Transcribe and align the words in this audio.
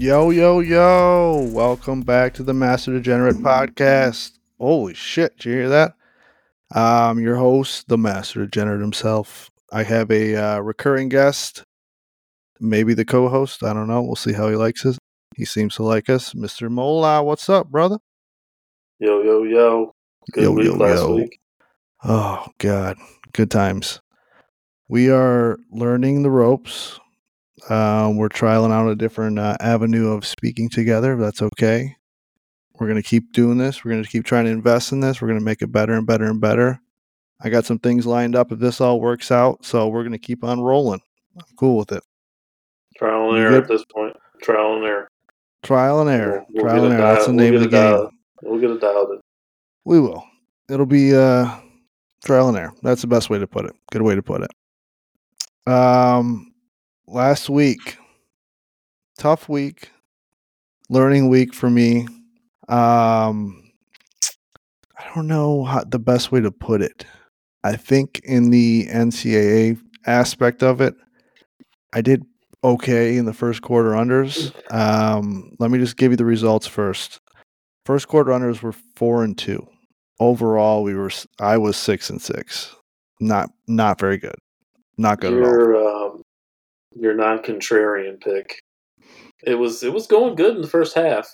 Yo, 0.00 0.30
yo, 0.30 0.60
yo. 0.60 1.46
Welcome 1.52 2.00
back 2.00 2.32
to 2.32 2.42
the 2.42 2.54
Master 2.54 2.90
Degenerate 2.90 3.36
podcast. 3.36 4.38
Holy 4.58 4.94
shit. 4.94 5.36
Did 5.36 5.44
you 5.44 5.52
hear 5.52 5.68
that? 5.68 5.94
I'm 6.72 7.18
your 7.18 7.36
host, 7.36 7.86
the 7.88 7.98
Master 7.98 8.46
Degenerate 8.46 8.80
himself. 8.80 9.50
I 9.70 9.82
have 9.82 10.10
a 10.10 10.36
uh, 10.36 10.60
recurring 10.60 11.10
guest, 11.10 11.64
maybe 12.60 12.94
the 12.94 13.04
co 13.04 13.28
host. 13.28 13.62
I 13.62 13.74
don't 13.74 13.88
know. 13.88 14.00
We'll 14.00 14.16
see 14.16 14.32
how 14.32 14.48
he 14.48 14.56
likes 14.56 14.86
us. 14.86 14.96
He 15.36 15.44
seems 15.44 15.74
to 15.74 15.82
like 15.82 16.08
us. 16.08 16.32
Mr. 16.32 16.70
Mola, 16.70 17.22
what's 17.22 17.50
up, 17.50 17.68
brother? 17.70 17.98
Yo, 19.00 19.22
yo, 19.22 19.42
yo. 19.42 19.92
Good 20.32 20.44
Yo, 20.44 20.52
week 20.52 20.64
yo, 20.64 20.76
last 20.76 20.96
yo. 20.96 21.14
week. 21.16 21.38
Oh, 22.04 22.46
God. 22.56 22.96
Good 23.34 23.50
times. 23.50 24.00
We 24.88 25.10
are 25.10 25.58
learning 25.70 26.22
the 26.22 26.30
ropes. 26.30 26.98
Um, 27.68 28.16
we're 28.16 28.28
trialing 28.28 28.72
out 28.72 28.88
a 28.88 28.96
different 28.96 29.38
uh, 29.38 29.56
avenue 29.60 30.12
of 30.12 30.24
speaking 30.26 30.68
together. 30.68 31.16
That's 31.16 31.42
okay. 31.42 31.96
We're 32.78 32.86
going 32.88 33.02
to 33.02 33.06
keep 33.06 33.32
doing 33.32 33.58
this. 33.58 33.84
We're 33.84 33.90
going 33.90 34.02
to 34.02 34.08
keep 34.08 34.24
trying 34.24 34.46
to 34.46 34.50
invest 34.50 34.92
in 34.92 35.00
this. 35.00 35.20
We're 35.20 35.28
going 35.28 35.38
to 35.38 35.44
make 35.44 35.60
it 35.60 35.70
better 35.70 35.92
and 35.92 36.06
better 36.06 36.24
and 36.24 36.40
better. 36.40 36.80
I 37.42 37.50
got 37.50 37.64
some 37.66 37.78
things 37.78 38.06
lined 38.06 38.34
up 38.34 38.52
if 38.52 38.58
this 38.58 38.80
all 38.80 39.00
works 39.00 39.30
out. 39.30 39.64
So 39.64 39.88
we're 39.88 40.02
going 40.02 40.12
to 40.12 40.18
keep 40.18 40.42
on 40.44 40.60
rolling. 40.60 41.00
I'm 41.36 41.44
cool 41.56 41.76
with 41.76 41.92
it. 41.92 42.02
Trial 42.96 43.30
and 43.34 43.38
error 43.38 43.56
at 43.56 43.68
this 43.68 43.84
point. 43.84 44.16
Trial 44.42 44.76
and 44.76 44.84
error. 44.84 45.08
Trial 45.62 46.00
and 46.00 46.10
error. 46.10 46.44
We'll- 46.50 46.64
we'll 46.64 46.72
Trial 46.72 46.84
and 46.86 46.94
error. 46.94 47.14
That's 47.14 47.26
the 47.26 47.32
name 47.32 47.52
we'll 47.54 47.64
of 47.64 47.70
the 47.70 47.76
get 47.76 47.96
game. 48.00 48.08
We'll 48.42 48.60
get 48.60 48.70
it 48.70 48.80
dialed 48.80 49.10
in. 49.10 49.20
We 49.84 50.00
will. 50.00 50.24
It'll 50.70 50.86
be 50.86 51.14
uh 51.14 51.54
trial 52.24 52.48
and 52.48 52.56
error. 52.56 52.72
That's 52.82 53.00
the 53.02 53.06
best 53.06 53.28
way 53.28 53.38
to 53.38 53.46
put 53.46 53.66
it. 53.66 53.74
Good 53.92 54.02
way 54.02 54.14
to 54.14 54.22
put 54.22 54.42
it. 54.42 55.70
Um 55.70 56.49
last 57.10 57.50
week. 57.50 57.98
Tough 59.18 59.48
week. 59.48 59.90
Learning 60.88 61.28
week 61.28 61.54
for 61.54 61.70
me. 61.70 62.06
Um 62.68 63.72
I 64.98 65.14
don't 65.14 65.26
know 65.26 65.64
how 65.64 65.82
the 65.84 65.98
best 65.98 66.30
way 66.30 66.40
to 66.40 66.50
put 66.50 66.82
it. 66.82 67.06
I 67.64 67.76
think 67.76 68.20
in 68.24 68.50
the 68.50 68.86
NCAA 68.86 69.78
aspect 70.06 70.62
of 70.62 70.80
it, 70.80 70.94
I 71.92 72.00
did 72.00 72.24
okay 72.62 73.16
in 73.16 73.24
the 73.24 73.32
first 73.32 73.62
quarter 73.62 73.90
unders. 73.90 74.52
Um, 74.72 75.56
let 75.58 75.70
me 75.70 75.78
just 75.78 75.96
give 75.96 76.12
you 76.12 76.16
the 76.16 76.24
results 76.24 76.66
first. 76.66 77.20
First 77.86 78.08
quarter 78.08 78.30
unders 78.30 78.62
were 78.62 78.72
four 78.72 79.24
and 79.24 79.36
two. 79.36 79.66
Overall, 80.20 80.82
we 80.82 80.94
were 80.94 81.10
I 81.40 81.56
was 81.56 81.76
six 81.76 82.10
and 82.10 82.20
six. 82.20 82.74
Not 83.20 83.50
not 83.66 83.98
very 83.98 84.18
good. 84.18 84.36
Not 84.98 85.20
good 85.20 85.32
at 85.32 85.42
all. 85.42 86.12
Um, 86.12 86.22
your 86.94 87.14
non-contrarian 87.14 88.20
pick. 88.20 88.60
It 89.44 89.54
was 89.54 89.82
it 89.82 89.92
was 89.92 90.06
going 90.06 90.34
good 90.34 90.56
in 90.56 90.62
the 90.62 90.68
first 90.68 90.94
half, 90.94 91.32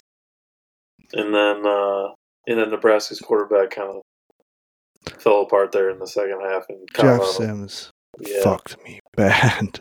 and 1.12 1.34
then 1.34 1.66
uh, 1.66 2.08
and 2.46 2.58
then 2.60 2.70
Nebraska's 2.70 3.20
quarterback 3.20 3.70
kind 3.70 3.90
of 3.96 5.20
fell 5.20 5.42
apart 5.42 5.72
there 5.72 5.90
in 5.90 5.98
the 5.98 6.06
second 6.06 6.40
half. 6.40 6.64
And 6.68 6.88
Jeff 6.94 7.24
Sims 7.24 7.90
yeah, 8.20 8.42
fucked 8.42 8.82
me 8.84 9.00
bad. 9.16 9.80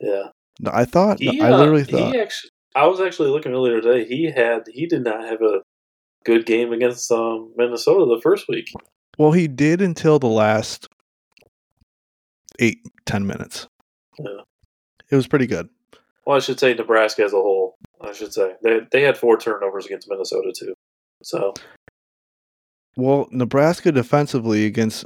yeah. 0.00 0.24
No, 0.58 0.70
I 0.72 0.86
thought 0.86 1.18
He, 1.20 1.38
I 1.40 1.50
uh, 1.50 1.58
literally 1.58 1.84
thought 1.84 2.14
he 2.14 2.20
actually. 2.20 2.50
I 2.74 2.86
was 2.86 3.00
actually 3.00 3.28
looking 3.30 3.52
earlier 3.52 3.80
today. 3.80 4.06
He 4.06 4.30
had 4.30 4.62
he 4.72 4.86
did 4.86 5.04
not 5.04 5.24
have 5.24 5.42
a 5.42 5.60
good 6.24 6.46
game 6.46 6.72
against 6.72 7.10
um, 7.12 7.52
Minnesota 7.56 8.04
the 8.06 8.20
first 8.22 8.48
week. 8.48 8.70
well 9.18 9.32
he 9.32 9.48
did 9.48 9.82
until 9.82 10.18
the 10.18 10.26
last 10.28 10.88
eight 12.58 12.78
ten 13.04 13.26
minutes. 13.26 13.68
Yeah. 14.18 14.40
It 15.10 15.16
was 15.16 15.26
pretty 15.26 15.46
good. 15.46 15.68
Well, 16.24 16.36
I 16.36 16.40
should 16.40 16.58
say 16.58 16.74
Nebraska 16.74 17.22
as 17.22 17.32
a 17.32 17.36
whole. 17.36 17.76
I 18.00 18.12
should 18.12 18.32
say 18.32 18.54
they 18.62 18.80
they 18.90 19.02
had 19.02 19.16
four 19.16 19.38
turnovers 19.38 19.86
against 19.86 20.08
Minnesota 20.10 20.52
too. 20.56 20.74
So 21.22 21.54
Well, 22.96 23.28
Nebraska 23.30 23.92
defensively 23.92 24.66
against 24.66 25.04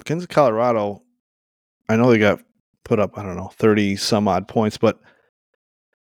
against 0.00 0.28
Colorado, 0.28 1.02
I 1.88 1.96
know 1.96 2.10
they 2.10 2.18
got 2.18 2.40
put 2.84 2.98
up, 2.98 3.18
I 3.18 3.22
don't 3.22 3.36
know, 3.36 3.50
30 3.54 3.96
some 3.96 4.28
odd 4.28 4.48
points, 4.48 4.78
but 4.78 5.00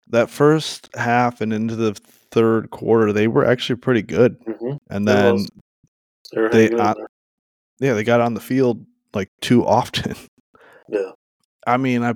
that 0.09 0.31
first 0.31 0.89
half 0.95 1.41
and 1.41 1.53
into 1.53 1.77
the 1.77 1.95
third 1.95 2.71
quarter, 2.71 3.13
they 3.13 3.29
were 3.29 3.45
actually 3.45 3.77
pretty 3.77 4.03
good. 4.03 4.39
mhm, 4.45 4.79
And 4.91 5.07
then 5.07 5.47
they 6.33 6.71
yeah, 7.81 7.95
they 7.95 8.05
got 8.05 8.21
on 8.21 8.35
the 8.35 8.41
field 8.41 8.85
like 9.15 9.29
too 9.41 9.67
often. 9.67 10.17
Yeah, 10.89 11.13
I 11.67 11.77
mean, 11.77 12.03
I, 12.03 12.15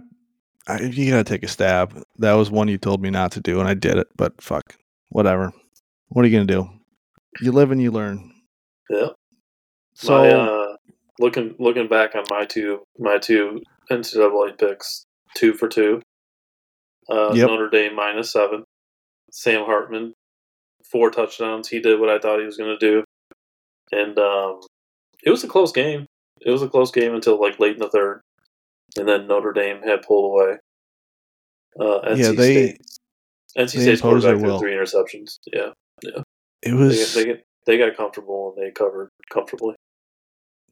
I 0.66 0.80
you 0.80 1.10
got 1.10 1.18
to 1.18 1.24
take 1.24 1.42
a 1.42 1.48
stab. 1.48 2.02
That 2.18 2.34
was 2.34 2.50
one 2.50 2.68
you 2.68 2.78
told 2.78 3.02
me 3.02 3.10
not 3.10 3.32
to 3.32 3.40
do 3.40 3.60
and 3.60 3.68
I 3.68 3.74
did 3.74 3.96
it, 3.98 4.08
but 4.16 4.40
fuck. 4.40 4.76
Whatever. 5.10 5.52
What 6.08 6.24
are 6.24 6.28
you 6.28 6.36
going 6.36 6.46
to 6.46 6.54
do? 6.54 6.70
You 7.40 7.52
live 7.52 7.70
and 7.70 7.82
you 7.82 7.90
learn. 7.90 8.32
yeah. 8.88 9.08
So 9.94 10.18
my, 10.22 10.28
uh, 10.30 10.76
looking 11.20 11.54
looking 11.58 11.88
back 11.88 12.14
on 12.14 12.24
my 12.30 12.44
two 12.44 12.82
my 12.98 13.18
two 13.18 13.62
NCAA 13.90 14.58
picks, 14.58 15.04
two 15.34 15.52
for 15.54 15.68
two. 15.68 16.00
Uh, 17.08 17.32
Yep. 17.34 17.48
Notre 17.48 17.70
Dame 17.70 17.94
minus 17.94 18.32
seven. 18.32 18.64
Sam 19.30 19.64
Hartman, 19.64 20.14
four 20.90 21.10
touchdowns. 21.10 21.68
He 21.68 21.80
did 21.80 22.00
what 22.00 22.08
I 22.08 22.18
thought 22.18 22.38
he 22.38 22.46
was 22.46 22.56
going 22.56 22.76
to 22.78 22.86
do, 22.86 23.04
and 23.92 24.16
um, 24.18 24.60
it 25.24 25.30
was 25.30 25.42
a 25.44 25.48
close 25.48 25.72
game. 25.72 26.06
It 26.40 26.50
was 26.50 26.62
a 26.62 26.68
close 26.68 26.90
game 26.90 27.14
until 27.14 27.40
like 27.40 27.58
late 27.58 27.74
in 27.74 27.80
the 27.80 27.90
third, 27.90 28.20
and 28.98 29.08
then 29.08 29.26
Notre 29.26 29.52
Dame 29.52 29.82
had 29.82 30.02
pulled 30.02 30.32
away. 30.32 30.56
Uh, 31.78 32.00
NC 32.10 32.16
Yeah, 32.18 32.32
they- 32.32 32.66
State. 32.68 32.80
NC 33.56 33.72
they 33.72 33.82
State's 33.82 34.00
quarterback 34.00 34.40
threw 34.40 34.58
three 34.58 34.72
interceptions. 34.72 35.38
Yeah, 35.46 35.70
yeah. 36.02 36.22
it 36.62 36.74
was 36.74 37.14
they, 37.14 37.42
they 37.66 37.78
got 37.78 37.96
comfortable 37.96 38.52
and 38.56 38.66
they 38.66 38.72
covered 38.72 39.08
comfortably. 39.30 39.74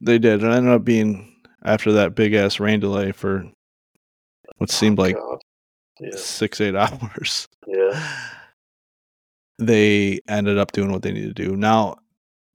They 0.01 0.19
did. 0.19 0.43
It 0.43 0.47
ended 0.51 0.73
up 0.73 0.83
being 0.83 1.33
after 1.63 1.93
that 1.93 2.13
big 2.15 2.33
ass 2.33 2.59
rain 2.59 2.81
delay 2.81 3.13
for 3.13 3.45
what 4.57 4.69
seemed 4.69 4.97
like 4.97 5.15
Yeah, 6.01 6.15
six, 6.17 6.59
eight 6.59 6.75
hours. 6.75 7.47
yeah. 7.67 8.17
They 9.59 10.19
ended 10.27 10.57
up 10.57 10.71
doing 10.71 10.91
what 10.91 11.03
they 11.03 11.11
need 11.11 11.33
to 11.35 11.47
do. 11.49 11.55
Now 11.55 11.97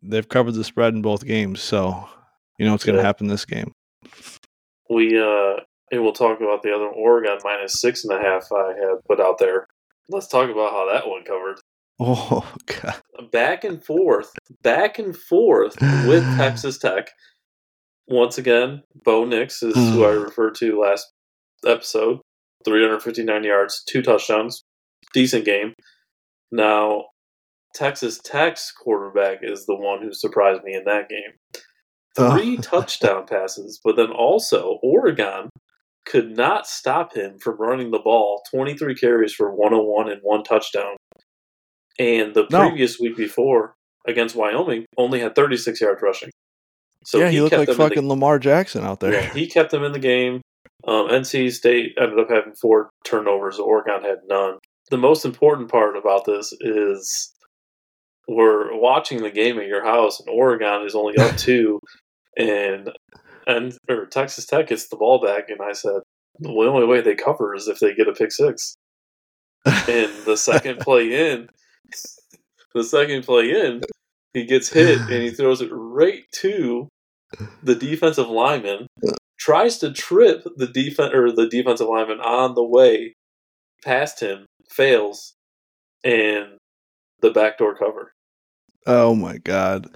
they've 0.02 0.28
covered 0.28 0.52
the 0.54 0.64
spread 0.64 0.94
in 0.94 1.00
both 1.00 1.24
games, 1.24 1.60
so 1.60 2.08
you 2.58 2.66
know 2.66 2.72
what's 2.72 2.84
going 2.84 2.96
to 2.96 3.00
Yeah. 3.02 3.06
happen 3.06 3.28
this 3.28 3.44
game. 3.44 3.72
We 4.90 5.18
uh, 5.18 5.60
and 5.90 6.02
we'll 6.02 6.12
talk 6.12 6.40
about 6.40 6.62
the 6.62 6.72
other 6.72 6.86
Oregon 6.86 7.38
minus 7.44 7.80
six 7.80 8.04
and 8.04 8.18
a 8.18 8.22
half. 8.22 8.46
I 8.52 8.68
had 8.68 9.04
put 9.06 9.20
out 9.20 9.38
there. 9.38 9.66
Let's 10.08 10.28
talk 10.28 10.50
about 10.50 10.72
how 10.72 10.88
that 10.90 11.08
one 11.08 11.24
covered. 11.24 11.58
Oh 12.00 12.50
god, 12.66 13.00
Back 13.32 13.64
and 13.64 13.84
forth, 13.84 14.30
back 14.62 14.98
and 14.98 15.16
forth 15.16 15.76
with 16.06 16.24
Texas 16.36 16.78
Tech. 16.78 17.10
Once 18.06 18.38
again, 18.38 18.82
Bo 19.04 19.26
Nix 19.26 19.62
is 19.62 19.74
who 19.74 20.04
I 20.04 20.12
referred 20.12 20.54
to 20.56 20.80
last 20.80 21.06
episode. 21.66 22.20
359 22.64 23.44
yards, 23.44 23.82
two 23.86 24.00
touchdowns, 24.00 24.64
decent 25.12 25.44
game. 25.44 25.74
Now, 26.50 27.04
Texas 27.74 28.18
Tech's 28.24 28.72
quarterback 28.72 29.38
is 29.42 29.66
the 29.66 29.76
one 29.76 30.02
who 30.02 30.12
surprised 30.12 30.64
me 30.64 30.74
in 30.74 30.84
that 30.84 31.08
game. 31.08 31.62
Three 32.18 32.56
touchdown 32.62 33.26
passes, 33.26 33.80
but 33.82 33.96
then 33.96 34.10
also 34.10 34.78
Oregon 34.82 35.48
could 36.06 36.36
not 36.36 36.66
stop 36.66 37.14
him 37.14 37.38
from 37.38 37.56
running 37.58 37.90
the 37.90 37.98
ball. 37.98 38.42
23 38.50 38.94
carries 38.94 39.32
for 39.34 39.50
101 39.54 40.10
and 40.10 40.20
one 40.22 40.42
touchdown. 40.42 40.96
And 41.98 42.34
the 42.34 42.46
No. 42.50 42.68
previous 42.68 42.98
week 42.98 43.16
before 43.16 43.74
against 44.06 44.34
Wyoming 44.36 44.86
only 44.96 45.20
had 45.20 45.34
36 45.34 45.80
yards 45.80 46.00
rushing. 46.02 46.30
So 47.04 47.18
yeah, 47.18 47.28
he, 47.30 47.40
looked 47.40 47.50
kept 47.50 47.60
like 47.60 47.68
in 47.68 47.76
the- 47.76 47.82
fucking 47.84 48.08
Lamar 48.08 48.38
Jackson 48.38 48.84
out 48.84 49.00
there. 49.00 49.12
yeah, 49.12 49.32
he 49.32 49.46
kept 49.46 49.70
them 49.70 49.84
in 49.84 49.92
the 49.92 49.98
game. 49.98 50.40
Um, 50.86 51.08
NC 51.08 51.52
State 51.52 51.94
ended 52.00 52.18
up 52.18 52.30
having 52.30 52.54
four 52.54 52.88
turnovers. 53.04 53.58
Oregon 53.58 54.02
had 54.02 54.18
none. 54.28 54.58
The 54.90 54.96
most 54.96 55.24
important 55.24 55.70
part 55.70 55.96
about 55.96 56.24
this 56.24 56.54
is 56.60 57.34
we're 58.28 58.74
watching 58.78 59.22
the 59.22 59.30
game 59.30 59.58
at 59.58 59.66
your 59.66 59.84
house, 59.84 60.20
and 60.20 60.28
Oregon 60.30 60.86
is 60.86 60.94
only 60.94 61.16
up 61.18 61.36
two, 61.36 61.80
and 62.38 62.90
and 63.46 63.76
or 63.88 64.06
Texas 64.06 64.46
Tech 64.46 64.68
gets 64.68 64.88
the 64.88 64.96
ball 64.96 65.20
back, 65.20 65.48
and 65.48 65.60
I 65.60 65.72
said 65.72 66.00
the 66.38 66.50
only 66.50 66.86
way 66.86 67.00
they 67.00 67.14
cover 67.14 67.54
is 67.54 67.68
if 67.68 67.80
they 67.80 67.94
get 67.94 68.08
a 68.08 68.12
pick 68.12 68.32
six. 68.32 68.76
And 69.66 70.12
the 70.24 70.36
second 70.36 70.78
play 70.80 71.32
in, 71.32 71.48
the 72.74 72.84
second 72.84 73.24
play 73.24 73.50
in, 73.50 73.82
he 74.32 74.44
gets 74.44 74.72
hit 74.72 75.00
and 75.00 75.22
he 75.22 75.30
throws 75.30 75.60
it 75.60 75.70
right 75.72 76.22
to 76.36 76.88
the 77.62 77.74
defensive 77.74 78.28
lineman. 78.28 78.86
Tries 79.38 79.78
to 79.78 79.92
trip 79.92 80.44
the 80.56 80.66
defense 80.66 81.12
or 81.14 81.32
the 81.32 81.48
defensive 81.48 81.88
lineman 81.88 82.20
on 82.20 82.54
the 82.54 82.64
way 82.64 83.14
past 83.84 84.20
him, 84.20 84.46
fails, 84.70 85.34
and 86.04 86.58
the 87.20 87.30
backdoor 87.30 87.76
cover. 87.76 88.12
oh 88.86 89.14
my 89.14 89.38
god, 89.38 89.88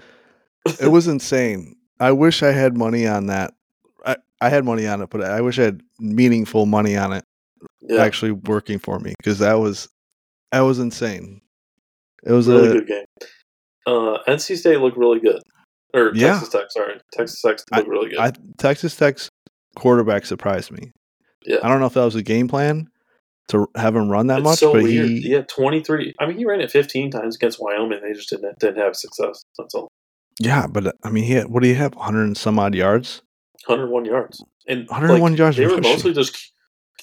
it 0.79 0.91
was 0.91 1.07
insane. 1.07 1.75
I 1.99 2.11
wish 2.11 2.43
I 2.43 2.51
had 2.51 2.77
money 2.77 3.07
on 3.07 3.27
that. 3.27 3.53
I, 4.05 4.17
I 4.41 4.49
had 4.49 4.65
money 4.65 4.87
on 4.87 5.01
it, 5.01 5.09
but 5.09 5.23
I 5.23 5.41
wish 5.41 5.59
I 5.59 5.63
had 5.63 5.81
meaningful 5.99 6.65
money 6.65 6.97
on 6.97 7.13
it 7.13 7.23
Yeah, 7.81 8.01
actually 8.01 8.31
working 8.31 8.79
for 8.79 8.99
me 8.99 9.13
because 9.17 9.39
that 9.39 9.55
was 9.55 9.89
That 10.51 10.61
was 10.61 10.79
insane. 10.79 11.41
It 12.25 12.31
was 12.31 12.47
really 12.47 12.69
a 12.69 12.73
good 12.73 12.87
game. 12.87 13.05
Uh, 13.85 14.17
NC 14.27 14.57
State 14.57 14.79
looked 14.79 14.97
really 14.97 15.19
good, 15.19 15.41
or 15.93 16.11
Yeah. 16.15 16.33
Texas 16.33 16.49
Tech. 16.49 16.65
Sorry, 16.69 16.99
Texas 17.11 17.41
Tech 17.41 17.59
looked 17.75 17.87
really 17.89 18.09
good. 18.09 18.19
I 18.19 18.31
Texas 18.57 18.95
Tech's 18.95 19.29
quarterback 19.75 20.25
surprised 20.25 20.71
me. 20.71 20.91
Yeah. 21.45 21.57
I 21.63 21.67
don't 21.69 21.79
know 21.79 21.87
if 21.87 21.93
that 21.93 22.05
was 22.05 22.15
a 22.15 22.23
game 22.23 22.47
plan 22.47 22.87
to 23.49 23.67
have 23.75 23.95
him 23.95 24.09
run 24.09 24.27
that 24.27 24.39
it's 24.39 24.43
much, 24.45 24.59
so 24.59 24.71
but 24.73 24.83
weird. 24.83 25.09
he 25.09 25.31
Yeah, 25.31 25.41
twenty 25.41 25.83
three. 25.83 26.13
I 26.19 26.25
mean, 26.25 26.37
he 26.37 26.45
ran 26.45 26.61
it 26.61 26.71
fifteen 26.71 27.11
times 27.11 27.35
against 27.35 27.61
Wyoming. 27.61 27.99
They 28.01 28.13
just 28.13 28.29
didn't 28.29 28.57
didn't 28.59 28.77
have 28.77 28.95
success. 28.95 29.43
That's 29.57 29.75
all. 29.75 29.89
Yeah, 30.39 30.67
but 30.67 30.87
uh, 30.87 30.91
I 31.03 31.09
mean, 31.09 31.23
he 31.23 31.33
had, 31.33 31.47
what 31.47 31.63
do 31.63 31.69
you 31.69 31.75
have? 31.75 31.95
100 31.95 32.23
and 32.23 32.37
some 32.37 32.59
odd 32.59 32.75
yards. 32.75 33.21
101 33.65 34.05
yards. 34.05 34.43
And 34.67 34.87
101 34.89 35.31
like, 35.31 35.39
yards 35.39 35.57
They 35.57 35.67
were 35.67 35.81
mostly 35.81 36.13
just 36.13 36.51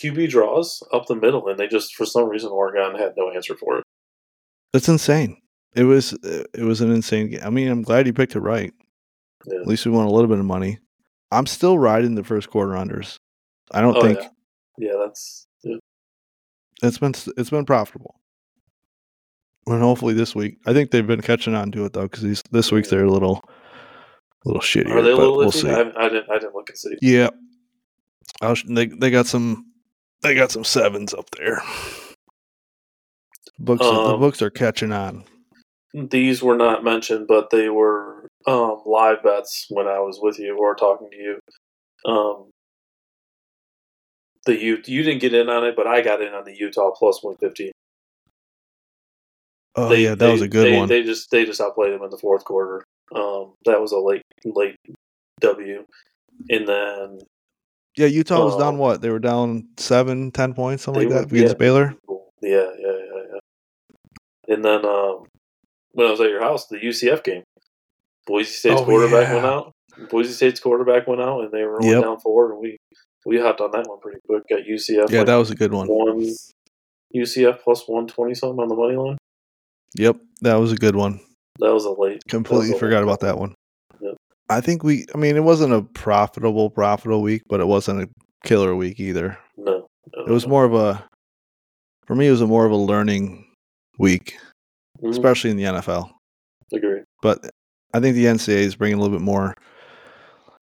QB 0.01 0.31
draws 0.31 0.83
up 0.93 1.07
the 1.07 1.15
middle, 1.15 1.49
and 1.49 1.59
they 1.59 1.67
just 1.67 1.95
for 1.95 2.07
some 2.07 2.29
reason 2.29 2.51
Oregon 2.51 2.99
had 2.99 3.13
no 3.17 3.31
answer 3.31 3.55
for 3.57 3.79
it. 3.79 3.85
That's 4.73 4.89
insane. 4.89 5.37
It 5.75 5.85
was 5.85 6.13
it 6.23 6.63
was 6.63 6.81
an 6.81 6.91
insane 6.91 7.31
game. 7.31 7.41
I 7.45 7.51
mean, 7.51 7.69
I'm 7.69 7.83
glad 7.83 8.07
you 8.07 8.13
picked 8.13 8.35
it 8.35 8.41
right. 8.41 8.73
Yeah. 9.47 9.61
At 9.61 9.67
least 9.67 9.87
we 9.87 9.93
won 9.93 10.07
a 10.07 10.11
little 10.11 10.29
bit 10.29 10.39
of 10.39 10.45
money. 10.45 10.79
I'm 11.31 11.47
still 11.47 11.79
riding 11.79 12.15
the 12.15 12.25
first 12.25 12.51
quarter 12.51 12.73
unders. 12.73 13.19
I 13.73 13.81
don't 13.81 13.97
Oh, 13.97 14.03
think 14.03 14.19
yeah. 14.21 14.29
Yeah, 14.79 14.93
that's 15.05 15.47
yeah. 15.63 15.77
it's 16.83 16.99
been 16.99 17.15
it's 17.37 17.51
been 17.51 17.65
profitable. 17.67 18.20
And 19.71 19.83
hopefully 19.83 20.15
this 20.15 20.35
week, 20.35 20.59
I 20.67 20.73
think 20.73 20.91
they've 20.91 21.07
been 21.07 21.21
catching 21.21 21.55
on 21.55 21.71
to 21.73 21.85
it 21.85 21.93
though, 21.93 22.09
because 22.09 22.43
this 22.51 22.73
week 22.73 22.89
they're 22.89 23.05
a 23.05 23.11
little, 23.11 23.41
little 24.45 24.61
shittier. 24.61 24.91
Are 24.91 25.03
they 25.03 25.13
a 25.13 25.17
little 25.17 25.37
we'll 25.37 25.53
see. 25.53 25.71
I, 25.71 25.93
I 25.97 26.09
didn't. 26.09 26.31
I 26.31 26.39
didn't 26.39 26.55
look 26.55 26.69
and 26.71 26.79
see. 26.79 26.97
Yeah, 27.01 27.31
was, 28.43 28.65
they 28.69 28.87
they 28.87 29.11
got 29.11 29.27
some, 29.27 29.67
they 30.23 30.35
got 30.35 30.51
some 30.51 30.65
sevens 30.65 31.15
up 31.15 31.31
there. 31.31 31.63
Books, 33.59 33.85
the 33.85 33.93
Um, 33.93 34.21
books 34.21 34.43
are 34.43 34.51
catching 34.51 34.91
on. 34.91 35.25
These 35.93 36.43
were 36.43 36.57
not 36.57 36.83
mentioned, 36.83 37.27
but 37.29 37.51
they 37.51 37.69
were 37.69 38.27
um, 38.47 38.83
live 38.87 39.23
bets 39.23 39.67
when 39.71 39.87
I 39.87 39.99
was 40.01 40.19
with 40.21 40.39
you 40.39 40.57
or 40.59 40.75
talking 40.75 41.11
to 41.11 41.17
you. 41.17 41.39
Um, 42.11 42.51
the 44.47 44.57
U, 44.57 44.83
you 44.87 45.03
didn't 45.03 45.21
get 45.21 45.35
in 45.35 45.49
on 45.49 45.65
it, 45.65 45.77
but 45.77 45.87
I 45.87 46.01
got 46.01 46.23
in 46.23 46.33
on 46.33 46.45
the 46.45 46.57
Utah 46.57 46.91
plus 46.93 47.23
one 47.23 47.37
fifty. 47.37 47.73
Oh 49.77 49.93
yeah, 49.93 50.15
that 50.15 50.33
was 50.33 50.43
a 50.43 50.49
good 50.49 50.67
they, 50.67 50.77
one. 50.79 50.89
They 50.89 51.03
just 51.03 51.31
they 51.31 51.45
just 51.45 51.61
outplayed 51.61 51.93
them 51.93 52.03
in 52.03 52.11
the 52.11 52.19
fourth 52.19 52.45
quarter. 52.45 52.85
Um, 53.15 53.55
that 53.65 53.81
was 53.81 53.93
a 53.93 53.99
late 53.99 54.23
late 54.45 54.77
W, 55.41 55.85
and 56.49 56.69
then 56.69 57.19
yeah, 57.97 58.07
Utah 58.07 58.45
was 58.45 58.55
uh, 58.55 58.59
down 58.59 58.79
what? 58.79 59.01
They 59.01 59.11
were 59.11 59.19
down 59.19 59.69
seven, 59.77 60.31
ten 60.33 60.55
points, 60.55 60.85
something 60.85 61.09
They 61.09 61.15
like 61.15 61.25
were- 61.25 61.29
that 61.29 61.35
against 61.35 61.55
yeah. 61.55 61.59
Baylor. 61.59 61.95
yeah, 62.43 62.51
yeah, 62.51 62.67
yeah, 62.79 63.23
yeah. 63.33 64.55
And 64.55 64.65
then 64.65 64.85
um, 64.85 65.25
when 65.93 66.07
I 66.07 66.11
was 66.11 66.21
at 66.21 66.31
your 66.31 66.41
house, 66.43 66.67
the 66.67 66.79
UCF 66.79 67.23
game, 67.25 67.43
Boise 68.27 68.51
State's 68.53 68.81
Oh, 68.81 68.85
quarterback 68.85 69.33
went 69.33 69.47
out. 69.47 69.73
Boise 70.09 70.33
State's 70.33 70.61
quarterback 70.61 71.07
went 71.07 71.21
out, 71.21 71.43
and 71.43 71.53
they 71.53 71.63
were 71.65 71.77
only 71.83 71.91
Yep. 71.95 72.03
down 72.03 72.21
four, 72.21 72.53
and 72.53 72.61
we 72.61 72.77
we 73.27 73.39
hopped 73.41 73.61
on 73.61 73.71
that 73.73 73.87
one 73.87 74.01
pretty 74.01 74.19
quick. 74.27 74.43
Got 74.49 74.61
UCF. 74.61 75.11
Yeah, 75.11 75.19
like 75.19 75.27
that 75.27 75.37
was 75.37 75.51
a 75.51 75.55
good 75.55 75.73
one. 75.73 75.87
one 75.89 76.27
UCF 77.15 77.61
plus 77.63 77.85
one 77.87 78.07
twenty 78.07 78.35
something 78.35 78.61
on 78.61 78.69
the 78.69 78.75
money 78.77 78.97
line. 78.97 79.19
Yep, 79.97 80.17
that 80.43 80.55
was 80.57 80.73
a 80.73 80.77
good 80.77 80.97
one. 80.97 81.21
That 81.59 81.73
was 81.75 81.85
a 81.85 81.91
late. 81.91 82.23
Completely 82.29 82.73
a 82.77 82.79
forgot 82.79 82.99
late 82.99 83.03
about 83.05 83.21
that 83.21 83.39
one. 83.39 83.55
Yep. 84.01 84.15
I 84.49 84.61
think 84.61 84.83
we. 84.85 85.07
I 85.15 85.19
mean, 85.19 85.37
it 85.37 85.45
wasn't 85.45 85.73
a 85.73 85.83
profitable, 85.83 86.71
profitable 86.71 87.23
week, 87.23 87.43
but 87.49 87.61
it 87.61 87.67
wasn't 87.67 88.03
a 88.03 88.09
killer 88.45 88.75
week 88.75 88.99
either. 89.01 89.39
No, 89.57 89.87
no 90.17 90.25
It 90.27 90.31
was 90.31 90.45
no. 90.47 90.51
more 90.51 90.65
of 90.65 90.75
a. 90.75 91.05
For 92.07 92.15
me, 92.15 92.27
it 92.27 92.31
was 92.31 92.41
a 92.41 92.47
more 92.47 92.67
of 92.67 92.73
a 92.73 92.77
learning 92.77 93.47
week, 93.99 94.37
Mhm. 95.03 95.11
especially 95.11 95.51
in 95.51 95.57
the 95.57 95.65
NFL. 95.65 96.11
Agree. 96.73 97.01
But 97.23 97.51
I 97.93 98.01
think 98.01 98.15
the 98.17 98.27
NCAA 98.27 98.63
is 98.65 98.77
bringing 98.77 98.99
a 98.99 99.01
little 99.03 99.17
bit 99.17 99.25
more. 99.25 99.55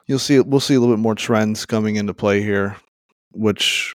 You'll 0.06 0.18
see. 0.18 0.40
We'll 0.40 0.60
see 0.60 0.74
a 0.74 0.80
little 0.80 0.94
bit 0.96 1.00
more 1.02 1.14
trends 1.14 1.64
coming 1.66 1.96
into 1.96 2.14
play 2.14 2.42
here, 2.42 2.76
which 3.32 3.92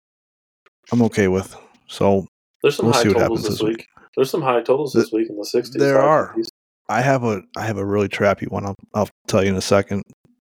I'm 0.92 1.02
okay 1.02 1.28
with. 1.28 1.56
So 1.88 2.26
There's 2.62 2.76
some 2.76 2.86
We'll 2.86 2.94
high 2.94 3.02
see 3.02 3.08
what 3.08 3.14
totals 3.18 3.40
happens 3.40 3.42
this 3.42 3.58
this 3.58 3.62
week. 3.62 3.76
week. 3.78 3.86
There's 4.16 4.30
some 4.30 4.42
high 4.42 4.62
totals 4.62 4.92
this 4.92 5.10
week 5.12 5.28
in 5.30 5.36
the 5.36 5.42
60s. 5.42 5.72
there 5.72 6.00
are. 6.00 6.34
50s. 6.36 6.48
I 6.88 7.00
have 7.00 7.24
a 7.24 7.42
I 7.56 7.64
have 7.64 7.78
a 7.78 7.86
really 7.86 8.08
trappy 8.08 8.50
one. 8.50 8.66
I'll 8.66 8.76
I'll 8.94 9.08
tell 9.26 9.42
you 9.42 9.50
in 9.50 9.56
a 9.56 9.62
second 9.62 10.02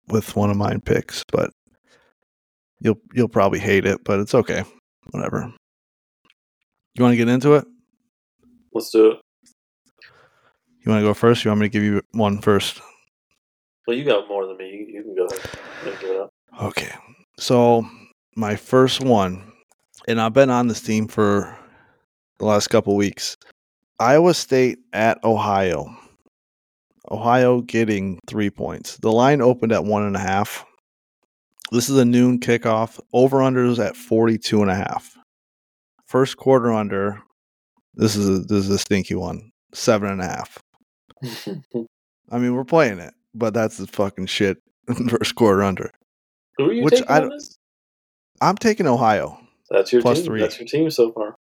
with 0.09 0.36
one 0.36 0.50
of 0.50 0.57
mine 0.57 0.81
picks, 0.81 1.24
but 1.31 1.50
you'll 2.80 3.00
you'll 3.13 3.27
probably 3.30 3.59
hate 3.59 3.86
it, 3.86 4.04
but 4.04 4.19
it's 4.19 4.36
okay. 4.36 4.63
Whatever. 5.12 5.51
You 6.95 7.04
want 7.04 7.13
to 7.13 7.18
get 7.18 7.30
into 7.30 7.54
it? 7.54 7.65
Let's 8.74 8.92
do 8.92 9.12
it. 9.12 9.18
You 10.83 10.92
want 10.92 11.01
to 11.01 11.07
go 11.07 11.13
first? 11.13 11.44
You 11.44 11.51
want 11.51 11.62
me 11.62 11.68
to 11.68 11.71
give 11.71 11.83
you 11.83 12.01
one 12.12 12.39
first? 12.39 12.81
Well, 13.88 13.95
you 13.95 14.04
got 14.04 14.27
more 14.27 14.45
than 14.45 14.57
me. 14.57 14.69
You, 14.69 14.95
you 14.95 15.04
can 15.04 15.15
go 15.15 15.25
ahead 15.25 15.50
and 15.86 16.00
give 16.00 16.21
up. 16.21 16.30
Okay. 16.62 16.92
So 17.39 17.88
my 18.36 18.56
first 18.56 19.01
one, 19.01 19.51
and 20.07 20.19
I've 20.19 20.33
been 20.33 20.50
on 20.50 20.68
this 20.68 20.81
team 20.81 21.07
for 21.07 21.57
the 22.39 22.45
last 22.45 22.67
couple 22.67 22.95
weeks. 22.95 23.37
Iowa 23.99 24.33
State 24.33 24.79
at 24.93 25.23
Ohio. 25.23 25.95
Ohio 27.09 27.61
getting 27.61 28.19
three 28.27 28.49
points. 28.49 28.97
The 28.97 29.11
line 29.11 29.41
opened 29.41 29.71
at 29.71 29.85
one 29.85 30.03
and 30.03 30.15
a 30.15 30.19
half. 30.19 30.65
This 31.71 31.89
is 31.89 31.97
a 31.97 32.05
noon 32.05 32.39
kickoff. 32.39 32.99
Over 33.13 33.37
unders 33.39 33.79
at 33.83 33.95
42 33.95 34.61
and 34.61 34.71
a 34.71 34.75
half. 34.75 35.17
First 36.05 36.37
quarter 36.37 36.71
under. 36.73 37.21
This 37.95 38.15
is 38.15 38.27
a 38.29 38.41
this 38.43 38.65
is 38.65 38.69
a 38.69 38.77
stinky 38.77 39.15
one. 39.15 39.51
Seven 39.73 40.09
and 40.11 40.21
a 40.21 40.25
half. 40.27 40.57
I 42.31 42.37
mean, 42.37 42.53
we're 42.55 42.63
playing 42.63 42.99
it, 42.99 43.13
but 43.33 43.53
that's 43.53 43.77
the 43.77 43.87
fucking 43.87 44.27
shit. 44.27 44.57
First 45.09 45.35
quarter 45.35 45.63
under. 45.63 45.91
Who 46.57 46.69
are 46.69 46.73
you 46.73 46.83
Which 46.83 46.93
taking 46.95 47.07
I 47.09 47.15
on 47.15 47.21
don't- 47.23 47.29
this? 47.31 47.57
I'm 48.39 48.55
taking 48.55 48.85
Ohio. 48.87 49.39
That's 49.71 49.91
your 49.91 50.01
plus 50.01 50.19
team. 50.19 50.25
three. 50.27 50.41
That's 50.41 50.59
your 50.59 50.67
team 50.67 50.89
so 50.91 51.11
far. 51.11 51.35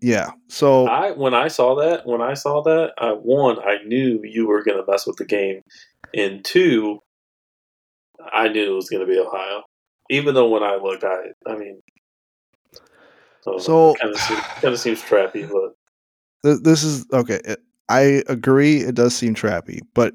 Yeah. 0.00 0.30
So 0.48 0.86
I 0.86 1.10
when 1.12 1.34
I 1.34 1.48
saw 1.48 1.74
that, 1.76 2.06
when 2.06 2.20
I 2.22 2.34
saw 2.34 2.62
that, 2.62 2.92
I 2.98 3.10
one, 3.12 3.58
I 3.58 3.78
knew 3.84 4.20
you 4.22 4.46
were 4.46 4.62
going 4.62 4.78
to 4.78 4.90
mess 4.90 5.06
with 5.06 5.16
the 5.16 5.24
game, 5.24 5.62
and 6.14 6.44
two, 6.44 7.00
I 8.32 8.48
knew 8.48 8.72
it 8.72 8.74
was 8.74 8.88
going 8.88 9.04
to 9.06 9.12
be 9.12 9.18
Ohio. 9.18 9.62
Even 10.10 10.34
though 10.34 10.48
when 10.48 10.62
I 10.62 10.76
looked, 10.76 11.04
I, 11.04 11.16
I 11.46 11.56
mean, 11.56 11.80
So- 13.60 13.94
kind 14.00 14.14
of 14.14 14.20
seems, 14.20 14.40
kind 14.40 14.74
of 14.74 14.80
seems 14.80 15.02
trappy, 15.02 15.48
but 15.48 15.74
th- 16.48 16.62
this 16.62 16.82
is 16.82 17.04
okay. 17.12 17.40
it- 17.44 17.60
I 17.90 18.22
agree. 18.28 18.78
It 18.80 18.94
does 18.94 19.16
seem 19.16 19.34
trappy, 19.34 19.80
but 19.94 20.12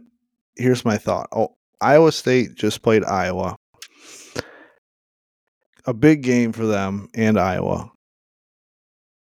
here's 0.55 0.85
my 0.85 0.97
thought. 0.97 1.27
Oh, 1.31 1.55
Iowa 1.81 2.11
State 2.11 2.53
just 2.55 2.83
played 2.83 3.03
Iowa. 3.03 3.55
A 5.85 5.93
big 5.93 6.21
game 6.21 6.53
for 6.53 6.65
them 6.67 7.09
and 7.15 7.37
Iowa. 7.39 7.91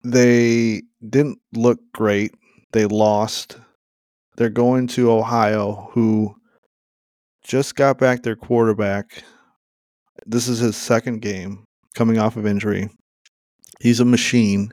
They 0.03 0.83
didn't 1.07 1.39
look 1.53 1.79
great. 1.93 2.33
They 2.71 2.85
lost. 2.85 3.57
They're 4.37 4.49
going 4.49 4.87
to 4.87 5.11
Ohio, 5.11 5.89
who 5.91 6.35
just 7.43 7.75
got 7.75 7.97
back 7.97 8.23
their 8.23 8.35
quarterback. 8.35 9.23
This 10.25 10.47
is 10.47 10.59
his 10.59 10.75
second 10.75 11.21
game 11.21 11.63
coming 11.95 12.19
off 12.19 12.37
of 12.37 12.45
injury. 12.45 12.89
He's 13.79 13.99
a 13.99 14.05
machine. 14.05 14.71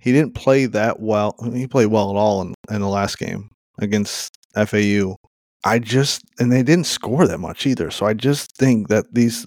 He 0.00 0.12
didn't 0.12 0.34
play 0.34 0.66
that 0.66 1.00
well. 1.00 1.34
He 1.52 1.66
played 1.66 1.86
well 1.86 2.10
at 2.10 2.16
all 2.16 2.42
in, 2.42 2.54
in 2.70 2.80
the 2.80 2.88
last 2.88 3.18
game 3.18 3.50
against 3.80 4.36
FAU. 4.54 5.16
I 5.64 5.78
just 5.78 6.22
and 6.38 6.50
they 6.50 6.62
didn't 6.62 6.86
score 6.86 7.26
that 7.26 7.38
much 7.38 7.66
either. 7.66 7.90
So 7.90 8.06
I 8.06 8.14
just 8.14 8.56
think 8.56 8.88
that 8.88 9.04
these 9.12 9.46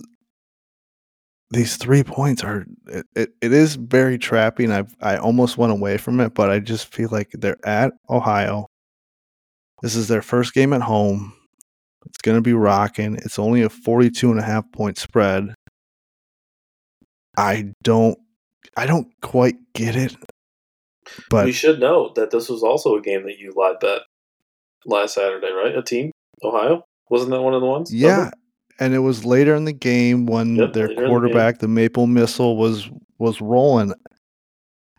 these 1.52 1.78
three 1.78 2.04
points 2.04 2.44
are 2.44 2.66
it, 2.88 3.06
it, 3.16 3.30
it 3.42 3.54
is 3.54 3.76
very 3.76 4.18
trappy 4.18 4.64
and 4.64 4.74
I 4.74 5.14
I 5.14 5.18
almost 5.18 5.58
went 5.58 5.72
away 5.72 5.98
from 5.98 6.20
it, 6.20 6.34
but 6.34 6.50
I 6.50 6.60
just 6.60 6.88
feel 6.88 7.10
like 7.12 7.30
they're 7.34 7.66
at 7.66 7.94
Ohio. 8.10 8.68
This 9.82 9.96
is 9.96 10.08
their 10.08 10.22
first 10.22 10.54
game 10.54 10.74
at 10.74 10.82
home. 10.82 11.34
It's 12.08 12.18
going 12.20 12.38
to 12.38 12.42
be 12.42 12.54
rocking. 12.54 13.16
It's 13.16 13.40
only 13.40 13.62
a 13.62 13.70
42 13.70 14.32
and 14.32 14.40
a 14.40 14.44
half 14.44 14.72
point 14.72 14.98
spread. 14.98 15.54
I 17.38 17.74
don't 17.84 18.18
I 18.76 18.86
don't 18.86 19.08
quite 19.22 19.56
get 19.74 19.96
it. 19.96 20.16
But 21.30 21.46
we 21.46 21.52
should 21.52 21.80
note 21.80 22.16
that 22.16 22.32
this 22.32 22.50
was 22.50 22.64
also 22.64 22.96
a 22.96 23.02
game 23.02 23.24
that 23.24 23.38
you 23.38 23.54
live 23.56 23.80
bet 23.80 24.02
last 24.86 25.16
Saturday, 25.16 25.52
right? 25.52 25.76
A 25.76 25.84
team, 25.84 26.12
Ohio, 26.44 26.84
wasn't 27.10 27.32
that 27.32 27.42
one 27.42 27.54
of 27.54 27.62
the 27.62 27.68
ones? 27.68 27.94
Yeah, 27.94 28.32
and 28.80 28.94
it 28.94 29.00
was 29.00 29.26
later 29.26 29.56
in 29.56 29.66
the 29.66 29.74
game 29.74 30.26
when 30.26 30.56
Yep, 30.56 30.74
their 30.74 30.88
in 30.88 30.96
the 30.96 31.08
quarterback, 31.08 31.60
the 31.60 31.68
Maple 31.68 32.08
Missile, 32.08 32.58
was 32.58 32.90
was 33.18 33.42
rolling. 33.42 33.94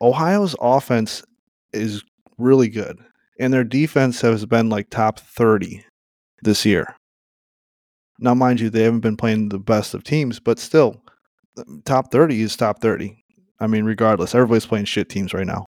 Ohio's 0.00 0.54
offense 0.61 1.23
is 1.73 2.02
really 2.38 2.68
good, 2.68 2.99
and 3.38 3.52
their 3.52 3.64
defense 3.64 4.21
has 4.21 4.45
been 4.47 4.68
like 4.68 4.90
top 4.90 5.21
thirty 5.21 5.85
this 6.42 6.64
year. 6.64 6.95
Now, 8.18 8.35
mind 8.35 8.61
you, 8.61 8.71
they 8.71 8.83
haven't 8.83 9.00
been 9.00 9.16
playing 9.16 9.50
the 9.50 9.59
best 9.59 9.92
of 9.92 10.02
teams, 10.04 10.40
but 10.40 10.59
still, 10.59 11.02
top 11.85 12.11
thirty 12.11 12.40
is 12.40 12.56
top 12.56 12.80
thirty. 12.80 13.23
I 13.61 13.66
mean, 13.66 13.85
regardless, 13.85 14.35
everybody's 14.35 14.66
playing 14.66 14.85
shit 14.87 15.09
teams 15.09 15.33
right 15.35 15.47
now. 15.47 15.66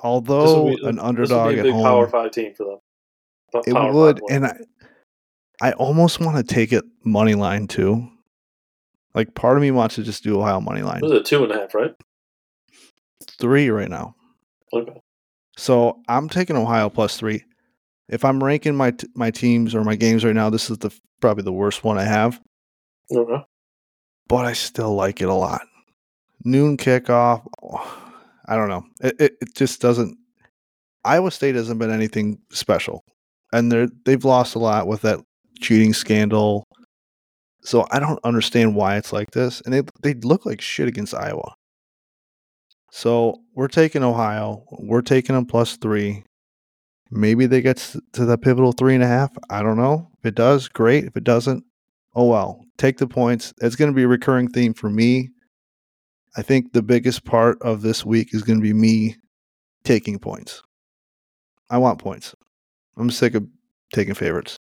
Although 0.00 0.76
be- 0.76 0.78
an 0.84 0.98
underdog 0.98 1.54
be 1.54 1.58
a 1.58 1.64
at 1.66 1.70
home, 1.70 1.84
Power 1.84 2.08
Five 2.08 2.30
team 2.30 2.54
for 2.54 2.64
them. 2.64 2.78
It 3.66 3.94
would, 3.94 4.20
and 4.30 4.46
I, 4.46 4.56
I 5.60 5.72
almost 5.72 6.20
want 6.20 6.36
to 6.36 6.54
take 6.54 6.72
it 6.72 6.84
money 7.04 7.34
line 7.34 7.66
too. 7.66 8.08
Like 9.14 9.34
part 9.34 9.56
of 9.56 9.62
me 9.62 9.70
wants 9.70 9.94
to 9.96 10.02
just 10.02 10.24
do 10.24 10.40
Ohio 10.40 10.60
money 10.60 10.82
line 10.82 11.00
What 11.00 11.12
is 11.12 11.20
it 11.20 11.26
two 11.26 11.42
and 11.44 11.52
a 11.52 11.58
half, 11.60 11.74
right? 11.74 11.94
three 13.40 13.70
right 13.70 13.88
now. 13.88 14.14
Okay. 14.72 15.00
So 15.56 16.00
I'm 16.08 16.28
taking 16.28 16.56
Ohio 16.56 16.90
plus 16.90 17.16
three. 17.16 17.44
If 18.08 18.24
I'm 18.24 18.42
ranking 18.42 18.74
my 18.74 18.90
t- 18.90 19.06
my 19.14 19.30
teams 19.30 19.74
or 19.74 19.84
my 19.84 19.94
games 19.96 20.24
right 20.24 20.34
now, 20.34 20.50
this 20.50 20.68
is 20.70 20.78
the 20.78 20.90
probably 21.20 21.44
the 21.44 21.52
worst 21.52 21.84
one 21.84 21.96
I 21.96 22.02
have, 22.04 22.40
Okay. 23.14 23.42
but 24.28 24.44
I 24.44 24.52
still 24.52 24.94
like 24.94 25.22
it 25.22 25.28
a 25.28 25.34
lot. 25.34 25.62
Noon 26.44 26.76
kickoff. 26.76 27.46
Oh, 27.62 28.12
I 28.46 28.56
don't 28.56 28.68
know. 28.68 28.84
It, 29.00 29.14
it 29.20 29.32
it 29.40 29.54
just 29.54 29.80
doesn't. 29.80 30.18
Iowa 31.04 31.30
State 31.30 31.54
hasn't 31.54 31.78
been 31.78 31.90
anything 31.92 32.38
special, 32.50 33.04
and 33.52 33.72
they're 33.72 33.88
they've 34.04 34.24
lost 34.24 34.54
a 34.56 34.58
lot 34.58 34.86
with 34.86 35.02
that 35.02 35.20
cheating 35.60 35.92
scandal. 35.92 36.64
So 37.62 37.86
I 37.90 37.98
don't 37.98 38.20
understand 38.24 38.74
why 38.74 38.96
it's 38.96 39.12
like 39.12 39.30
this, 39.30 39.62
and 39.62 39.72
they 39.72 39.82
they 40.02 40.14
look 40.14 40.44
like 40.44 40.60
shit 40.60 40.88
against 40.88 41.14
Iowa. 41.14 41.54
So 42.90 43.40
we're 43.54 43.68
taking 43.68 44.04
Ohio. 44.04 44.64
We're 44.70 45.02
taking 45.02 45.34
them 45.34 45.46
plus 45.46 45.76
three. 45.76 46.24
Maybe 47.10 47.46
they 47.46 47.60
get 47.60 47.76
to 48.12 48.24
the 48.24 48.38
pivotal 48.38 48.72
three 48.72 48.94
and 48.94 49.02
a 49.02 49.08
half. 49.08 49.30
I 49.50 49.62
don't 49.62 49.76
know. 49.76 50.10
If 50.18 50.26
it 50.26 50.34
does, 50.34 50.68
great. 50.68 51.04
If 51.04 51.16
it 51.16 51.24
doesn't, 51.24 51.64
oh 52.14 52.26
well. 52.26 52.60
Take 52.76 52.98
the 52.98 53.06
points. 53.06 53.54
It's 53.60 53.76
going 53.76 53.90
to 53.90 53.94
be 53.94 54.02
a 54.02 54.08
recurring 54.08 54.48
theme 54.48 54.74
for 54.74 54.90
me. 54.90 55.30
I 56.36 56.42
think 56.42 56.72
the 56.72 56.82
biggest 56.82 57.24
part 57.24 57.60
of 57.62 57.82
this 57.82 58.04
week 58.04 58.34
is 58.34 58.42
going 58.42 58.58
to 58.58 58.62
be 58.62 58.72
me 58.72 59.16
taking 59.84 60.18
points. 60.18 60.62
I 61.70 61.78
want 61.78 62.00
points. 62.00 62.34
I'm 62.96 63.10
sick 63.10 63.34
of 63.34 63.46
taking 63.92 64.14
favorites. 64.14 64.56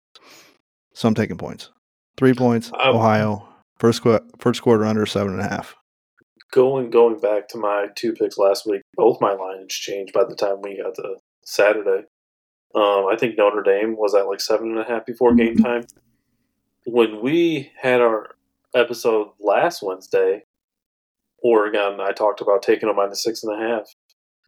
So 1.01 1.09
I'm 1.09 1.15
taking 1.15 1.39
points. 1.39 1.71
Three 2.19 2.35
points, 2.35 2.71
I- 2.75 2.91
Ohio. 2.91 3.49
First, 3.79 4.03
qu- 4.03 4.21
first 4.39 4.61
quarter 4.61 4.85
under 4.85 5.07
seven 5.07 5.33
and 5.33 5.41
a 5.41 5.49
half. 5.49 5.75
Going 6.53 6.91
going 6.91 7.19
back 7.19 7.49
to 7.49 7.57
my 7.59 7.87
two 7.95 8.13
picks 8.13 8.37
last 8.37 8.67
week, 8.67 8.83
both 8.97 9.19
my 9.19 9.33
lines 9.33 9.73
changed 9.73 10.13
by 10.13 10.25
the 10.25 10.35
time 10.35 10.61
we 10.61 10.77
got 10.77 10.95
to 10.97 11.17
Saturday. 11.43 12.05
Um, 12.75 13.07
I 13.11 13.17
think 13.19 13.39
Notre 13.39 13.63
Dame 13.63 13.97
was 13.97 14.15
at 14.15 14.27
like 14.27 14.43
seven 14.43 14.73
and 14.73 14.79
a 14.79 14.85
half 14.85 15.07
before 15.07 15.35
game 15.35 15.57
time. 15.57 15.87
When 16.85 17.23
we 17.23 17.73
had 17.81 18.03
our 18.03 18.33
episode 18.75 19.29
last 19.41 19.83
Wednesday, 19.83 20.43
Oregon, 21.43 21.99
I 21.99 22.13
talked 22.13 22.43
about 22.43 22.63
taking 22.63 22.89
them 22.89 22.97
minus 22.97 23.23
six 23.23 23.43
and 23.43 23.55
a 23.59 23.67
half. 23.69 23.87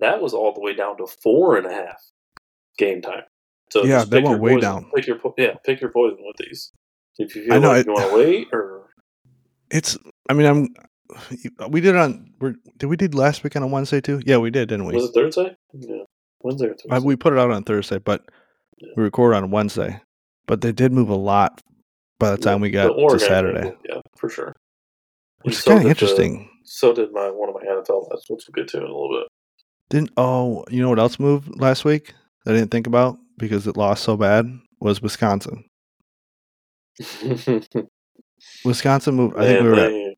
That 0.00 0.20
was 0.20 0.34
all 0.34 0.52
the 0.52 0.60
way 0.60 0.74
down 0.74 0.98
to 0.98 1.06
four 1.22 1.56
and 1.56 1.66
a 1.66 1.72
half 1.72 2.02
game 2.76 3.00
time. 3.00 3.22
So 3.72 3.84
Yeah, 3.84 4.04
pick 4.04 4.22
went 4.22 4.38
way 4.42 4.50
poison. 4.52 4.60
down. 4.60 4.90
Pick 4.94 5.06
your 5.06 5.16
po- 5.18 5.34
yeah, 5.38 5.54
pick 5.64 5.80
your 5.80 5.90
poison 5.90 6.18
with 6.20 6.36
these. 6.36 6.72
If 7.18 7.34
you 7.34 7.46
I 7.50 7.58
know, 7.58 7.68
like 7.70 7.80
it- 7.80 7.86
you 7.86 7.92
want 7.94 8.10
to 8.10 8.16
wait, 8.16 8.48
or 8.52 8.82
It's. 9.70 9.96
I 10.28 10.34
mean, 10.34 10.46
I'm. 10.46 10.68
We 11.70 11.80
did 11.80 11.94
it 11.94 11.98
on. 11.98 12.32
We're, 12.38 12.54
did 12.76 12.86
we 12.86 12.96
did 12.96 13.14
last 13.14 13.42
week 13.44 13.56
on 13.56 13.62
a 13.62 13.66
Wednesday 13.66 14.02
too? 14.02 14.20
Yeah, 14.26 14.36
we 14.36 14.50
did, 14.50 14.68
didn't 14.68 14.84
we? 14.86 14.94
was 14.94 15.06
it 15.06 15.12
Thursday? 15.14 15.56
Yeah, 15.72 16.02
Wednesday 16.42 16.66
or 16.66 16.74
Thursday. 16.74 16.90
Uh, 16.90 17.00
we 17.00 17.16
put 17.16 17.32
it 17.32 17.38
out 17.38 17.50
on 17.50 17.64
Thursday, 17.64 17.98
but 17.98 18.26
Yeah. 18.78 18.88
we 18.94 19.04
record 19.04 19.32
on 19.34 19.50
Wednesday. 19.50 20.02
But 20.46 20.60
they 20.60 20.72
did 20.72 20.92
move 20.92 21.08
a 21.08 21.14
lot 21.16 21.62
by 22.18 22.30
the 22.30 22.36
time 22.36 22.60
we 22.60 22.68
got 22.70 22.88
to 22.94 23.18
Saturday, 23.18 23.74
yeah, 23.88 24.00
for 24.18 24.28
sure. 24.28 24.52
which 25.42 25.44
And 25.44 25.52
is 25.54 25.58
so 25.62 25.70
kind 25.70 25.78
of 25.78 25.82
did 25.82 25.86
the- 25.86 25.90
interesting. 25.90 26.50
so 26.64 26.92
did 26.92 27.10
my 27.12 27.30
one 27.30 27.48
of 27.48 27.54
my 27.54 27.62
NFL 27.62 28.10
bets, 28.10 28.28
which 28.28 28.44
we'll 28.46 28.62
get 28.64 28.68
to 28.72 28.76
in 28.78 28.82
a 28.82 28.86
little 28.86 29.18
bit. 29.18 29.28
Didn't 29.88 30.10
oh, 30.18 30.64
you 30.70 30.82
know 30.82 30.90
what 30.90 30.98
else 30.98 31.18
moved 31.18 31.58
last 31.58 31.86
week? 31.86 32.12
that 32.44 32.54
I 32.54 32.58
didn't 32.58 32.70
think 32.72 32.86
about 32.88 33.18
because 33.42 33.66
it 33.66 33.76
lost 33.76 34.04
so 34.04 34.16
bad 34.16 34.46
was 34.80 35.02
Wisconsin. 35.02 35.64
Wisconsin 38.64 39.14
moved. 39.16 39.36
I 39.36 39.44
think 39.44 39.62
we 39.62 39.68
were 39.68 39.74
at. 39.74 40.14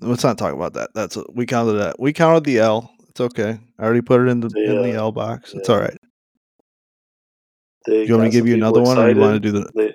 Let's 0.00 0.24
not 0.24 0.38
talk 0.38 0.54
about 0.54 0.72
that. 0.72 0.90
That's 0.94 1.18
we 1.34 1.44
counted 1.44 1.74
that. 1.74 2.00
We 2.00 2.14
counted 2.14 2.44
the 2.44 2.58
L. 2.58 2.90
It's 3.10 3.20
okay. 3.20 3.58
I 3.78 3.82
already 3.84 4.00
put 4.00 4.22
it 4.22 4.28
in 4.28 4.40
the 4.40 4.48
in 4.56 4.82
the 4.82 4.92
L 4.92 5.12
box. 5.12 5.52
It's 5.52 5.68
Yeah. 5.68 5.74
all 5.74 5.80
right. 5.82 5.96
they 7.86 8.06
You 8.06 8.14
want 8.14 8.24
me 8.24 8.30
to 8.30 8.36
give 8.36 8.46
you 8.48 8.54
another 8.54 8.80
one, 8.80 8.96
or 8.98 9.10
you 9.10 9.20
want 9.20 9.34
to 9.34 9.40
do 9.40 9.52
the? 9.52 9.70
They 9.74 9.92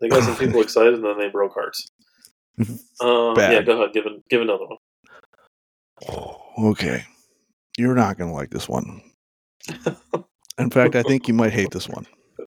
they 0.00 0.08
got 0.08 0.22
some 0.22 0.36
people 0.36 0.60
excited, 0.62 0.94
and 0.94 1.04
then 1.04 1.18
they 1.18 1.28
broke 1.28 1.52
hearts. 1.54 1.88
Um, 3.00 3.34
yeah, 3.36 3.60
go 3.62 3.82
ahead. 3.82 3.92
Give 3.92 4.04
give 4.30 4.40
another 4.40 4.66
one. 4.66 4.76
Okay, 6.70 7.02
you're 7.76 7.96
not 7.96 8.16
gonna 8.18 8.32
like 8.32 8.50
this 8.50 8.68
one. 8.68 9.02
In 10.58 10.70
fact, 10.70 10.94
I 10.94 11.02
think 11.02 11.28
you 11.28 11.34
might 11.34 11.52
hate 11.52 11.70
this 11.70 11.88
one. 11.88 12.06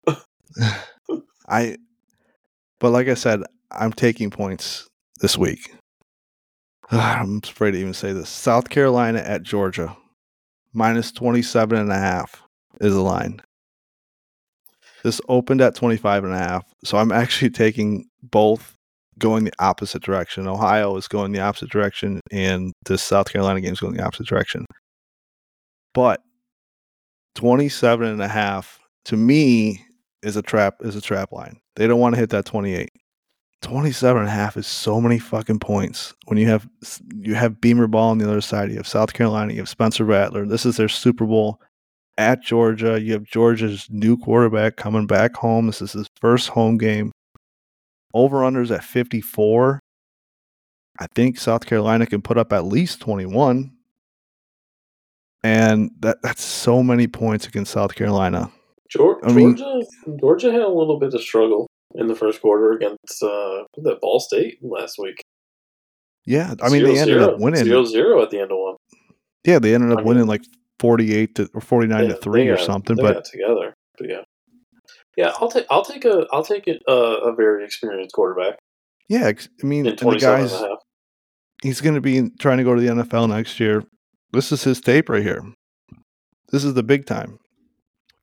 I, 1.48 1.77
but 2.79 2.91
like 2.91 3.08
I 3.08 3.13
said, 3.13 3.41
I'm 3.72 3.93
taking 3.93 4.29
points 4.29 4.88
this 5.22 5.38
week. 5.38 5.74
I'm 6.91 7.41
afraid 7.43 7.72
to 7.72 7.77
even 7.77 7.93
say 7.93 8.13
this. 8.13 8.29
South 8.29 8.70
Carolina 8.70 9.20
at 9.20 9.43
Georgia, 9.43 9.96
minus 10.74 11.12
27 11.12 11.77
and 11.77 11.91
a 11.91 11.98
half 11.98 12.41
is 12.79 12.93
the 12.93 13.01
line. 13.01 13.41
This 15.03 15.22
opened 15.27 15.62
at 15.62 15.75
25 15.75 16.25
and 16.25 16.34
a 16.34 16.38
half. 16.38 16.63
So 16.84 16.98
I'm 16.98 17.12
actually 17.12 17.50
taking 17.51 18.05
both 18.22 18.75
going 19.17 19.43
the 19.43 19.53
opposite 19.60 20.01
direction. 20.01 20.48
Ohio 20.48 20.96
is 20.96 21.08
going 21.08 21.31
the 21.31 21.39
opposite 21.39 21.70
direction, 21.70 22.20
and 22.31 22.74
this 22.86 23.03
South 23.03 23.31
Carolina 23.31 23.62
game 23.62 23.74
is 23.74 23.79
going 23.79 23.93
the 23.93 24.03
opposite 24.03 24.27
direction. 24.27 24.65
But 25.93 26.22
27 27.36 28.08
and 28.08 28.22
a 28.22 28.28
half 28.28 28.80
to 29.06 29.18
me 29.18 29.86
is 30.24 30.36
a 30.36 30.42
trap 30.42 30.76
is 30.82 30.96
a 30.96 31.02
trap 31.02 31.32
line. 31.32 31.60
They 31.76 31.88
don't 31.88 32.00
want 32.00 32.16
to 32.16 32.20
hit 32.20 32.30
that 32.32 32.46
28. 32.46 32.90
27 33.62 34.22
and 34.22 34.28
a 34.28 34.32
half 34.32 34.58
is 34.58 34.66
so 34.66 35.00
many 35.00 35.20
fucking 35.20 35.60
points. 35.60 36.14
When 36.26 36.38
you 36.38 36.48
have 36.48 36.68
you 37.16 37.36
have 37.36 37.62
Beamer 37.62 37.88
ball 37.88 38.10
on 38.10 38.18
the 38.18 38.28
other 38.28 38.42
side, 38.42 38.70
you 38.70 38.78
have 38.78 38.88
South 38.88 39.14
Carolina, 39.14 39.54
you 39.54 39.60
have 39.60 39.70
Spencer 39.70 40.04
Rattler. 40.04 40.46
This 40.46 40.66
is 40.66 40.78
their 40.78 40.90
Super 40.90 41.26
Bowl 41.26 41.62
at 42.18 42.42
Georgia. 42.42 43.00
You 43.00 43.14
have 43.14 43.24
Georgia's 43.24 43.88
new 43.90 44.18
quarterback 44.18 44.78
coming 44.78 45.08
back 45.08 45.36
home. 45.36 45.68
This 45.68 45.82
is 45.82 45.94
his 45.94 46.08
first 46.20 46.50
home 46.50 46.78
game. 46.78 47.12
Over 48.14 48.38
unders 48.38 48.76
at 48.76 48.84
54. 48.84 49.80
I 51.00 51.08
think 51.16 51.40
South 51.40 51.66
Carolina 51.66 52.06
can 52.06 52.22
put 52.22 52.38
up 52.38 52.52
at 52.52 52.66
least 52.66 53.00
21. 53.02 53.72
And 55.43 55.91
that 56.00 56.21
that's 56.21 56.43
so 56.43 56.83
many 56.83 57.07
points 57.07 57.48
against 57.48 57.71
South 57.71 57.95
Carolina. 57.95 58.51
Georgia, 58.89 59.27
I 59.27 59.31
mean- 59.31 59.57
Georgia, 60.19 60.51
had 60.51 60.62
a 60.62 60.67
little 60.67 61.00
bit 61.00 61.13
of 61.13 61.21
struggle 61.21 61.67
in 61.95 62.07
the 62.07 62.15
first 62.15 62.41
quarter 62.41 62.74
against 62.74 63.24
uh, 63.24 63.63
that 63.77 64.00
Ball 64.01 64.19
State 64.19 64.60
last 64.62 64.98
week. 65.00 65.21
Yeah, 66.25 66.53
I 66.62 66.69
mean 66.69 66.83
they 66.83 67.00
ended 67.00 67.15
Zero-zero. 67.15 67.33
up 67.33 67.39
winning. 67.39 67.63
Zero-zero 67.63 68.21
at 68.21 68.29
the 68.29 68.39
end 68.39 68.51
of 68.51 68.57
one. 68.60 68.75
Yeah, 69.45 69.57
they 69.60 69.74
ended 69.74 69.91
up 69.91 70.00
I 70.00 70.01
mean- 70.01 70.07
winning 70.10 70.27
like 70.27 70.41
48 70.79 71.36
to 71.36 71.50
or 71.53 71.62
49 71.62 72.03
Yeah, 72.03 72.10
to 72.10 72.15
3 72.15 72.43
they 72.43 72.50
or 72.50 72.57
something, 72.57 72.95
they 72.95 73.01
but 73.03 73.13
got 73.15 73.25
together. 73.25 73.74
But 73.98 74.10
yeah, 74.10 74.21
yeah. 75.17 75.33
I'll 75.39 75.50
take 75.50 75.65
I'll 75.69 75.83
take 75.86 76.05
a 76.05 76.27
I'll 76.31 76.43
take 76.43 76.67
it 76.67 76.81
uh, 76.88 76.91
a 77.21 77.33
very 77.36 77.63
experienced 77.65 78.13
quarterback 78.13 78.57
yeah, 79.10 79.27
I 79.29 79.65
mean 79.65 79.86
and 79.88 79.98
the 79.98 80.17
guys 80.17 80.53
and 80.53 80.65
a 80.65 80.75
he's 81.62 81.81
going 81.81 81.95
to 81.95 82.01
be 82.01 82.29
trying 82.39 82.60
to 82.60 82.63
go 82.63 82.74
to 82.75 82.81
the 82.81 82.88
NFL 82.88 83.27
next 83.29 83.60
year. 83.60 83.83
This 84.34 84.52
is 84.52 84.64
his 84.64 84.80
tape 84.82 85.10
right 85.10 85.24
here. 85.24 85.44
This 86.52 86.64
is 86.64 86.74
the 86.74 86.84
big 86.84 87.06
time. 87.06 87.40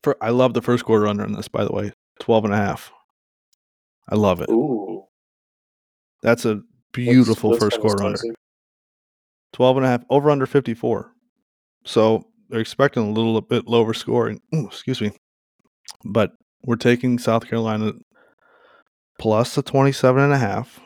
For 0.03 0.17
I 0.23 0.31
love 0.31 0.55
the 0.55 0.63
first 0.63 0.85
quarter 0.85 1.07
under 1.07 1.25
on 1.25 1.33
this 1.33 1.49
by 1.49 1.65
the 1.65 1.73
way. 1.73 1.93
12 2.21 2.47
and 2.47 2.55
a 2.55 2.57
half. 2.57 2.93
I 4.09 4.15
love 4.17 4.41
it. 4.41 4.49
Ooh, 4.51 5.05
That's 6.23 6.45
a 6.45 6.63
beautiful 6.93 7.51
that's 7.51 7.63
first 7.63 7.81
quarter 7.81 8.03
under. 8.05 8.17
spicy. 8.19 8.35
12 9.53 9.77
and 9.79 9.87
a 9.87 9.89
half 9.89 10.05
over 10.11 10.31
under 10.31 10.47
54. 10.47 11.13
So 11.85 12.25
they're 12.49 12.61
expecting 12.61 13.03
a 13.03 13.11
little 13.11 13.41
bit 13.41 13.67
lower 13.69 13.95
scoring. 13.95 14.41
Ooh, 14.55 14.67
excuse 14.69 15.01
me. 15.01 15.13
But 16.05 16.33
we're 16.65 16.77
taking 16.77 17.19
South 17.19 17.47
Carolina 17.47 17.93
plus 19.19 19.55
the 19.55 19.63
27 19.63 20.23
and 20.23 20.33
a 20.33 20.39
half. 20.39 20.81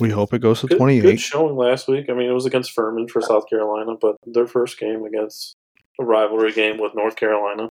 We 0.00 0.10
hope 0.10 0.32
it 0.32 0.40
goes 0.40 0.60
to 0.60 0.66
Good, 0.68 0.78
28. 0.78 1.02
good 1.02 1.20
showing 1.20 1.56
last 1.56 1.86
week. 1.88 2.08
I 2.08 2.14
mean, 2.14 2.28
it 2.28 2.32
was 2.32 2.46
against 2.46 2.72
Furman 2.72 3.08
for 3.08 3.20
South 3.20 3.48
Carolina, 3.48 3.94
but 4.00 4.16
their 4.26 4.46
first 4.46 4.78
game 4.78 5.04
against 5.04 5.54
a 6.00 6.04
rivalry 6.04 6.52
game 6.52 6.78
with 6.78 6.94
North 6.94 7.16
Carolina. 7.16 7.68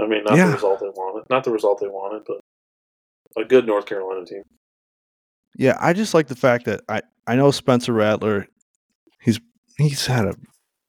I 0.00 0.06
mean, 0.06 0.24
not 0.24 0.36
Yeah. 0.36 0.48
the 0.48 0.52
result 0.54 0.80
they 0.80 0.88
wanted, 0.88 1.24
not 1.30 1.44
the 1.44 1.50
result 1.52 1.80
they 1.80 1.86
wanted, 1.88 2.22
but 2.26 2.40
a 3.40 3.44
good 3.44 3.66
North 3.66 3.86
Carolina 3.86 4.24
team. 4.24 4.42
Yeah, 5.56 5.76
I 5.80 5.92
just 5.92 6.14
like 6.14 6.26
the 6.28 6.36
fact 6.36 6.64
that 6.66 6.80
I 6.88 7.02
I 7.26 7.36
know 7.36 7.50
Spencer 7.50 7.92
Rattler. 7.92 8.46
He's 9.20 9.40
he's 9.76 10.06
had 10.06 10.26
a 10.26 10.34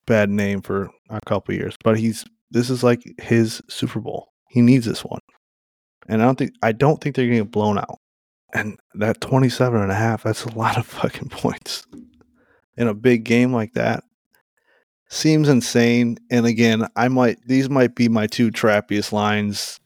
bad 0.06 0.30
name 0.30 0.62
for 0.62 0.90
a 1.10 1.20
couple 1.26 1.54
years, 1.56 1.76
but 1.84 1.98
he's 1.98 2.26
this 2.52 2.70
is 2.70 2.84
like 2.84 3.02
his 3.22 3.62
Super 3.68 4.00
Bowl. 4.00 4.30
He 4.50 4.62
needs 4.62 4.86
this 4.86 5.04
one. 5.04 5.20
And 6.08 6.22
I 6.22 6.26
don't 6.26 6.38
think 6.38 6.52
I 6.64 6.72
don't 6.72 7.02
think 7.02 7.16
they're 7.16 7.26
going 7.26 7.38
to 7.40 7.44
get 7.46 7.52
blown 7.52 7.78
out. 7.78 7.98
And 8.54 8.80
that 8.96 9.22
27 9.22 9.80
and 9.80 9.92
a 9.92 9.96
half, 9.96 10.24
that's 10.24 10.44
a 10.46 10.56
lot 10.58 10.78
of 10.78 10.86
fucking 10.88 11.30
points. 11.30 11.86
In 12.78 12.88
a 12.88 12.94
big 12.94 13.26
game 13.26 13.52
like 13.54 13.74
that. 13.74 14.04
seems 15.10 15.50
insane. 15.50 16.18
And 16.32 16.46
again, 16.46 16.88
I 16.96 17.10
might 17.10 17.38
these 17.46 17.70
might 17.70 17.94
be 17.96 18.08
my 18.08 18.26
two 18.28 18.52
trappiest 18.52 19.12
lines. 19.12 19.80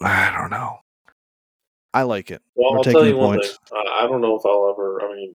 I 0.00 0.34
don't 0.36 0.50
know. 0.50 0.78
I 1.92 2.02
like 2.04 2.30
it. 2.30 2.40
Well, 2.54 2.72
We're 2.72 2.78
I'll 2.78 2.84
taking 2.84 3.00
tell 3.00 3.06
you 3.06 3.16
one 3.16 3.38
points. 3.38 3.58
thing. 3.68 3.82
I 3.86 4.04
I 4.04 4.06
don't 4.08 4.20
know 4.22 4.36
if 4.38 4.46
I'll 4.46 4.70
ever. 4.72 5.02
I 5.02 5.14
mean, 5.14 5.34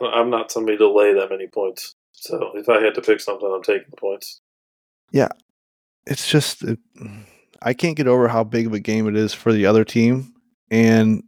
I'm 0.14 0.30
not 0.30 0.50
somebody 0.50 0.78
to 0.78 0.88
lay 0.90 1.12
that 1.14 1.28
many 1.30 1.46
points. 1.46 1.94
So 2.12 2.52
if 2.54 2.68
I 2.68 2.80
had 2.82 2.94
to 2.94 3.02
pick 3.02 3.20
something, 3.20 3.50
I'm 3.54 3.62
taking 3.62 3.88
the 3.90 3.96
points. 3.96 4.40
Yeah. 5.12 5.28
It's 6.06 6.28
just 6.28 6.64
it, 6.64 6.78
I 7.60 7.74
can't 7.74 7.96
get 7.96 8.08
over 8.08 8.28
how 8.28 8.44
big 8.44 8.66
of 8.66 8.72
a 8.72 8.80
game 8.80 9.06
it 9.08 9.16
is 9.16 9.34
for 9.34 9.52
the 9.52 9.66
other 9.66 9.84
team. 9.84 10.32
And 10.70 11.22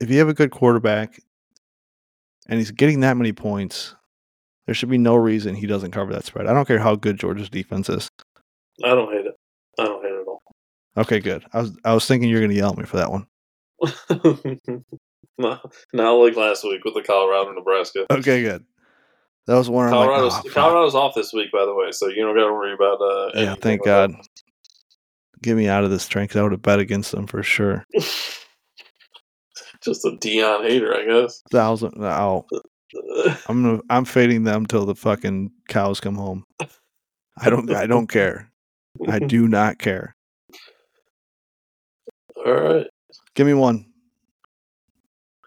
if 0.00 0.10
you 0.10 0.18
have 0.18 0.28
a 0.28 0.34
good 0.34 0.50
quarterback 0.50 1.20
and 2.48 2.58
he's 2.58 2.70
getting 2.70 3.00
that 3.00 3.16
many 3.16 3.32
points, 3.32 3.94
there 4.66 4.74
should 4.74 4.88
be 4.90 4.98
no 4.98 5.14
reason 5.16 5.54
he 5.54 5.66
doesn't 5.66 5.90
cover 5.90 6.12
that 6.12 6.24
spread. 6.24 6.46
I 6.46 6.52
don't 6.52 6.66
care 6.66 6.78
how 6.78 6.96
good 6.96 7.18
Georgia's 7.18 7.50
defense 7.50 7.88
is. 7.88 8.10
I 8.84 8.88
don't 8.88 9.12
hate 9.12 9.26
it. 9.26 9.34
I 9.78 9.84
don't 9.84 10.02
hate 10.02 10.12
it 10.12 10.20
at 10.20 10.26
all. 10.26 10.42
Okay, 10.96 11.20
good. 11.20 11.44
I 11.52 11.60
was 11.62 11.76
I 11.84 11.94
was 11.94 12.06
thinking 12.06 12.28
you're 12.28 12.40
going 12.40 12.50
to 12.50 12.56
yell 12.56 12.72
at 12.72 12.78
me 12.78 12.84
for 12.84 12.96
that 12.96 13.10
one. 13.10 13.26
not, 15.38 15.72
not 15.92 16.12
like 16.12 16.36
last 16.36 16.64
week 16.64 16.84
with 16.84 16.94
the 16.94 17.02
Colorado 17.02 17.52
Nebraska. 17.52 18.06
Okay, 18.10 18.42
good. 18.42 18.64
That 19.46 19.56
was 19.56 19.70
one. 19.70 19.86
I'm 19.86 19.92
like, 19.94 20.06
Colorado's 20.08 20.34
"Oh. 20.34 20.50
Colorado's 20.50 20.94
off 20.94 21.14
this 21.14 21.32
week, 21.32 21.50
by 21.52 21.64
the 21.64 21.74
way, 21.74 21.92
so 21.92 22.08
you 22.08 22.22
don't 22.22 22.36
got 22.36 22.46
to 22.46 22.52
worry 22.52 22.74
about. 22.74 23.00
Uh, 23.00 23.30
Yeah, 23.34 23.54
thank 23.54 23.84
God. 23.84 24.12
Get 25.42 25.56
me 25.56 25.68
out 25.68 25.84
of 25.84 25.90
this 25.90 26.06
train 26.06 26.28
'cause 26.28 26.36
I 26.36 26.42
would 26.42 26.52
have 26.52 26.62
bet 26.62 26.78
against 26.78 27.12
them 27.12 27.26
for 27.26 27.42
sure. 27.42 27.86
Just 29.82 30.04
a 30.04 30.10
Deion 30.10 30.68
hater, 30.68 30.94
I 30.94 31.04
guess. 31.04 31.42
Thousand. 31.50 31.94
Oh, 31.98 32.46
I'm 33.48 33.62
gonna, 33.62 33.80
I'm 33.88 34.04
fading 34.04 34.44
them 34.44 34.66
till 34.66 34.84
the 34.84 34.94
fucking 34.94 35.50
cows 35.68 36.00
come 36.00 36.16
home. 36.16 36.44
I 37.38 37.48
don't. 37.50 37.70
I 37.72 37.86
don't 37.86 38.08
care. 38.08 38.50
I 39.08 39.18
do 39.18 39.48
not 39.48 39.78
care. 39.78 40.14
All 42.44 42.52
right. 42.52 42.86
Give 43.34 43.46
me 43.46 43.54
one. 43.54 43.86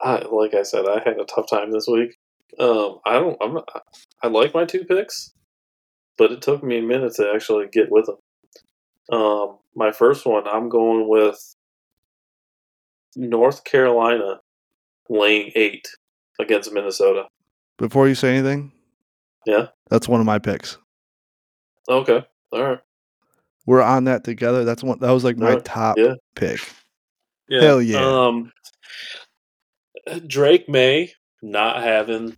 I, 0.01 0.25
like 0.31 0.53
I 0.53 0.63
said, 0.63 0.85
I 0.85 0.99
had 1.03 1.19
a 1.19 1.25
tough 1.25 1.49
time 1.49 1.71
this 1.71 1.87
week. 1.87 2.17
Um, 2.59 2.99
I 3.05 3.13
don't. 3.13 3.37
I'm 3.41 3.53
not. 3.53 3.67
I 4.21 4.27
like 4.27 4.53
my 4.53 4.65
two 4.65 4.85
picks, 4.85 5.31
but 6.17 6.31
it 6.31 6.41
took 6.41 6.63
me 6.63 6.79
a 6.79 6.81
minute 6.81 7.13
to 7.15 7.31
actually 7.33 7.67
get 7.71 7.91
with 7.91 8.07
them. 8.07 9.17
Um, 9.17 9.57
my 9.75 9.91
first 9.91 10.25
one, 10.25 10.47
I'm 10.47 10.69
going 10.69 11.07
with 11.07 11.55
North 13.15 13.63
Carolina 13.63 14.39
laying 15.09 15.51
eight 15.55 15.87
against 16.39 16.71
Minnesota. 16.73 17.25
Before 17.77 18.07
you 18.07 18.15
say 18.15 18.35
anything, 18.35 18.71
Yeah. 19.45 19.67
that's 19.89 20.07
one 20.07 20.19
of 20.19 20.25
my 20.25 20.39
picks. 20.39 20.77
Okay. 21.89 22.23
All 22.51 22.63
right. 22.63 22.79
We're 23.65 23.81
on 23.81 24.05
that 24.05 24.23
together. 24.23 24.63
That's 24.65 24.83
one. 24.83 24.99
That 24.99 25.11
was 25.11 25.23
like 25.23 25.37
my 25.37 25.47
Alright, 25.49 25.65
top 25.65 25.97
yeah. 25.97 26.15
pick. 26.35 26.59
Yeah. 27.49 27.61
Hell 27.61 27.81
yeah. 27.81 27.99
Um, 28.05 28.51
Drake 30.27 30.67
Maye 30.67 31.13
not 31.41 31.81
having 31.81 32.35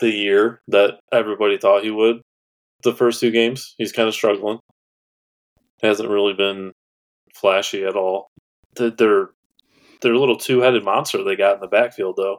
the 0.00 0.10
year 0.10 0.60
that 0.68 0.98
everybody 1.12 1.58
thought 1.58 1.84
he 1.84 1.90
would. 1.90 2.20
The 2.82 2.92
first 2.94 3.20
two 3.20 3.30
games, 3.30 3.74
he's 3.78 3.92
kind 3.92 4.08
of 4.08 4.14
struggling. 4.14 4.58
Hasn't 5.82 6.08
really 6.08 6.34
been 6.34 6.72
flashy 7.34 7.84
at 7.84 7.96
all. 7.96 8.28
Th- 8.76 8.94
They're 8.96 9.30
they're 10.04 10.14
a 10.14 10.20
little 10.20 10.36
two 10.36 10.60
headed 10.60 10.84
monster 10.84 11.24
they 11.24 11.34
got 11.34 11.54
in 11.56 11.60
the 11.60 11.66
backfield 11.66 12.14
though. 12.16 12.38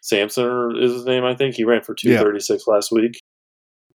Samson 0.00 0.76
is 0.80 0.92
his 0.92 1.04
name, 1.04 1.24
I 1.24 1.36
think. 1.36 1.54
He 1.54 1.62
ran 1.64 1.82
for 1.82 1.94
two 1.94 2.08
thirty 2.18 2.40
six 2.40 2.66
last 2.66 2.90
week. 2.90 3.20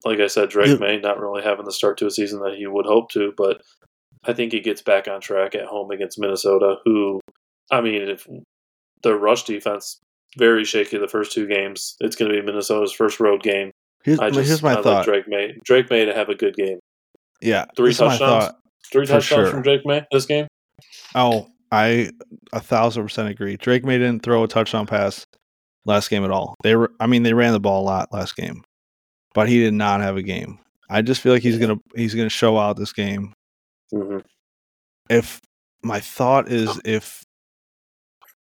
Like 0.06 0.20
I 0.20 0.28
said, 0.28 0.50
Drake 0.50 0.68
Yeah. 0.70 0.76
Maye 0.76 1.00
not 1.00 1.20
really 1.20 1.44
having 1.44 1.65
the 1.65 1.72
start 1.74 1.98
to 1.98 2.06
a 2.08 2.12
season 2.12 2.39
that 2.41 2.56
he 2.56 2.65
would 2.68 2.86
hope 2.86 3.10
to, 3.12 3.34
but 3.36 3.62
I 4.24 4.32
think 4.32 4.54
he 4.54 4.60
gets 4.62 4.82
back 4.82 5.08
on 5.08 5.20
track 5.20 5.56
at 5.56 5.65
home 5.65 5.91
against 5.91 6.20
Minnesota, 6.20 6.76
who 6.86 7.20
I 7.72 7.82
mean, 7.82 8.04
if 8.04 8.26
their 9.04 9.18
rush 9.18 9.44
defense 9.44 10.00
very 10.38 10.63
shaky 10.63 10.98
the 10.98 11.08
first 11.08 11.32
two 11.32 11.48
games, 11.48 11.96
it's 12.00 12.15
going 12.15 12.32
to 12.32 12.39
be 12.39 12.46
Minnesota's 12.46 12.94
first 12.94 13.20
road 13.20 13.41
game. 13.44 13.72
Here's, 14.04 14.20
I 14.20 14.30
just 14.30 14.48
here's 14.48 14.63
my 14.63 14.78
I 14.78 14.82
thought. 14.82 15.04
Drake 15.06 15.28
Maye. 15.28 15.58
Drake 15.65 15.89
Maye 15.89 16.06
to 16.06 16.13
have 16.13 16.30
a 16.30 16.36
good 16.36 16.56
game. 16.56 16.80
yeah, 17.41 17.65
Three 17.76 17.94
touchdowns? 17.94 18.54
Three 18.91 19.06
touchdowns 19.06 19.26
sure. 19.26 19.48
from 19.48 19.63
Drake 19.63 19.82
Maye 19.86 20.06
this 20.12 20.26
game. 20.26 20.48
Oh, 21.15 21.50
I 21.71 22.12
a 22.53 22.60
thousand 22.60 23.03
percent 23.03 23.30
agree. 23.30 23.58
Drake 23.58 23.84
Maye 23.84 23.97
didn't 23.97 24.23
throw 24.23 24.43
a 24.43 24.47
touchdown 24.47 24.86
pass 24.86 25.25
last 25.86 26.10
game 26.10 26.23
at 26.23 26.32
all. 26.32 26.56
They 26.63 26.75
were, 26.75 26.91
I 26.99 27.08
mean, 27.08 27.23
they 27.23 27.34
ran 27.34 27.53
the 27.53 27.60
ball 27.60 27.82
a 27.82 27.86
lot 27.86 28.13
last 28.13 28.36
game, 28.36 28.63
but 29.34 29.49
he 29.49 29.60
did 29.60 29.73
not 29.73 30.01
have 30.01 30.17
a 30.17 30.21
game. 30.21 30.60
I 30.89 31.01
just 31.01 31.21
feel 31.21 31.34
like 31.34 31.43
he's 31.43 31.58
gonna 31.58 31.77
he's 31.95 32.15
gonna 32.15 32.30
show 32.30 32.58
out 32.58 32.77
this 32.77 32.93
game. 32.93 33.34
Mm-hmm. 33.93 34.19
If 35.10 35.41
my 35.84 35.99
thought 35.99 36.49
is 36.49 36.80
if 36.86 37.23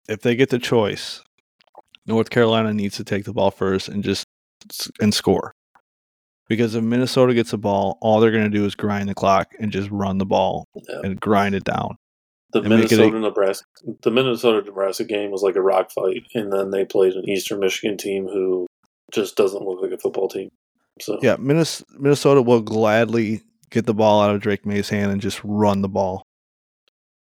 if 0.08 0.22
they 0.22 0.36
get 0.36 0.50
the 0.50 0.60
choice, 0.60 1.22
North 2.06 2.30
Carolina 2.30 2.74
needs 2.74 2.98
to 2.98 3.04
take 3.04 3.26
the 3.26 3.34
ball 3.34 3.52
first 3.52 3.88
and 3.88 4.04
just 4.04 4.26
and 5.02 5.14
score. 5.14 5.54
Because 6.48 6.76
if 6.76 6.84
Minnesota 6.84 7.34
gets 7.34 7.52
the 7.52 7.58
ball, 7.58 7.98
all 8.02 8.20
they're 8.20 8.30
going 8.32 8.44
to 8.44 8.56
do 8.56 8.66
is 8.66 8.76
grind 8.76 9.10
the 9.10 9.16
clock 9.16 9.48
and 9.60 9.72
just 9.72 9.90
run 9.90 10.20
the 10.20 10.28
ball 10.28 10.66
Yeah. 10.76 11.00
and 11.04 11.20
grind 11.20 11.56
it 11.56 11.64
down. 11.64 11.98
The 12.56 12.62
And 12.62 12.70
make 12.70 12.90
a- 12.90 12.96
Minnesota 12.96 13.20
Nebraska 13.20 13.66
the 14.02 14.12
Minnesota 14.12 14.66
Nebraska 14.66 15.04
game 15.04 15.30
was 15.30 15.42
like 15.42 15.58
a 15.58 15.62
rock 15.62 15.92
fight, 15.92 16.24
and 16.34 16.54
then 16.54 16.72
they 16.72 16.86
played 16.86 17.12
an 17.12 17.28
Eastern 17.28 17.60
Michigan 17.60 17.98
team 17.98 18.28
who 18.28 18.66
just 19.12 19.36
doesn't 19.36 19.62
look 19.62 19.82
like 19.82 19.92
a 19.92 19.98
football 19.98 20.30
team. 20.30 20.48
So 21.02 21.20
Yeah, 21.22 21.36
Minnesota 21.38 22.42
will 22.42 22.62
gladly 22.62 23.42
get 23.72 23.86
the 23.86 23.94
ball 23.94 24.22
out 24.22 24.34
of 24.34 24.40
Drake 24.40 24.66
Maye's 24.66 24.88
hand 24.88 25.12
and 25.12 25.20
just 25.20 25.42
run 25.44 25.82
the 25.82 25.90
ball. 25.90 26.24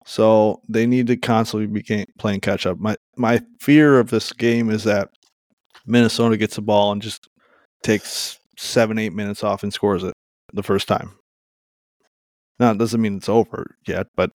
So 0.05 0.61
they 0.69 0.85
need 0.85 1.07
to 1.07 1.17
constantly 1.17 1.65
be 1.65 2.05
playing 2.19 2.41
catch 2.41 2.67
up. 2.67 2.77
My 2.77 2.95
my 3.17 3.41
fear 3.59 3.97
of 3.99 4.11
this 4.11 4.33
game 4.33 4.69
is 4.69 4.83
that 4.83 5.09
Minnesota 5.87 6.37
gets 6.37 6.57
the 6.57 6.61
ball 6.61 6.91
and 6.91 7.01
just 7.01 7.27
takes 7.81 8.37
seven 8.55 8.99
eight 8.99 9.13
minutes 9.13 9.43
off 9.43 9.63
and 9.63 9.73
scores 9.73 10.03
it 10.03 10.13
the 10.53 10.61
first 10.61 10.87
time. 10.87 11.13
Now 12.59 12.69
it 12.69 12.77
doesn't 12.77 13.01
mean 13.01 13.17
it's 13.17 13.29
over 13.29 13.77
yet, 13.87 14.05
but 14.15 14.29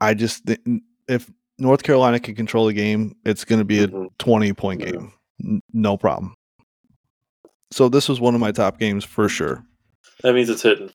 I 0.00 0.14
just 0.14 0.44
thi- 0.44 0.80
if 1.08 1.30
North 1.58 1.82
Carolina 1.82 2.20
can 2.20 2.34
control 2.34 2.66
the 2.66 2.72
game, 2.72 3.14
it's 3.24 3.44
going 3.44 3.58
to 3.58 3.64
be 3.64 3.80
a 3.82 3.88
Mhm. 3.88 4.08
twenty 4.18 4.52
point 4.52 4.80
Yeah. 4.80 4.90
game, 4.92 5.12
N- 5.44 5.60
no 5.72 5.96
problem. 5.96 6.34
So 7.70 7.88
this 7.88 8.08
was 8.08 8.20
one 8.20 8.34
of 8.34 8.40
my 8.40 8.52
top 8.52 8.78
games 8.78 9.04
for 9.04 9.28
sure, 9.28 9.64
that 10.22 10.34
means 10.34 10.48
it's 10.48 10.62
hidden. 10.62 10.90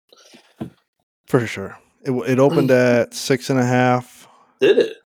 for 1.27 1.45
sure. 1.45 1.77
It 2.05 2.11
it 2.29 2.39
opened 2.39 2.71
at 2.71 3.13
six 3.13 3.49
and 3.49 3.59
a 3.59 3.65
half. 3.65 4.27
Did 4.59 4.77
it? 4.79 4.97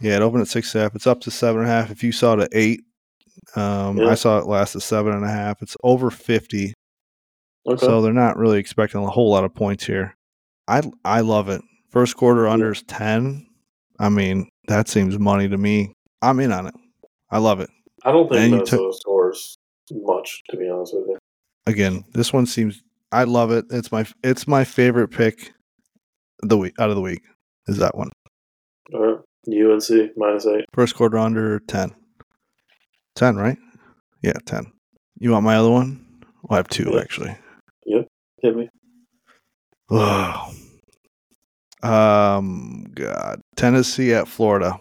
Yeah, 0.00 0.16
it 0.16 0.22
opened 0.22 0.42
at 0.42 0.48
six 0.48 0.74
and 0.74 0.80
a 0.80 0.84
half. 0.84 0.94
It's 0.94 1.06
up 1.06 1.20
to 1.22 1.30
seven 1.30 1.62
and 1.62 1.70
a 1.70 1.72
half. 1.72 1.90
If 1.90 2.02
you 2.02 2.12
saw 2.12 2.34
it 2.34 2.40
at 2.40 2.48
eight, 2.52 2.82
um, 3.56 3.98
Yeah. 3.98 4.08
I 4.08 4.14
saw 4.14 4.38
it 4.38 4.46
last 4.46 4.74
at 4.76 4.82
seven 4.82 5.12
and 5.12 5.24
a 5.24 5.28
half. 5.30 5.62
It's 5.62 5.76
over 5.82 6.10
fifty, 6.10 6.74
Okay. 7.66 7.84
so 7.86 8.00
they're 8.02 8.12
not 8.12 8.36
really 8.36 8.58
expecting 8.58 9.02
a 9.02 9.08
whole 9.10 9.30
lot 9.30 9.44
of 9.44 9.54
points 9.54 9.84
here. 9.86 10.14
I 10.66 10.82
I 11.04 11.20
love 11.20 11.48
it. 11.48 11.62
First 11.90 12.16
quarter 12.16 12.46
under 12.46 12.72
is 12.72 12.82
ten. 12.82 13.46
I 13.98 14.08
mean, 14.08 14.48
that 14.68 14.88
seems 14.88 15.18
money 15.18 15.48
to 15.48 15.56
me. 15.56 15.92
I'm 16.22 16.40
in 16.40 16.52
on 16.52 16.66
it. 16.66 16.74
I 17.30 17.38
love 17.38 17.60
it. 17.60 17.70
I 18.04 18.12
don't 18.12 18.28
think 18.28 18.44
you 18.44 18.50
Minnesota 18.56 18.92
scores 18.96 19.56
much, 19.90 20.42
to 20.50 20.56
be 20.56 20.68
honest 20.68 20.94
with 20.94 21.08
you. 21.08 21.18
Again, 21.66 22.04
this 22.12 22.32
one 22.32 22.46
seems. 22.46 22.82
I 23.10 23.24
love 23.24 23.50
it. 23.50 23.64
It's 23.70 23.90
my 23.90 24.06
it's 24.22 24.46
my 24.46 24.64
favorite 24.64 25.08
pick. 25.08 25.52
The 26.42 26.56
week 26.56 26.74
out 26.78 26.90
of 26.90 26.96
the 26.96 27.02
week 27.02 27.22
is 27.66 27.78
that 27.78 27.96
one. 27.96 28.10
All 28.94 29.00
right. 29.00 29.18
UNC 29.48 30.10
minus 30.16 30.46
eight. 30.46 30.64
First 30.74 30.94
quarter 30.94 31.18
under 31.18 31.58
10. 31.60 31.92
10, 33.16 33.36
right? 33.36 33.56
Yeah, 34.22 34.34
10. 34.46 34.70
You 35.18 35.32
want 35.32 35.44
my 35.44 35.56
other 35.56 35.70
one? 35.70 36.04
Well, 36.42 36.54
I 36.54 36.56
have 36.56 36.68
two, 36.68 36.90
Yeah. 36.92 37.00
actually. 37.00 37.36
Yep. 37.86 38.06
Hit 38.42 38.56
me. 38.56 38.68
Ugh. 39.90 40.54
Um, 41.82 42.84
God. 42.94 43.40
Tennessee 43.56 44.12
at 44.12 44.28
Florida. 44.28 44.78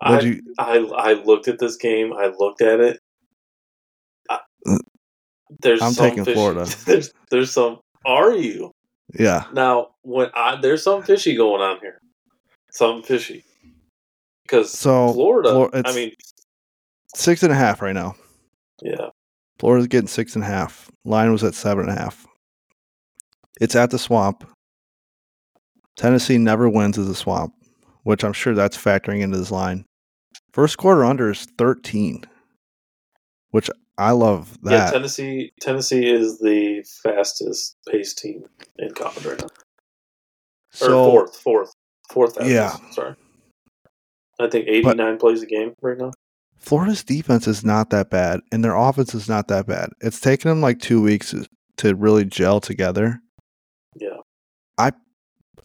I, 0.00 0.20
you, 0.20 0.40
I 0.58 0.76
I 0.78 1.12
looked 1.14 1.48
at 1.48 1.58
this 1.58 1.76
game. 1.76 2.12
I 2.12 2.26
looked 2.38 2.62
at 2.62 2.78
it. 2.80 3.00
I, 4.30 4.38
there's 5.60 5.82
I'm 5.82 5.92
some 5.92 6.08
taking 6.08 6.24
fishy- 6.24 6.34
Florida. 6.36 6.66
There's, 6.86 7.12
there's 7.30 7.50
some. 7.52 7.78
Are 8.06 8.32
you 8.32 8.70
yeah. 9.18 9.44
now? 9.52 9.88
When 10.02 10.30
I 10.34 10.60
there's 10.60 10.84
some 10.84 11.02
fishy 11.02 11.34
going 11.36 11.60
on 11.62 11.80
here. 11.80 11.98
Something 12.70 13.02
fishy. 13.02 13.44
Because 14.44 14.72
So, 14.72 15.12
Florida. 15.12 15.50
Flor- 15.50 15.70
I 15.84 15.92
mean, 15.94 16.12
Six 17.16 17.42
and 17.42 17.50
a 17.52 17.56
half 17.56 17.82
right 17.82 17.94
now. 17.94 18.14
yeah. 18.82 19.08
Florida's 19.58 19.88
getting 19.88 20.06
six 20.06 20.36
and 20.36 20.44
a 20.44 20.46
half. 20.46 20.88
Line 21.04 21.32
was 21.32 21.42
at 21.42 21.54
seven 21.54 21.88
and 21.88 21.98
a 21.98 22.00
half. 22.00 22.26
It's 23.60 23.74
at 23.74 23.90
the 23.90 23.98
swamp. 23.98 24.48
Tennessee 25.98 26.38
never 26.38 26.68
wins 26.68 26.96
as 26.96 27.08
a 27.08 27.14
swamp, 27.14 27.52
which 28.04 28.24
I'm 28.24 28.32
sure 28.32 28.54
that's 28.54 28.78
factoring 28.78 29.20
into 29.20 29.36
this 29.36 29.50
line. 29.50 29.84
First 30.52 30.78
quarter 30.78 31.04
under 31.04 31.30
is 31.30 31.44
13, 31.58 32.24
which 33.50 33.68
I 33.98 34.12
love 34.12 34.56
that. 34.62 34.72
Yeah. 34.72 34.90
Tennessee. 34.92 35.52
Tennessee 35.60 36.08
is 36.08 36.38
the 36.38 36.86
fastest 37.02 37.76
paced 37.88 38.18
team 38.18 38.44
in 38.78 38.94
college 38.94 39.26
right 39.26 39.40
now. 39.40 39.48
Or 40.80 40.88
fourth, 40.88 41.36
fourth, 41.36 41.72
fourth 42.08 42.34
fastest. 42.36 42.54
Yeah. 42.54 42.90
Sorry. 42.92 43.16
I 44.38 44.48
think 44.48 44.68
eighty 44.68 44.94
nine 44.94 45.18
plays 45.18 45.42
a 45.42 45.46
game 45.46 45.74
right 45.82 45.98
now. 45.98 46.12
Florida's 46.58 47.02
defense 47.02 47.48
is 47.48 47.64
not 47.64 47.90
that 47.90 48.08
bad, 48.08 48.40
and 48.52 48.62
their 48.62 48.76
offense 48.76 49.14
is 49.14 49.28
not 49.28 49.48
that 49.48 49.66
bad. 49.66 49.90
It's 50.00 50.20
taken 50.20 50.48
them 50.48 50.60
like 50.60 50.78
two 50.78 51.02
weeks 51.02 51.34
to 51.78 51.94
really 51.96 52.24
gel 52.24 52.60
together. 52.60 53.20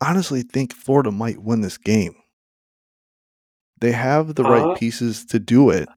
Honestly 0.05 0.41
think 0.43 0.73
Florida 0.73 1.11
might 1.11 1.41
win 1.41 1.61
this 1.61 1.77
game. 1.77 2.15
They 3.79 3.91
have 3.91 4.35
the 4.35 4.43
right 4.43 4.71
Uh, 4.71 4.75
pieces 4.75 5.25
to 5.27 5.39
do 5.39 5.69
it. 5.69 5.87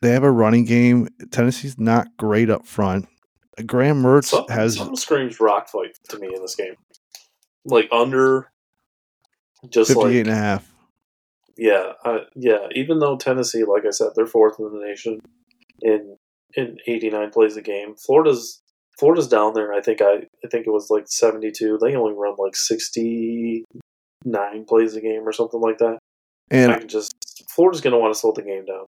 They 0.00 0.10
have 0.10 0.22
a 0.22 0.30
running 0.30 0.64
game. 0.64 1.08
Tennessee's 1.30 1.78
not 1.78 2.16
great 2.16 2.50
up 2.50 2.66
front. 2.66 3.06
Graham 3.66 4.02
Mertz 4.02 4.26
Something, 4.26 4.54
has 4.54 4.76
some 4.76 4.94
screams 4.94 5.40
rock 5.40 5.68
fight 5.68 5.98
to 6.10 6.18
me 6.18 6.28
in 6.34 6.40
this 6.40 6.54
game. 6.54 6.74
Like 7.64 7.88
under, 7.90 8.52
just 9.68 9.88
58 9.90 10.04
like 10.04 10.16
and 10.16 10.28
a 10.28 10.34
half. 10.34 10.72
yeah, 11.56 11.92
uh, 12.04 12.18
yeah. 12.36 12.68
Even 12.74 13.00
though 13.00 13.16
Tennessee, 13.16 13.64
like 13.64 13.84
I 13.84 13.90
said, 13.90 14.10
they're 14.14 14.26
fourth 14.26 14.60
in 14.60 14.70
the 14.72 14.86
nation 14.86 15.18
in 15.80 16.16
in 16.54 16.78
eighty 16.86 17.10
nine 17.10 17.30
plays 17.30 17.56
a 17.56 17.62
game. 17.62 17.96
Florida's 17.96 18.62
Florida's 18.98 19.28
down 19.28 19.54
there. 19.54 19.72
I 19.72 19.80
think 19.80 20.00
I 20.02 20.26
I 20.44 20.48
think 20.50 20.66
it 20.66 20.70
was 20.70 20.90
like 20.90 21.04
seventy 21.08 21.50
two. 21.52 21.78
They 21.80 21.94
only 21.94 22.14
run 22.14 22.34
like 22.38 22.56
sixty 22.56 23.64
nine 24.24 24.64
plays 24.64 24.96
a 24.96 25.00
game 25.00 25.26
or 25.26 25.32
something 25.32 25.60
like 25.60 25.78
that. 25.78 25.98
And 26.50 26.72
I 26.72 26.78
can 26.78 26.88
just 26.88 27.12
Florida's 27.48 27.80
going 27.80 27.92
to 27.92 27.98
want 27.98 28.12
to 28.14 28.18
slow 28.18 28.32
the 28.32 28.42
game 28.42 28.64
down 28.64 28.86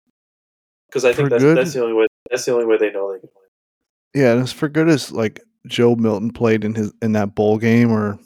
because 0.89 1.05
I 1.05 1.13
think 1.13 1.31
that's 1.31 1.43
good- 1.43 1.57
that's 1.57 1.73
the 1.73 1.83
only 1.83 1.95
way. 1.95 2.07
That's 2.31 2.45
the 2.45 2.53
only 2.53 2.67
way 2.67 2.77
they 2.79 2.91
know 2.91 3.13
they 3.13 3.21
can 3.21 3.29
win. 3.35 4.23
yeah, 4.23 4.33
and 4.33 4.43
as 4.43 4.53
for 4.53 4.69
good 4.69 4.89
as 4.89 5.13
like 5.13 5.41
Joe 5.67 5.95
Milton 5.95 6.31
played 6.31 6.65
in 6.65 6.75
his 6.75 6.93
in 7.01 7.13
that 7.13 7.35
bowl 7.35 7.59
game, 7.59 7.91
or 7.91 8.19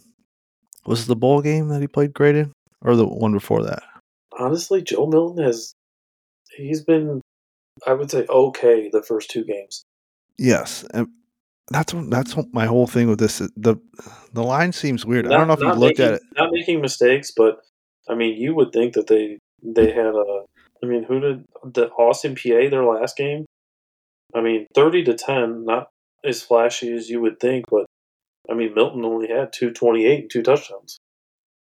was 0.86 1.02
it 1.04 1.08
the 1.08 1.16
bowl 1.16 1.42
game 1.42 1.68
that 1.68 1.80
he 1.80 1.86
played 1.86 2.14
great 2.14 2.36
in, 2.36 2.52
or 2.82 2.96
the 2.96 3.06
one 3.06 3.32
before 3.32 3.62
that? 3.64 3.82
Honestly, 4.38 4.82
Joe 4.82 5.06
Milton 5.06 5.44
has 5.44 5.72
he's 6.56 6.82
been 6.82 7.20
I 7.86 7.92
would 7.92 8.10
say 8.10 8.24
okay 8.28 8.88
the 8.92 9.02
first 9.02 9.30
two 9.30 9.44
games. 9.44 9.82
Yes, 10.38 10.84
and 10.94 11.08
that's 11.70 11.94
that's 12.08 12.36
my 12.52 12.66
whole 12.66 12.86
thing 12.86 13.08
with 13.08 13.18
this. 13.18 13.38
the 13.56 13.76
The 14.32 14.42
line 14.42 14.72
seems 14.72 15.04
weird. 15.04 15.26
I 15.26 15.36
don't 15.36 15.46
know 15.48 15.54
if 15.54 15.60
you 15.60 15.66
not 15.66 15.78
looked 15.78 15.98
making, 15.98 16.14
at 16.14 16.20
it. 16.20 16.22
Not 16.36 16.52
making 16.52 16.80
mistakes, 16.80 17.30
but 17.36 17.60
I 18.08 18.14
mean, 18.14 18.40
you 18.40 18.54
would 18.54 18.72
think 18.72 18.94
that 18.94 19.06
they 19.06 19.38
they 19.62 19.90
had 19.92 20.06
a. 20.06 20.44
I 20.82 20.86
mean, 20.86 21.02
who 21.04 21.20
did 21.20 21.44
the 21.64 21.88
Austin 21.90 22.34
Peay 22.34 22.70
their 22.70 22.84
last 22.84 23.16
game? 23.16 23.44
I 24.34 24.40
mean, 24.40 24.66
thirty 24.74 25.04
to 25.04 25.14
ten, 25.14 25.64
not 25.64 25.88
as 26.24 26.42
flashy 26.42 26.92
as 26.92 27.10
you 27.10 27.20
would 27.20 27.40
think, 27.40 27.66
but 27.70 27.86
I 28.50 28.54
mean, 28.54 28.74
Milton 28.74 29.04
only 29.04 29.28
had 29.28 29.52
two 29.52 29.70
twenty 29.70 30.06
eight 30.06 30.20
and 30.22 30.30
two 30.30 30.42
touchdowns. 30.42 30.98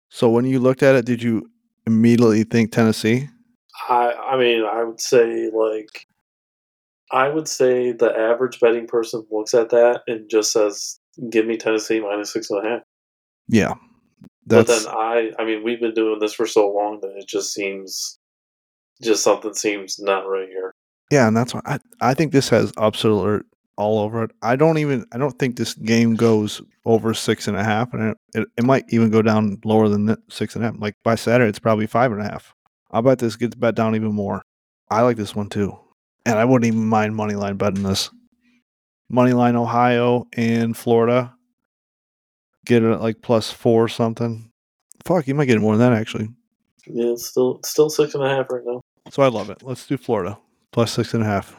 So 0.09 0.29
when 0.29 0.45
you 0.45 0.59
looked 0.59 0.83
at 0.83 0.95
it, 0.95 1.05
did 1.05 1.21
you 1.21 1.49
immediately 1.85 2.43
think 2.43 2.71
Tennessee? 2.71 3.27
I 3.89 4.13
I 4.13 4.37
mean, 4.37 4.63
I 4.63 4.83
would 4.83 5.01
say 5.01 5.49
like. 5.53 6.05
I 7.11 7.29
would 7.29 7.47
say 7.47 7.91
the 7.91 8.15
average 8.15 8.59
betting 8.59 8.87
person 8.87 9.25
looks 9.31 9.53
at 9.53 9.69
that 9.69 10.01
and 10.07 10.29
just 10.29 10.51
says, 10.51 10.99
"Give 11.29 11.45
me 11.45 11.57
Tennessee 11.57 11.99
minus 11.99 12.31
six 12.33 12.49
and 12.49 12.65
a 12.65 12.69
half." 12.69 12.81
Yeah, 13.47 13.73
But 14.45 14.67
then 14.67 14.85
I, 14.87 15.31
I 15.39 15.45
mean, 15.45 15.63
we've 15.63 15.79
been 15.79 15.93
doing 15.95 16.19
this 16.19 16.33
for 16.33 16.45
so 16.45 16.69
long 16.71 16.99
that 17.01 17.15
it 17.17 17.27
just 17.27 17.51
seems, 17.53 18.19
just 19.01 19.23
something 19.23 19.53
seems 19.55 19.97
not 19.99 20.27
right 20.27 20.47
here. 20.47 20.73
yeah, 21.11 21.27
and 21.27 21.35
that's 21.35 21.53
why 21.53 21.61
I 21.65 21.79
I 22.01 22.13
think 22.13 22.31
this 22.31 22.49
has 22.49 22.71
upset 22.77 23.11
alert 23.11 23.45
all 23.75 23.99
over 23.99 24.23
it. 24.25 24.31
I 24.43 24.55
don't 24.55 24.77
even 24.77 25.05
I 25.11 25.17
don't 25.17 25.37
think 25.39 25.55
this 25.55 25.73
game 25.73 26.15
goes 26.15 26.61
over 26.85 27.13
six 27.15 27.47
and 27.47 27.57
a 27.57 27.63
half, 27.63 27.91
and 27.93 28.11
it, 28.11 28.17
it, 28.35 28.47
it 28.57 28.63
might 28.65 28.85
even 28.89 29.09
go 29.09 29.21
down 29.23 29.57
lower 29.65 29.89
than 29.89 30.05
that, 30.07 30.19
six 30.29 30.55
and 30.55 30.63
a 30.63 30.67
half. 30.67 30.75
Like 30.79 30.95
by 31.03 31.15
Saturday, 31.15 31.49
it's 31.49 31.59
probably 31.59 31.87
five 31.87 32.11
and 32.11 32.21
a 32.21 32.25
half. 32.25 32.53
I'll 32.91 33.01
bet 33.01 33.17
this 33.19 33.35
gets 33.35 33.55
bet 33.55 33.75
down 33.75 33.95
even 33.95 34.13
more. 34.13 34.41
I 34.91 35.01
like 35.01 35.17
this 35.17 35.35
one 35.35 35.49
too, 35.49 35.77
and 36.25 36.37
I 36.37 36.45
wouldn't 36.45 36.67
even 36.67 36.87
mind 36.87 37.15
moneyline 37.15 37.57
betting 37.57 37.83
this. 37.83 38.09
Moneyline 39.11 39.55
Ohio 39.55 40.27
and 40.33 40.75
Florida. 40.77 41.33
Get 42.65 42.83
it 42.83 42.91
at 42.91 43.01
like 43.01 43.21
plus 43.21 43.51
four 43.51 43.83
or 43.83 43.87
something. 43.87 44.51
Fuck, 45.03 45.27
you 45.27 45.33
might 45.33 45.45
get 45.45 45.59
more 45.59 45.75
than 45.75 45.91
that 45.91 45.99
actually. 45.99 46.29
Yeah, 46.85 47.13
it's 47.13 47.25
still 47.25 47.57
it's 47.59 47.69
still 47.69 47.89
six 47.89 48.13
and 48.13 48.23
a 48.23 48.29
half 48.29 48.49
right 48.49 48.63
now. 48.65 48.81
So 49.09 49.23
I 49.23 49.27
love 49.27 49.49
it. 49.49 49.63
Let's 49.63 49.87
do 49.87 49.97
Florida 49.97 50.37
plus 50.71 50.91
six 50.91 51.13
and 51.13 51.23
a 51.23 51.25
half. 51.25 51.55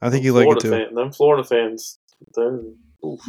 I 0.00 0.08
think 0.08 0.24
you 0.24 0.32
like 0.32 0.48
it 0.48 0.60
too. 0.60 0.70
Fan, 0.70 0.94
them 0.94 1.12
Florida 1.12 1.44
fans, 1.44 1.98
they're 2.34 2.60
oof. 3.04 3.20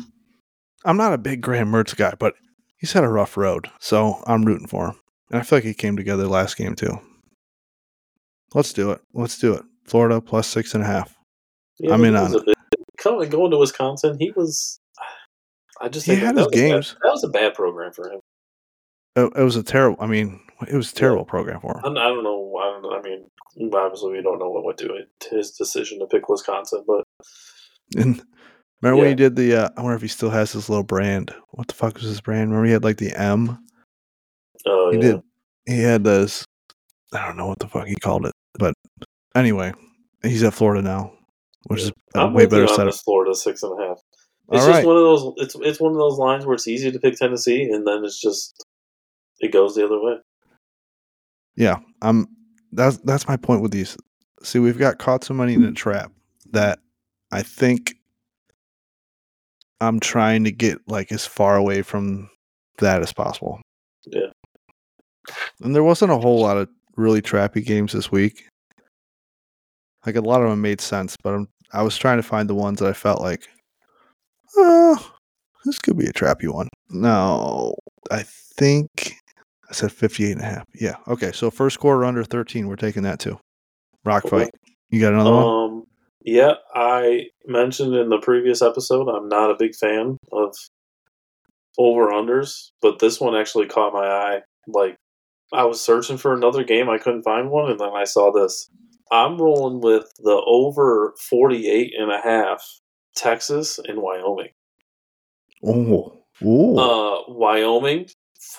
I'm 0.86 0.98
not 0.98 1.14
a 1.14 1.18
big 1.18 1.42
Graham 1.42 1.72
Mertz 1.72 1.96
guy, 1.96 2.14
but 2.18 2.36
he's 2.78 2.94
had 2.94 3.04
a 3.04 3.10
rough 3.10 3.38
road, 3.38 3.68
so 3.80 4.24
I'm 4.26 4.44
rooting 4.44 4.68
for 4.68 4.88
him. 4.88 4.96
And 5.30 5.40
I 5.40 5.44
feel 5.44 5.58
like 5.58 5.66
he 5.66 5.74
came 5.74 5.98
together 5.98 6.28
last 6.28 6.58
game 6.58 6.76
too. 6.76 7.00
Let's 8.54 8.74
do 8.74 8.92
it. 8.92 9.02
Let's 9.14 9.38
do 9.38 9.54
it. 9.54 9.64
Florida 9.86 10.22
plus 10.22 10.48
six 10.48 10.74
and 10.74 10.84
a 10.84 10.88
half. 10.88 11.16
yeah, 11.80 11.94
I 11.94 11.98
mean, 11.98 12.16
on 12.16 12.32
bit- 12.32 12.56
coming 12.98 13.30
going 13.30 13.52
to 13.52 13.58
Wisconsin. 13.58 14.18
He 14.20 14.32
was. 14.32 14.80
I 15.82 15.90
just 15.90 16.06
He 16.06 16.16
had 16.16 16.36
that, 16.36 16.38
his 16.38 16.46
was 16.46 16.48
a 16.48 16.50
bad- 16.50 16.56
games. 16.72 16.96
that 17.02 17.10
was 17.12 17.24
a 17.24 17.30
bad 17.30 17.54
program 17.56 17.92
for 17.92 18.12
him. 18.12 18.20
It, 19.16 19.34
it 19.36 19.44
was 19.44 19.56
a 19.56 19.64
terrible. 19.64 19.98
I 20.00 20.06
mean, 20.08 20.40
it 20.70 20.76
was 20.76 20.92
a 20.92 20.96
terrible 20.96 21.26
program 21.26 21.60
for 21.60 21.78
him. 21.78 21.82
I, 21.84 21.90
I 21.90 22.08
don't 22.10 22.24
know. 22.24 22.56
I 22.62 22.80
don't. 22.82 22.94
I 22.94 23.02
mean, 23.02 23.72
obviously, 23.74 24.12
we 24.14 24.22
don't 24.22 24.40
know 24.40 24.50
what 24.50 24.64
went 24.64 24.78
to 24.80 24.94
it. 24.94 25.10
His 25.30 25.52
decision 25.52 26.00
to 26.00 26.06
pick 26.06 26.30
Wisconsin, 26.30 26.84
but 26.88 27.04
And 27.98 28.22
remember 28.82 28.98
when 29.02 29.06
Yeah. 29.06 29.10
he 29.10 29.16
did 29.16 29.36
the? 29.36 29.56
Uh, 29.66 29.70
I 29.76 29.82
wonder 29.82 29.96
if 29.96 30.02
he 30.02 30.08
still 30.08 30.30
has 30.30 30.52
his 30.54 30.70
little 30.70 30.84
brand. 30.84 31.34
What 31.50 31.68
the 31.68 31.74
fuck 31.74 31.96
was 31.96 32.04
his 32.04 32.22
brand? 32.22 32.52
Remember 32.52 32.68
he 32.68 32.72
had 32.74 32.84
like 32.84 32.98
the 32.98 33.14
M. 33.20 33.58
uh, 34.66 34.90
He 34.92 34.98
yeah. 34.98 35.02
did. 35.02 35.22
He 35.66 35.80
had 35.82 36.04
this. 36.04 36.46
I 37.14 37.26
don't 37.26 37.36
know 37.38 37.48
what 37.48 37.60
the 37.60 37.68
fuck 37.68 37.88
he 37.88 37.96
called 37.96 38.26
it, 38.28 38.32
but 38.58 38.74
anyway, 39.36 39.74
he's 40.24 40.44
at 40.44 40.54
Florida 40.54 40.82
now, 40.82 41.14
which 41.68 41.82
is 41.82 41.92
a 42.16 42.20
I'm 42.20 42.34
way 42.34 42.46
better 42.46 42.68
setup. 42.68 42.94
Florida 42.96 43.36
six 43.36 43.64
and 43.64 43.80
a 43.80 43.88
half. 43.88 44.00
It's 44.52 44.64
All 44.64 44.68
just 44.68 44.78
right. 44.78 44.86
one 44.86 44.98
of 44.98 45.04
those. 45.04 45.34
It's 45.38 45.56
it's 45.62 45.80
one 45.80 45.92
of 45.92 45.98
those 45.98 46.18
lines 46.18 46.46
where 46.46 46.56
it's 46.56 46.68
easy 46.68 46.92
to 46.92 47.00
pick 47.00 47.16
Tennessee, 47.16 47.64
and 47.64 47.88
then 47.88 48.04
it's 48.04 48.20
just 48.20 48.66
it 49.40 49.52
goes 49.52 49.76
the 49.76 49.86
other 49.86 50.02
way. 50.02 50.16
Yeah, 51.56 51.78
um, 52.02 52.28
that's 52.72 52.98
that's 52.98 53.28
my 53.28 53.38
point 53.38 53.62
with 53.62 53.72
these. 53.72 53.98
See, 54.44 54.60
we've 54.60 54.78
got 54.78 55.00
caught 55.00 55.24
some 55.24 55.38
money 55.38 55.54
in 55.54 55.64
a 55.64 55.72
trap 55.72 56.12
that 56.52 56.80
I 57.32 57.44
think 57.44 57.96
I'm 59.80 60.00
trying 60.00 60.44
to 60.46 60.52
get 60.52 60.80
like 60.88 61.12
as 61.12 61.26
far 61.26 61.56
away 61.56 61.82
from 61.82 62.30
that 62.80 63.02
as 63.02 63.14
possible. 63.14 63.62
Yeah. 64.06 64.28
And 65.62 65.76
there 65.76 65.84
wasn't 65.84 66.12
a 66.12 66.18
whole 66.18 66.42
lot 66.42 66.58
of 66.58 66.70
really 66.96 67.22
trappy 67.22 67.64
games 67.66 67.94
this 67.94 68.12
week. 68.12 68.48
Like 70.06 70.16
a 70.16 70.22
lot 70.22 70.42
of 70.42 70.50
them 70.50 70.62
made 70.62 70.82
sense, 70.82 71.16
but 71.22 71.34
I'm, 71.34 71.48
I 71.74 71.84
was 71.84 71.98
trying 71.98 72.18
to 72.18 72.24
find 72.24 72.50
the 72.50 72.56
ones 72.56 72.80
that 72.80 72.90
I 72.90 72.94
felt 72.94 73.22
like, 73.22 73.48
oh, 74.58 75.14
this 75.66 75.80
could 75.80 75.98
be 75.98 76.08
a 76.08 76.14
trappy 76.14 76.52
one. 76.52 76.68
No, 76.90 77.76
I 78.10 78.24
think 78.58 79.16
I 79.70 79.74
said 79.74 79.92
58 79.92 80.32
and 80.34 80.42
a 80.42 80.46
half. 80.46 80.64
Yeah. 80.74 80.96
Okay. 81.08 81.32
So 81.32 81.52
first 81.52 81.80
quarter 81.80 82.04
under 82.04 82.24
13, 82.24 82.68
we're 82.68 82.76
taking 82.76 83.04
that 83.04 83.20
too. 83.20 83.40
Rock 84.04 84.28
fight. 84.28 84.52
You 84.90 85.00
got 85.00 85.14
another 85.14 85.32
one? 85.32 85.46
Um, 85.46 85.84
yeah, 86.24 86.54
I 86.74 87.28
mentioned 87.46 87.96
in 87.96 88.10
the 88.10 88.20
previous 88.20 88.62
episode 88.62 89.08
I'm 89.08 89.30
not 89.30 89.52
a 89.52 89.58
big 89.58 89.76
fan 89.76 90.18
of 90.32 90.56
over 91.78 92.12
unders, 92.12 92.72
but 92.82 93.00
this 93.00 93.20
one 93.20 93.36
actually 93.36 93.68
caught 93.68 93.94
my 93.94 94.06
eye. 94.06 94.40
Like 94.68 94.98
I 95.54 95.66
was 95.66 95.82
searching 95.82 96.18
for 96.18 96.34
another 96.34 96.64
game, 96.64 96.90
I 96.90 96.98
couldn't 96.98 97.24
find 97.24 97.50
one, 97.50 97.72
and 97.72 97.80
then 97.80 97.92
I 97.96 98.04
saw 98.04 98.32
this. 98.32 98.70
I'm 99.12 99.38
rolling 99.38 99.82
with 99.82 100.10
the 100.20 100.42
over 100.46 101.14
48 101.30 101.94
and 101.98 102.12
a 102.12 102.22
half 102.22 102.64
Texas 103.16 103.78
and 103.78 104.02
Wyoming. 104.02 104.50
Oh. 105.66 106.18
Ooh. 106.44 106.78
Uh, 106.78 107.22
Wyoming, 107.28 108.08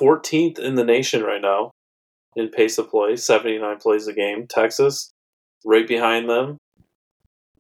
14th 0.00 0.58
in 0.58 0.74
the 0.74 0.84
nation 0.84 1.22
right 1.22 1.40
now 1.40 1.72
in 2.36 2.48
pace 2.48 2.78
of 2.78 2.90
play, 2.90 3.16
79 3.16 3.78
plays 3.78 4.06
a 4.06 4.12
game. 4.12 4.46
Texas, 4.48 5.10
right 5.64 5.86
behind 5.86 6.28
them 6.28 6.58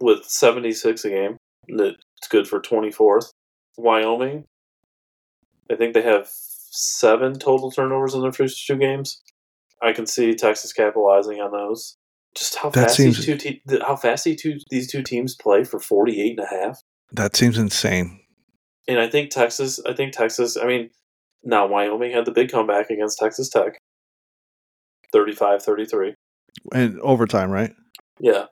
with 0.00 0.24
76 0.24 1.04
a 1.04 1.08
game. 1.08 1.36
It's 1.68 2.28
good 2.28 2.46
for 2.46 2.60
24th. 2.60 3.30
Wyoming, 3.78 4.44
I 5.70 5.76
think 5.76 5.94
they 5.94 6.02
have 6.02 6.28
seven 6.30 7.38
total 7.38 7.70
turnovers 7.70 8.14
in 8.14 8.20
their 8.20 8.32
first 8.32 8.66
two 8.66 8.76
games. 8.76 9.22
I 9.82 9.92
can 9.92 10.06
see 10.06 10.34
Texas 10.34 10.72
capitalizing 10.72 11.40
on 11.40 11.52
those. 11.52 11.96
Just 12.36 12.56
how 12.56 12.70
That 12.70 12.84
fast 12.84 12.96
seems- 12.96 13.16
these 13.18 13.26
two 13.26 13.36
te- 13.36 13.62
how 13.82 13.96
fast 13.96 14.24
these 14.24 14.40
two 14.40 14.58
these 14.70 14.90
two 14.90 15.02
teams 15.02 15.34
play 15.34 15.64
for 15.64 15.78
48 15.78 16.38
and 16.38 16.46
a 16.46 16.50
half. 16.50 16.80
that 17.12 17.36
seems 17.36 17.58
insane. 17.58 18.20
And 18.88 18.98
I 18.98 19.08
think 19.08 19.30
Texas, 19.30 19.78
I 19.86 19.92
think 19.92 20.12
Texas, 20.12 20.56
I 20.56 20.66
mean, 20.66 20.90
now 21.44 21.66
Wyoming 21.66 22.10
had 22.12 22.24
the 22.24 22.32
big 22.32 22.50
comeback 22.50 22.88
against 22.90 23.18
Texas 23.18 23.48
Tech 23.50 23.78
35 25.12 25.62
33. 25.62 26.14
And 26.72 27.00
overtime, 27.00 27.50
right? 27.50 27.72
Yeah. 28.20 28.46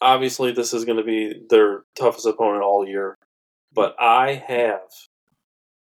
obviously 0.00 0.52
this 0.52 0.72
is 0.72 0.84
going 0.84 0.98
to 0.98 1.04
be 1.04 1.34
their 1.50 1.82
toughest 1.98 2.26
opponent 2.26 2.62
all 2.62 2.86
year, 2.86 3.16
but 3.72 3.96
I 3.98 4.34
have 4.46 4.80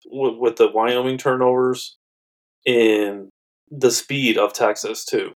with 0.06 0.56
the 0.56 0.68
Wyoming 0.72 1.20
turnovers 1.20 1.98
and 2.66 3.30
the 3.70 3.92
speed 3.92 4.38
of 4.40 4.54
Texas 4.54 5.06
too. 5.06 5.34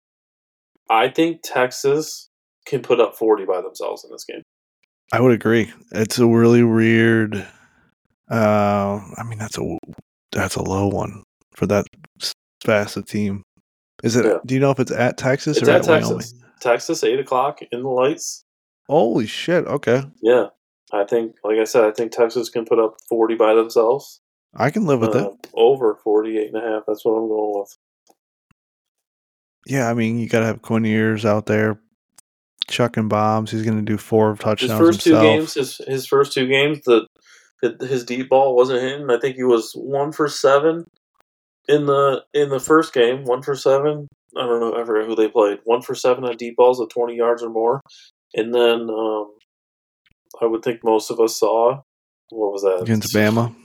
I 0.89 1.09
think 1.09 1.41
Texas 1.43 2.29
can 2.65 2.81
put 2.81 2.99
up 2.99 3.15
40 3.15 3.45
by 3.45 3.61
themselves 3.61 4.03
in 4.03 4.11
this 4.11 4.23
game. 4.25 4.41
I 5.13 5.19
would 5.21 5.31
agree. 5.33 5.71
It's 5.91 6.17
a 6.19 6.27
really 6.27 6.63
weird. 6.63 7.45
Uh, 8.29 8.99
I 9.17 9.23
mean, 9.23 9.37
that's 9.37 9.57
a 9.57 9.77
that's 10.31 10.55
a 10.55 10.63
low 10.63 10.87
one 10.87 11.23
for 11.55 11.67
that 11.67 11.85
fast 12.63 12.97
a 12.97 13.03
team. 13.03 13.43
Is 14.03 14.15
it? 14.15 14.25
Yeah. 14.25 14.37
Do 14.45 14.53
you 14.55 14.59
know 14.59 14.71
if 14.71 14.79
it's 14.79 14.91
at 14.91 15.17
Texas 15.17 15.57
It's 15.57 15.67
or 15.67 15.71
at 15.71 15.81
at, 15.81 15.87
Wyoming? 15.87 16.19
Texas. 16.19 16.41
Texas, 16.59 17.03
8 17.03 17.19
o'clock 17.19 17.59
in 17.71 17.83
the 17.83 17.89
lights. 17.89 18.43
Holy 18.87 19.27
shit! 19.27 19.65
Okay, 19.65 20.03
Yeah. 20.21 20.47
I 20.93 21.03
think, 21.03 21.35
like 21.43 21.57
I 21.57 21.63
said, 21.63 21.83
I 21.83 21.91
think 21.91 22.11
Texas 22.11 22.49
can 22.49 22.63
put 22.65 22.79
up 22.79 22.95
40 23.09 23.35
by 23.35 23.53
themselves. 23.55 24.21
I 24.55 24.69
can 24.69 24.85
live 24.85 25.01
with 25.01 25.15
Uh, 25.15 25.31
it. 25.31 25.47
over 25.55 25.95
48 26.03 26.53
and 26.53 26.63
a 26.63 26.65
half. 26.65 26.83
That's 26.87 27.03
what 27.03 27.13
I'm 27.13 27.27
going 27.27 27.59
with. 27.59 27.75
Yeah, 29.65 29.89
I 29.89 29.93
mean, 29.93 30.19
you 30.19 30.29
got 30.29 30.39
to 30.39 30.45
have 30.45 30.61
Quinn 30.61 30.85
Ewers 30.85 31.25
out 31.25 31.45
there 31.47 31.79
chucking 32.67 33.07
bombs. 33.07 33.51
He's 33.51 33.63
going 33.63 33.77
to 33.77 33.83
do 33.83 33.97
four 33.97 34.35
touchdowns. 34.35 34.71
His 34.71 34.79
first 34.79 35.03
himself. 35.03 35.23
two 35.23 35.27
games, 35.27 35.53
his 35.53 35.81
his 35.87 36.07
first 36.07 36.33
two 36.33 36.47
games, 36.47 36.81
the 36.81 37.07
his 37.81 38.03
deep 38.03 38.29
ball 38.29 38.55
wasn't 38.55 38.81
hitting. 38.81 39.09
I 39.09 39.19
think 39.19 39.35
he 39.35 39.43
was 39.43 39.71
one 39.73 40.11
for 40.11 40.27
seven 40.27 40.85
in 41.67 41.85
the 41.85 42.23
in 42.33 42.49
the 42.49 42.59
first 42.59 42.93
game. 42.93 43.25
One 43.25 43.41
for 43.41 43.55
seven. 43.55 44.07
I 44.37 44.45
don't 44.45 44.59
know. 44.59 44.79
I 44.79 44.85
forget 44.85 45.07
who 45.07 45.15
they 45.15 45.29
played. 45.29 45.59
One 45.63 45.81
for 45.81 45.95
seven 45.95 46.25
on 46.25 46.35
deep 46.37 46.55
balls 46.57 46.79
of 46.79 46.89
twenty 46.89 47.15
yards 47.15 47.41
or 47.41 47.49
more, 47.49 47.81
and 48.33 48.53
then 48.53 48.89
um, 48.89 49.31
I 50.41 50.45
would 50.45 50.63
think 50.63 50.83
most 50.83 51.09
of 51.09 51.19
us 51.19 51.39
saw 51.39 51.81
what 52.29 52.51
was 52.51 52.63
that 52.63 52.81
against 52.81 53.13
Bama. 53.13 53.55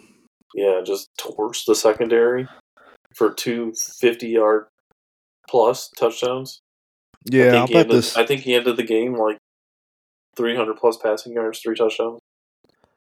Yeah, 0.55 0.81
just 0.85 1.11
torched 1.19 1.67
the 1.67 1.75
secondary 1.75 2.49
for 3.15 3.33
two 3.33 3.73
50 4.01 4.29
yard 4.29 4.67
plus 5.51 5.91
touchdowns. 5.99 6.61
I 7.27 7.37
Yeah, 7.37 7.51
think 7.51 7.55
I'll 7.55 7.67
bet 7.67 7.77
ended, 7.87 7.91
this. 7.91 8.17
I 8.17 8.25
think 8.27 8.43
he 8.43 8.55
ended 8.55 8.77
the 8.77 8.83
game 8.85 9.15
like 9.15 9.39
300 10.37 10.77
plus 10.77 10.97
passing 10.97 11.33
yards, 11.33 11.61
three 11.61 11.77
touchdowns. 11.77 12.21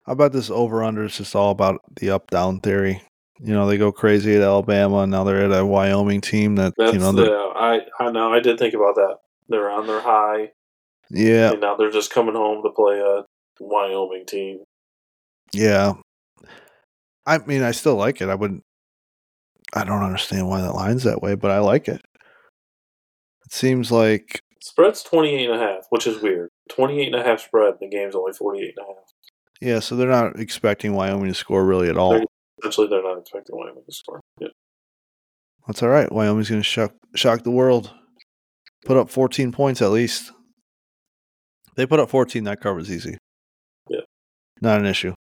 How 0.05 0.13
about 0.13 0.33
this 0.33 0.49
over 0.49 0.83
under 0.83 1.05
It's 1.05 1.17
just 1.17 1.35
all 1.35 1.51
about 1.51 1.81
the 1.99 2.11
up 2.11 2.29
down 2.29 2.59
theory. 2.59 3.01
You 3.39 3.53
know, 3.53 3.65
they 3.67 3.77
go 3.77 3.91
crazy 3.91 4.35
at 4.35 4.41
Alabama 4.41 4.99
and 4.99 5.11
now 5.11 5.23
they're 5.23 5.45
at 5.51 5.57
a 5.57 5.65
Wyoming 5.65 6.21
team 6.21 6.55
that 6.57 6.73
That's 6.77 6.93
you 6.93 6.99
know 6.99 7.11
the 7.13 7.31
I 7.55 7.81
I 7.99 8.11
know 8.11 8.31
I 8.33 8.39
did 8.39 8.59
think 8.59 8.73
about 8.73 8.95
that. 8.95 9.17
They're 9.49 9.69
on 9.69 9.87
their 9.87 10.01
high, 10.01 10.51
yeah, 11.09 11.51
and 11.51 11.61
now 11.61 11.75
they're 11.75 11.91
just 11.91 12.11
coming 12.11 12.35
home 12.35 12.63
to 12.63 12.69
play 12.69 12.99
a 12.99 13.25
Wyoming 13.59 14.25
team. 14.25 14.63
yeah. 15.53 15.93
I 17.25 17.37
mean 17.39 17.63
I 17.63 17.71
still 17.71 17.95
like 17.95 18.21
it. 18.21 18.29
I 18.29 18.35
wouldn't 18.35 18.63
I 19.73 19.83
don't 19.83 20.03
understand 20.03 20.47
why 20.47 20.61
that 20.61 20.75
line's 20.75 21.03
that 21.03 21.21
way, 21.21 21.35
but 21.35 21.51
I 21.51 21.59
like 21.59 21.87
it. 21.87 22.01
Seems 23.53 23.91
like 23.91 24.39
Spread's 24.61 25.03
28 25.03 25.47
and 25.47 25.61
a 25.61 25.63
half, 25.63 25.85
which 25.91 26.07
is 26.07 26.19
weird. 26.23 26.49
28 26.71 27.13
and 27.13 27.15
a 27.15 27.23
half 27.23 27.39
spread, 27.39 27.75
the 27.79 27.87
game's 27.87 28.15
only 28.15 28.33
48 28.33 28.73
and 28.75 28.83
a 28.83 28.87
half. 28.87 29.03
yeah, 29.61 29.79
so 29.79 29.95
they're 29.95 30.09
not 30.09 30.39
expecting 30.39 30.93
Wyoming 30.95 31.27
to 31.27 31.35
score 31.35 31.63
really 31.63 31.87
at 31.87 31.97
all. 31.97 32.13
They're- 32.13 32.23
Essentially, 32.59 32.87
they're 32.87 33.03
not 33.03 33.19
expecting 33.19 33.55
Wyoming 33.55 33.83
to 33.85 33.93
score. 33.93 34.21
Yeah. 34.39 34.47
That's 35.67 35.83
all 35.83 35.89
right. 35.89 36.11
Wyoming's 36.11 36.49
going 36.49 36.61
to 36.61 36.67
shock 36.67 36.93
shock 37.13 37.43
the 37.43 37.51
world. 37.51 37.91
Put 38.85 38.97
up 38.97 39.09
14 39.11 39.51
points 39.51 39.81
at 39.83 39.91
least. 39.91 40.31
They 41.75 41.85
put 41.85 41.99
up 41.99 42.09
14. 42.09 42.45
That 42.45 42.59
covers 42.61 42.89
easy. 42.89 43.17
Yeah. 43.89 44.01
Not 44.61 44.79
an 44.79 44.85
issue. 44.87 45.13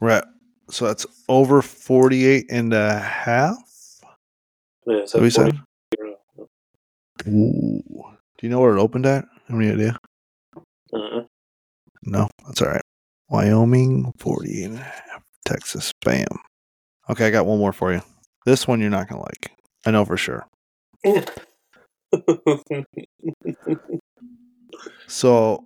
Right. 0.00 0.24
So 0.70 0.86
that's 0.86 1.04
over 1.28 1.60
48 1.62 2.46
and 2.50 2.72
a 2.72 2.98
half. 2.98 3.56
Yeah, 4.86 5.04
So 5.04 5.20
we 5.20 5.28
said. 5.30 5.58
40. 7.24 7.30
Ooh. 7.36 7.82
Do 8.38 8.46
you 8.46 8.48
know 8.48 8.60
where 8.60 8.76
it 8.76 8.80
opened 8.80 9.06
at? 9.06 9.24
Have 9.48 9.58
any 9.60 9.70
idea? 9.70 9.96
Uh-uh. 10.92 11.22
No, 12.04 12.28
that's 12.46 12.62
all 12.62 12.68
right. 12.68 12.82
Wyoming 13.28 14.12
48 14.18 14.64
and 14.64 14.74
a 14.74 14.78
half. 14.78 15.22
Texas. 15.44 15.92
Bam. 16.04 16.26
Okay, 17.08 17.26
I 17.26 17.30
got 17.30 17.46
one 17.46 17.58
more 17.58 17.72
for 17.72 17.92
you. 17.92 18.02
This 18.46 18.66
one 18.68 18.80
you're 18.80 18.90
not 18.90 19.08
going 19.08 19.20
to 19.20 19.26
like. 19.26 19.52
I 19.84 19.90
know 19.90 20.04
for 20.04 20.16
sure. 20.16 20.46
So 25.06 25.64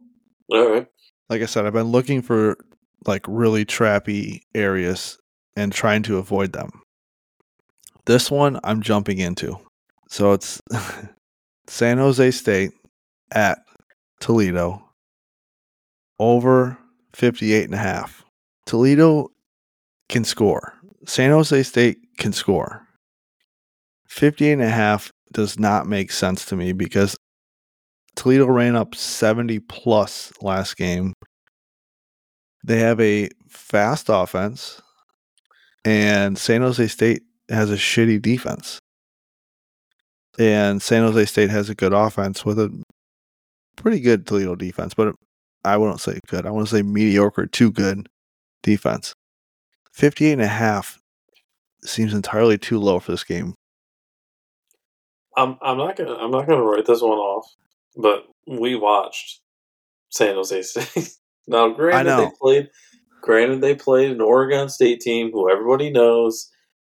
All 0.51 0.71
right. 0.71 0.87
like 1.29 1.43
I 1.43 1.47
said, 1.47 1.67
I've 1.67 1.73
been 1.73 1.93
looking 1.93 2.23
for 2.23 2.57
like 3.07 3.25
really 3.29 3.64
trappy 3.64 4.40
areas 4.55 5.19
and 5.57 5.73
trying 5.73 6.03
to 6.05 6.19
avoid 6.19 6.53
them. 6.53 6.83
This 8.07 8.31
one 8.31 8.59
I'm 8.64 8.83
jumping 8.83 9.19
into. 9.19 9.59
So 10.09 10.33
it's 10.33 10.61
San 11.66 11.98
Jose 11.98 12.31
State 12.31 12.72
at 13.33 13.59
Toledo 14.20 14.83
over 16.18 16.79
58 17.14 17.64
and 17.64 17.74
a 17.74 17.79
half. 17.79 18.24
Toledo 18.66 19.29
can 20.09 20.24
score. 20.24 20.74
San 21.07 21.31
Jose 21.31 21.62
State 21.62 21.98
can 22.18 22.33
score. 22.33 22.87
58 24.09 24.53
and 24.53 24.62
a 24.62 24.68
half 24.68 25.11
does 25.33 25.59
not 25.59 25.87
make 25.87 26.12
sense 26.12 26.44
to 26.46 26.57
me 26.57 26.72
because 26.72 27.16
Toledo 28.14 28.46
ran 28.46 28.77
up 28.77 28.94
70 28.94 29.59
plus 29.61 30.33
last 30.40 30.77
game. 30.77 31.12
They 32.64 32.79
have 32.79 33.00
a 33.00 33.29
fast 33.48 34.07
offense, 34.09 34.81
and 35.85 36.38
San 36.38 36.62
Jose 36.62 36.87
State 36.87 37.22
has 37.48 37.70
a 37.70 37.77
shitty 37.77 38.22
defense. 38.22 38.79
And 40.38 40.83
San 40.83 41.03
Jose 41.03 41.27
State 41.27 41.51
has 41.51 41.70
a 41.70 41.75
good 41.75 41.92
offense 41.92 42.44
with 42.44 42.59
a 42.59 42.83
pretty 43.77 44.01
good 44.01 44.27
Toledo 44.27 44.57
defense, 44.57 44.94
but 44.94 45.14
I 45.64 45.77
wouldn't 45.77 46.01
say 46.01 46.18
good. 46.29 46.47
I 46.47 46.51
want 46.51 46.68
to 46.68 46.77
say 46.77 46.83
mediocre 46.83 47.47
too 47.47 47.70
good 47.70 48.09
defense. 48.62 49.14
58 49.92 50.33
and 50.33 50.42
a 50.42 50.47
half 50.47 50.99
seems 51.85 52.14
entirely 52.14 52.59
too 52.59 52.79
low 52.79 52.99
for 52.99 53.12
this 53.12 53.25
game. 53.25 53.55
I'm 55.37 55.59
I'm 55.62 55.79
not 55.79 55.97
gonna 55.97 56.14
I'm 56.14 56.31
not 56.31 56.47
gonna 56.47 56.62
write 56.62 56.87
this 56.87 57.03
one 57.03 57.18
off, 57.18 57.47
but 57.97 58.25
we 58.47 58.77
watched 58.77 59.40
San 60.11 60.35
Jose 60.35 60.62
State. 60.62 61.11
now, 61.47 61.68
granted, 61.70 62.18
they 62.18 62.31
played. 62.40 62.68
Granted, 63.23 63.61
they 63.61 63.75
played 63.75 64.11
an 64.12 64.20
Oregon 64.20 64.68
State 64.68 65.01
team 65.01 65.31
who 65.33 65.51
everybody 65.51 65.90
knows 65.90 66.51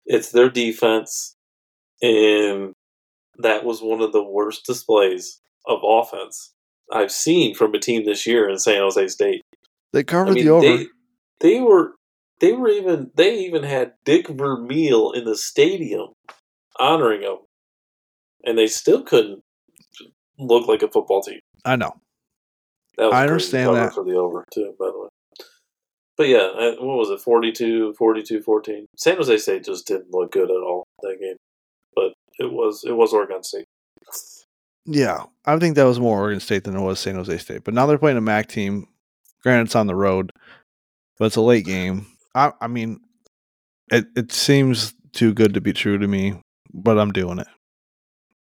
it's 0.07 0.31
their 0.31 0.49
defense, 0.49 1.37
and 2.01 2.73
that 3.43 3.65
was 3.65 3.81
one 3.83 4.01
of 4.01 4.13
the 4.13 4.23
worst 4.23 4.67
displays 4.67 5.41
of 5.67 5.81
offense 5.85 6.53
I've 6.93 7.13
seen 7.13 7.55
from 7.55 7.75
a 7.75 7.79
team 7.79 8.05
this 8.05 8.27
year 8.27 8.49
in 8.49 8.59
San 8.59 8.81
Jose 8.81 9.09
State. 9.09 9.43
They 9.93 10.01
I 10.01 10.05
covered 10.05 10.35
mean, 10.35 10.45
the 10.45 10.51
over. 10.51 10.67
they 10.67 10.87
they 11.41 11.61
were 11.61 11.93
they 12.41 12.53
were 12.53 12.69
even 12.69 13.11
they 13.15 13.39
even 13.41 13.63
had 13.63 13.93
Dick 14.05 14.29
Vermeil 14.29 15.13
in 15.13 15.25
the 15.25 15.37
stadium 15.37 16.09
honoring 16.79 17.23
him, 17.23 17.39
and 18.45 18.59
they 18.59 18.67
still 18.67 19.03
couldn't 19.03 19.41
look 20.39 20.67
like 20.67 20.83
a 20.83 20.91
football 20.91 21.23
team. 21.23 21.41
I 21.65 21.77
know. 21.77 21.93
That 22.97 23.07
was 23.07 23.15
I 23.15 23.23
understand 23.23 23.77
that. 23.77 23.95
for 23.95 24.05
the 24.05 24.15
over 24.15 24.45
too, 24.53 24.75
by 24.79 24.87
the 24.87 24.99
way. 24.99 25.09
But 26.17 26.29
yeah, 26.29 26.51
uh, 26.55 26.73
what 26.85 26.99
was 26.99 27.11
it? 27.11 27.21
42, 27.21 27.95
42, 27.97 28.43
14. 28.43 28.87
San 28.99 29.17
Jose 29.17 29.39
State 29.39 29.65
just 29.65 29.87
didn't 29.87 30.13
look 30.13 30.33
good 30.33 30.51
at 30.51 30.57
all 30.57 30.85
that 30.85 30.85
game, 30.85 30.90
but 30.90 30.90
it 32.41 32.51
was 32.51 32.83
it 32.85 32.97
was 32.97 33.13
Oregon 33.13 33.45
State. 33.45 33.67
Yeah, 34.87 35.25
I 35.45 35.59
think 35.59 35.77
that 35.77 35.85
was 35.85 36.01
more 36.01 36.19
Oregon 36.19 36.41
State 36.41 36.65
than 36.65 36.75
it 36.75 36.81
was 36.81 36.99
San 36.99 37.15
Jose 37.15 37.37
State. 37.39 37.65
But 37.65 37.75
now 37.75 37.87
they're 37.87 37.99
playing 37.99 38.17
a 38.17 38.23
MAC 38.23 38.49
team. 38.49 38.87
Granted, 39.43 39.67
it's 39.67 39.77
on 39.77 39.87
the 39.87 39.95
road, 39.95 40.33
but 41.19 41.27
it's 41.27 41.37
a 41.37 41.43
late 41.43 41.65
game. 41.65 42.07
I, 42.35 42.53
I 42.61 42.67
mean, 42.67 43.01
it, 43.91 44.07
it 44.17 44.33
seems 44.33 44.95
too 45.13 45.33
good 45.33 45.55
to 45.55 45.61
be 45.61 45.73
true 45.73 45.99
to 45.99 46.09
me, 46.09 46.41
but 46.73 46.99
I'm 46.99 47.13
doing 47.13 47.39
it. 47.39 47.47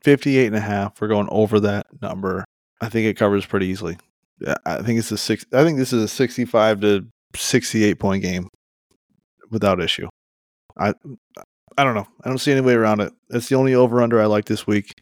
58 0.04 0.46
and 0.46 0.56
a 0.56 0.60
half. 0.60 1.00
We're 1.00 1.08
going 1.08 1.28
over 1.30 1.60
that 1.60 1.86
number. 2.00 2.44
I 2.80 2.88
think 2.88 3.06
it 3.06 3.16
covers 3.16 3.44
pretty 3.44 3.66
easily. 3.66 3.98
I 4.64 4.82
think 4.82 4.98
it's 4.98 5.10
a 5.10 5.18
six. 5.18 5.44
I 5.52 5.64
think 5.64 5.78
this 5.78 5.92
is 5.92 6.04
a 6.04 6.08
65 6.08 6.80
to 6.82 7.06
68 7.34 7.98
point 7.98 8.22
game 8.22 8.48
without 9.50 9.80
issue. 9.80 10.08
I 10.78 10.94
I 11.78 11.84
don't 11.84 11.94
know. 11.94 12.08
I 12.24 12.28
don't 12.28 12.38
see 12.38 12.50
any 12.50 12.60
way 12.60 12.74
around 12.74 13.00
it. 13.00 13.12
It's 13.30 13.48
the 13.48 13.54
only 13.54 13.72
over 13.76 14.02
under 14.02 14.20
I 14.20 14.26
like 14.26 14.46
this 14.46 14.66
week. 14.66 14.94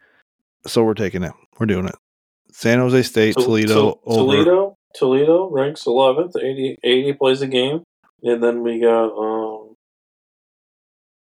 So 0.67 0.85
we're 0.85 0.93
taking 0.93 1.23
it. 1.23 1.33
We're 1.59 1.65
doing 1.65 1.87
it. 1.87 1.95
San 2.53 2.79
Jose 2.81 3.03
State, 3.03 3.35
Tol- 3.35 3.45
Toledo 3.45 3.75
Tol- 3.75 4.01
over. 4.05 4.19
Toledo, 4.19 4.77
Toledo 4.95 5.49
ranks 5.51 5.85
11th, 5.85 6.37
80, 6.37 6.77
80 6.85 7.13
plays 7.15 7.41
a 7.41 7.47
game, 7.47 7.83
and 8.23 8.43
then 8.43 8.63
we 8.63 8.81
got 8.81 9.07
um, 9.07 9.75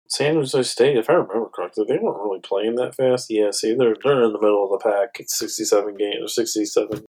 San 0.09 0.35
Jose 0.35 0.61
State. 0.65 0.97
If 0.97 1.09
I 1.09 1.15
remember 1.15 1.49
correctly, 1.55 1.85
they 1.87 1.99
weren't 1.99 2.21
really 2.21 2.41
playing 2.41 2.75
that 2.77 2.97
fast. 2.97 3.31
Yeah, 3.31 3.53
see, 3.53 3.75
they're 3.75 3.97
they're 4.03 4.25
in 4.25 4.33
the 4.33 4.41
middle 4.41 4.65
of 4.65 4.71
the 4.81 4.91
pack. 4.91 5.21
It's 5.21 5.39
67 5.39 5.97
games 5.97 6.17
or 6.21 6.29
67 6.29 7.05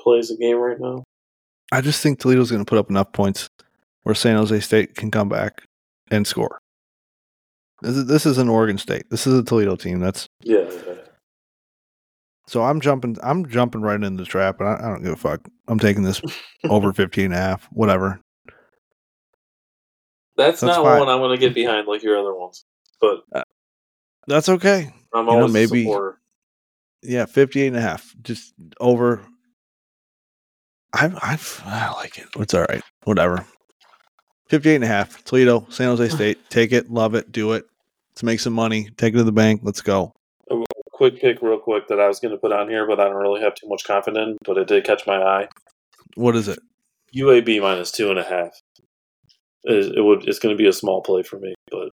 plays 0.00 0.30
a 0.32 0.36
game 0.36 0.56
right 0.56 0.80
now. 0.80 1.04
I 1.70 1.80
just 1.80 2.02
think 2.02 2.18
Toledo's 2.18 2.50
going 2.50 2.64
to 2.64 2.68
put 2.68 2.78
up 2.78 2.90
enough 2.90 3.12
points 3.12 3.48
where 4.02 4.16
San 4.16 4.36
Jose 4.36 4.58
State 4.60 4.96
can 4.96 5.12
come 5.12 5.28
back 5.28 5.62
and 6.10 6.26
score. 6.26 6.58
This 7.82 7.96
is 7.96 8.06
this 8.06 8.26
is 8.26 8.38
an 8.38 8.48
Oregon 8.48 8.78
State. 8.78 9.08
This 9.10 9.26
is 9.26 9.38
a 9.38 9.42
Toledo 9.42 9.76
team. 9.76 10.00
That's 10.00 10.28
Yeah, 10.42 10.70
yeah. 10.86 10.94
so 12.46 12.62
I'm 12.62 12.80
jumping. 12.80 13.16
I'm 13.22 13.46
jumping 13.48 13.80
right 13.80 13.94
into 14.02 14.22
the 14.22 14.28
trap, 14.28 14.60
and 14.60 14.68
I, 14.68 14.74
I 14.74 14.88
don't 14.88 15.02
give 15.02 15.12
a 15.12 15.16
fuck. 15.16 15.40
I'm 15.68 15.78
taking 15.78 16.02
this 16.02 16.20
over 16.68 16.92
15 16.92 17.26
and 17.26 17.34
a 17.34 17.36
half, 17.38 17.66
whatever. 17.72 18.20
That's, 20.36 20.60
That's 20.60 20.76
not 20.76 20.84
fine. 20.84 20.98
one 21.00 21.08
I'm 21.08 21.18
going 21.18 21.38
to 21.38 21.40
get 21.40 21.54
behind 21.54 21.86
like 21.86 22.02
your 22.02 22.18
other 22.18 22.34
ones, 22.34 22.64
but 23.00 23.22
uh, 23.34 23.42
That's 24.26 24.48
okay. 24.48 24.92
I'm 25.12 25.26
know, 25.26 25.32
always 25.32 25.52
maybe- 25.52 25.80
a 25.82 25.84
supporter. 25.84 26.16
Yeah, 27.02 27.24
58 27.24 27.68
and 27.68 27.76
a 27.78 27.80
half. 27.80 28.14
Just 28.22 28.52
over. 28.78 29.22
I 30.92 31.06
I 31.06 31.38
I 31.64 31.92
like 31.94 32.18
it. 32.18 32.26
It's 32.38 32.52
all 32.52 32.66
right. 32.68 32.82
Whatever. 33.04 33.46
58 34.50 34.74
and 34.74 34.84
a 34.84 34.86
half. 34.86 35.24
Toledo, 35.24 35.64
San 35.70 35.86
Jose 35.88 36.08
State. 36.10 36.38
Take 36.50 36.72
it, 36.72 36.90
love 36.90 37.14
it, 37.14 37.32
do 37.32 37.52
it. 37.52 37.64
Let's 38.20 38.26
make 38.26 38.40
some 38.40 38.52
money. 38.52 38.86
Take 38.98 39.14
it 39.14 39.16
to 39.16 39.24
the 39.24 39.32
bank. 39.32 39.62
Let's 39.64 39.80
go. 39.80 40.12
Quick 40.92 41.18
pick, 41.22 41.40
real 41.40 41.58
quick, 41.58 41.88
that 41.88 41.98
I 41.98 42.06
was 42.06 42.20
going 42.20 42.32
to 42.32 42.36
put 42.36 42.52
on 42.52 42.68
here, 42.68 42.86
but 42.86 43.00
I 43.00 43.04
don't 43.04 43.14
really 43.14 43.40
have 43.40 43.54
too 43.54 43.66
much 43.66 43.84
confidence 43.84 44.36
but 44.44 44.58
it 44.58 44.68
did 44.68 44.84
catch 44.84 45.06
my 45.06 45.16
eye. 45.16 45.48
What 46.16 46.36
is 46.36 46.46
it? 46.46 46.58
UAB 47.16 47.62
minus 47.62 47.90
two 47.90 48.10
and 48.10 48.18
a 48.18 48.22
half. 48.22 48.50
It, 49.64 49.96
it 49.96 50.02
would. 50.02 50.28
It's 50.28 50.38
going 50.38 50.54
to 50.54 50.62
be 50.62 50.68
a 50.68 50.72
small 50.74 51.00
play 51.00 51.22
for 51.22 51.38
me, 51.38 51.54
but 51.70 51.88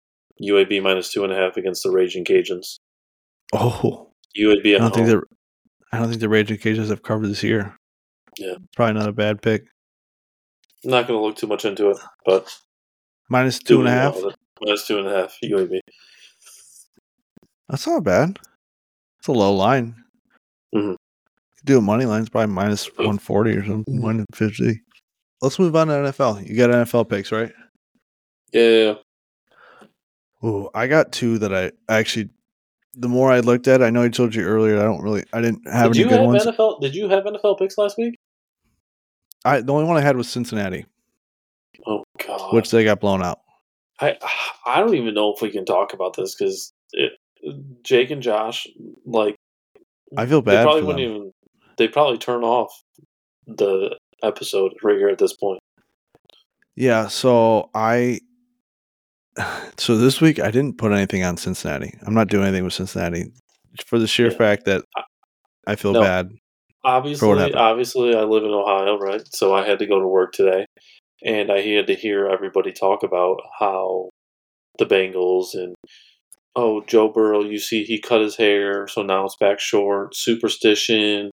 UAB 0.41 0.81
minus 0.81 1.13
two 1.13 1.25
and 1.25 1.33
a 1.33 1.37
half 1.37 1.57
against 1.57 1.83
the 1.83 1.91
Raging 1.91 2.25
Cajuns. 2.25 2.77
Oh, 3.53 4.13
UAB 4.39 4.77
I 4.77 4.79
don't 4.79 4.95
think 4.95 5.09
the 5.09 5.23
I 5.91 5.99
don't 5.99 6.09
think 6.09 6.21
the 6.21 6.29
Raging 6.29 6.59
Cajuns 6.59 6.91
have 6.91 7.03
covered 7.03 7.27
this 7.27 7.43
year. 7.43 7.75
Yeah. 8.39 8.55
Probably 8.77 8.95
not 8.95 9.09
a 9.09 9.13
bad 9.13 9.43
pick. 9.43 9.65
I'm 10.85 10.93
not 10.93 11.09
going 11.09 11.19
to 11.19 11.25
look 11.25 11.37
too 11.37 11.49
much 11.49 11.65
into 11.65 11.91
it, 11.91 11.99
but 12.25 12.57
Minus 13.29 13.59
two 13.59 13.81
and 13.81 13.89
a 13.89 13.91
half. 13.91 14.15
well 14.15 14.27
with 14.27 14.35
it. 14.35 14.39
Minus 14.65 14.87
two 14.87 14.99
and 14.99 15.09
a 15.09 15.17
half 15.17 15.37
UAB. 15.43 15.81
That's 17.69 17.87
not 17.87 18.05
bad. 18.05 18.39
It's 19.19 19.29
a 19.29 19.33
low 19.33 19.55
line. 19.55 19.95
Mhm. 20.75 20.97
Do 21.65 21.79
a 21.79 21.81
money 21.81 22.05
line. 22.05 22.21
It's 22.23 22.29
probably 22.29 22.53
minus 22.53 22.87
140 22.99 23.57
or 23.57 23.65
something, 23.65 23.99
Mhm. 23.99 24.03
150. 24.03 24.83
Let's 25.41 25.59
move 25.59 25.75
on 25.77 25.89
to 25.89 25.95
NFL. 25.95 26.41
You 26.41 26.57
got 26.57 26.71
NFL 26.71 27.05
picks, 27.05 27.31
right? 27.33 27.53
Yeah, 28.53 28.95
Ooh, 30.45 30.69
I 30.75 30.89
got 30.89 31.13
two 31.13 31.39
that 31.39 31.55
I 31.55 31.71
actually. 31.89 32.29
The 32.95 33.09
more 33.09 33.31
I 33.33 33.41
looked 33.41 33.69
at, 33.69 33.81
I 33.81 33.89
know 33.91 34.03
I 34.03 34.09
told 34.09 34.35
you 34.35 34.43
earlier. 34.43 34.79
I 34.79 34.83
don't 34.83 35.01
really. 35.01 35.25
I 35.33 35.41
didn't 35.41 35.67
have 35.71 35.93
did 35.93 35.99
any 35.99 36.05
you 36.05 36.11
good 36.11 36.19
have 36.21 36.27
ones. 36.27 36.45
NFL? 36.47 36.81
Did 36.81 36.95
you 36.95 37.09
have 37.09 37.25
NFL 37.25 37.59
picks 37.59 37.79
last 37.79 37.97
week? 37.97 38.17
I 39.45 39.61
the 39.61 39.73
only 39.73 39.87
one 39.87 39.97
I 39.97 40.01
had 40.01 40.17
was 40.17 40.29
Cincinnati, 40.29 40.85
Oh 41.87 42.03
God, 42.27 42.53
which 42.55 42.71
they 42.71 42.85
got 42.85 43.01
blown 43.01 43.23
out. 43.23 43.41
I 44.01 44.19
I 44.67 44.81
don't 44.81 44.95
even 44.97 45.15
know 45.15 45.33
if 45.33 45.41
we 45.41 45.51
can 45.51 45.65
talk 45.65 45.93
about 45.95 46.15
this 46.17 46.35
because 46.35 46.73
Jake 47.83 48.11
and 48.11 48.23
Josh 48.23 48.67
like 49.05 49.35
I 50.17 50.27
feel 50.27 50.43
they 50.43 50.53
bad 50.53 50.63
probably 50.65 50.81
for 50.83 50.87
wouldn't 50.87 51.05
them. 51.05 51.17
even 51.17 51.33
they 51.79 51.89
probably 51.89 52.19
turn 52.19 52.43
off 52.45 52.71
the 53.47 53.97
episode 54.23 54.73
right 54.83 54.97
here 54.99 55.09
at 55.09 55.19
this 55.19 55.35
point. 55.35 55.59
Yeah, 56.77 57.09
so 57.09 57.71
I 57.75 58.21
so 59.79 59.97
this 59.97 60.21
week 60.21 60.39
I 60.41 60.51
didn't 60.51 60.79
put 60.79 60.93
anything 60.93 61.25
on 61.25 61.37
Cincinnati. 61.37 61.95
I'm 62.07 62.15
not 62.15 62.29
doing 62.29 62.45
anything 62.47 62.65
with 62.65 62.75
Cincinnati 62.75 63.33
for 63.87 63.99
the 63.99 64.07
sheer 64.07 64.31
Yeah. 64.31 64.37
fact 64.39 64.65
that 64.67 64.85
I 65.67 65.77
feel 65.77 65.93
No. 65.93 66.03
bad. 66.03 66.31
Obviously, 66.85 67.55
obviously, 67.55 68.15
I 68.17 68.23
live 68.25 68.43
in 68.43 68.51
Ohio, 68.51 68.99
right? 68.99 69.23
So 69.33 69.55
I 69.55 69.65
had 69.65 69.79
to 69.79 69.87
go 69.87 70.01
to 70.01 70.07
work 70.07 70.33
today, 70.33 70.67
and 71.25 71.51
I 71.51 71.61
had 71.61 71.87
to 71.87 71.95
hear 71.95 72.27
everybody 72.27 72.73
talk 72.73 73.05
about 73.05 73.41
how 73.61 74.09
the 74.79 74.87
Bengals 74.87 75.55
and 75.55 75.75
oh 76.57 76.83
Joe 76.87 77.09
Burrow. 77.09 77.43
You 77.43 77.59
see, 77.59 77.85
he 77.85 78.01
cut 78.01 78.21
his 78.21 78.37
hair, 78.37 78.87
so 78.89 79.03
now 79.03 79.25
it's 79.25 79.37
back 79.37 79.61
short. 79.61 80.15
Superstition. 80.17 81.31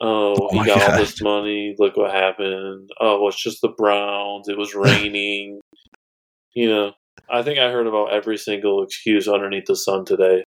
Oh, 0.00 0.36
Oh 0.40 0.48
he 0.50 0.64
got 0.64 0.82
all 0.92 0.96
this 0.98 1.20
money. 1.22 1.74
Look 1.78 1.96
what 1.96 2.12
happened. 2.12 2.88
Oh, 3.00 3.26
it's 3.28 3.42
just 3.42 3.60
the 3.62 3.68
Browns. 3.76 4.48
It 4.48 4.56
was 4.58 4.74
raining. 4.76 5.60
you 6.54 6.68
know, 6.70 6.92
I 7.30 7.42
think 7.42 7.58
I 7.58 7.70
heard 7.70 7.86
about 7.86 8.12
every 8.12 8.36
single 8.38 8.82
excuse 8.84 9.26
underneath 9.28 9.66
the 9.66 9.76
sun 9.76 10.04
today 10.04 10.44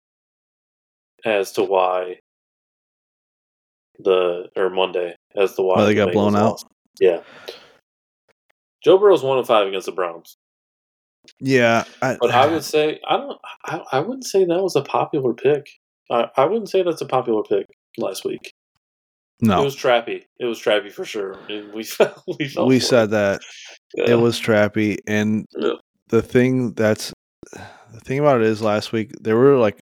as 1.25 1.51
to 1.53 1.63
why 1.63 2.19
the 3.99 4.47
or 4.55 4.69
Monday 4.69 5.15
as 5.35 5.55
to 5.55 5.61
why 5.63 5.77
Why 5.77 5.85
they 5.85 5.93
the 5.93 6.05
got 6.05 6.13
blown 6.13 6.33
Bengals 6.33 6.37
out? 6.37 6.51
lost. 6.51 6.65
Yeah. 6.99 7.21
Joe 8.83 8.97
Burrow's 8.97 9.23
one 9.23 9.37
of 9.37 9.45
five 9.47 9.67
against 9.67 9.87
the 9.87 9.91
Browns, 9.91 10.35
Yeah, 11.39 11.83
I, 12.01 12.17
but 12.19 12.31
I 12.31 12.47
would 12.47 12.57
ah. 12.57 12.61
say 12.61 12.99
I 13.07 13.17
don't. 13.17 13.37
I, 13.65 13.81
I 13.93 13.99
wouldn't 13.99 14.25
say 14.25 14.45
that 14.45 14.63
was 14.63 14.75
a 14.75 14.81
popular 14.81 15.33
pick. 15.33 15.67
I, 16.11 16.27
I 16.35 16.45
wouldn't 16.45 16.69
say 16.69 16.83
that's 16.83 17.01
a 17.01 17.05
popular 17.05 17.43
pick 17.43 17.65
last 17.97 18.25
week. 18.25 18.53
No, 19.41 19.61
it 19.61 19.65
was 19.65 19.75
trappy. 19.75 20.23
It 20.39 20.45
was 20.45 20.59
trappy 20.61 20.91
for 20.91 21.05
sure. 21.05 21.37
And 21.49 21.73
we. 21.73 21.85
We, 22.39 22.53
We 22.65 22.79
said 22.79 23.11
that 23.11 23.41
it. 23.95 24.07
Yeah. 24.07 24.13
it 24.15 24.19
was 24.19 24.39
trappy, 24.39 24.97
and 25.07 25.45
Yeah. 25.57 25.73
the 26.09 26.21
thing 26.21 26.73
that's 26.73 27.13
the 27.53 27.99
thing 28.03 28.19
about 28.19 28.41
it 28.41 28.47
is 28.47 28.61
last 28.61 28.91
week 28.91 29.11
there 29.21 29.37
were 29.37 29.57
like 29.57 29.79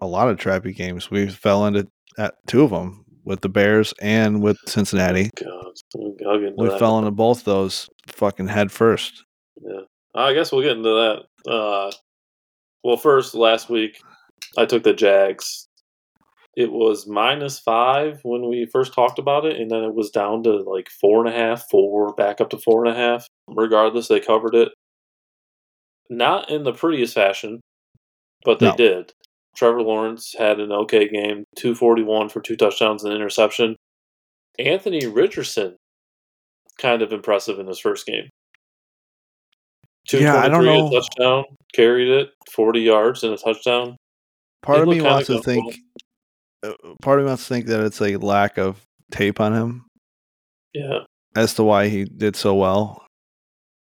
a 0.00 0.06
lot 0.06 0.28
of 0.28 0.38
trappy 0.38 0.74
games. 0.74 1.10
We 1.10 1.28
fell 1.28 1.66
into 1.66 1.88
at 2.18 2.34
two 2.46 2.62
of 2.62 2.70
them 2.70 3.04
with 3.24 3.40
the 3.40 3.48
Bears 3.48 3.94
and 4.00 4.42
with 4.42 4.56
oh, 4.66 4.70
Cincinnati. 4.70 5.30
God, 5.36 5.64
I'll 6.26 6.38
get 6.38 6.48
into 6.48 6.54
We 6.62 6.68
that. 6.68 6.78
fell 6.78 6.98
into 6.98 7.10
both 7.10 7.44
those 7.44 7.88
fucking 8.08 8.48
head 8.48 8.72
first. 8.72 9.24
Yeah. 9.60 9.80
I 10.14 10.34
guess 10.34 10.52
we'll 10.52 10.62
get 10.62 10.76
into 10.76 10.88
that. 11.44 11.50
Uh, 11.50 11.90
well, 12.84 12.96
first, 12.96 13.34
last 13.34 13.70
week, 13.70 13.98
I 14.58 14.66
took 14.66 14.82
the 14.82 14.92
Jags. 14.92 15.66
It 16.54 16.70
was 16.70 17.06
minus 17.06 17.58
five 17.58 18.20
when 18.24 18.46
we 18.48 18.66
first 18.70 18.92
talked 18.92 19.18
about 19.18 19.46
it, 19.46 19.58
and 19.58 19.70
then 19.70 19.84
it 19.84 19.94
was 19.94 20.10
down 20.10 20.42
to 20.42 20.50
like 20.56 20.90
four 21.00 21.24
and 21.24 21.34
a 21.34 21.36
half, 21.36 21.64
four, 21.70 22.12
back 22.14 22.40
up 22.42 22.50
to 22.50 22.58
four 22.58 22.84
and 22.84 22.94
a 22.94 22.98
half. 22.98 23.26
Regardless, 23.48 24.08
they 24.08 24.20
covered 24.20 24.54
it. 24.54 24.68
Not 26.10 26.50
in 26.50 26.64
the 26.64 26.74
prettiest 26.74 27.14
fashion, 27.14 27.60
but 28.44 28.58
they 28.58 28.66
No. 28.68 28.76
did. 28.76 29.12
Trevor 29.56 29.82
Lawrence 29.82 30.34
had 30.38 30.60
an 30.60 30.72
okay 30.72 31.08
game, 31.08 31.44
241 31.56 32.28
for 32.28 32.40
two 32.40 32.56
touchdowns 32.56 33.02
and 33.02 33.12
an 33.12 33.18
interception. 33.18 33.76
Anthony 34.58 35.06
Richardson, 35.06 35.76
kind 36.78 37.00
of 37.00 37.12
impressive 37.12 37.58
in 37.58 37.66
his 37.66 37.78
first 37.78 38.04
game. 38.06 38.28
Yeah, 40.12 40.36
I 40.36 40.48
don't 40.48 40.64
know. 40.64 40.90
touchdown, 40.90 41.44
carried 41.72 42.08
it, 42.08 42.30
40 42.50 42.80
yards 42.80 43.22
and 43.24 43.32
a 43.34 43.36
touchdown. 43.36 43.96
Part 44.62 44.80
of 44.80 44.88
me 44.88 45.00
wants 45.00 45.26
to 45.28 45.40
think. 45.42 45.76
uh, 46.62 46.72
Part 47.02 47.18
of 47.18 47.24
me 47.24 47.28
wants 47.30 47.46
to 47.46 47.54
think 47.54 47.66
that 47.66 47.80
it's 47.84 48.00
a 48.00 48.16
lack 48.16 48.58
of 48.58 48.80
tape 49.10 49.40
on 49.40 49.52
him 49.52 49.84
Yeah. 50.74 51.00
as 51.36 51.54
to 51.54 51.64
why 51.64 51.88
he 51.88 52.04
did 52.04 52.36
so 52.36 52.54
well. 52.54 53.04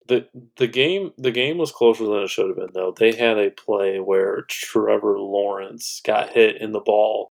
The 0.07 0.27
the 0.57 0.67
game 0.67 1.11
the 1.17 1.31
game 1.31 1.57
was 1.57 1.71
closer 1.71 2.03
than 2.05 2.23
it 2.23 2.29
should 2.29 2.47
have 2.47 2.57
been 2.57 2.71
though. 2.73 2.91
They 2.97 3.13
had 3.13 3.37
a 3.37 3.51
play 3.51 3.99
where 3.99 4.43
Trevor 4.49 5.19
Lawrence 5.19 6.01
got 6.03 6.29
hit 6.31 6.59
in 6.59 6.71
the 6.71 6.81
ball. 6.81 7.29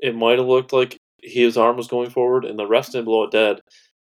It 0.00 0.14
might 0.14 0.38
have 0.38 0.46
looked 0.48 0.72
like 0.72 0.98
his 1.22 1.56
arm 1.56 1.76
was 1.76 1.88
going 1.88 2.10
forward 2.10 2.44
and 2.44 2.58
the 2.58 2.66
rest 2.66 2.92
didn't 2.92 3.06
blow 3.06 3.22
it 3.24 3.30
dead. 3.30 3.60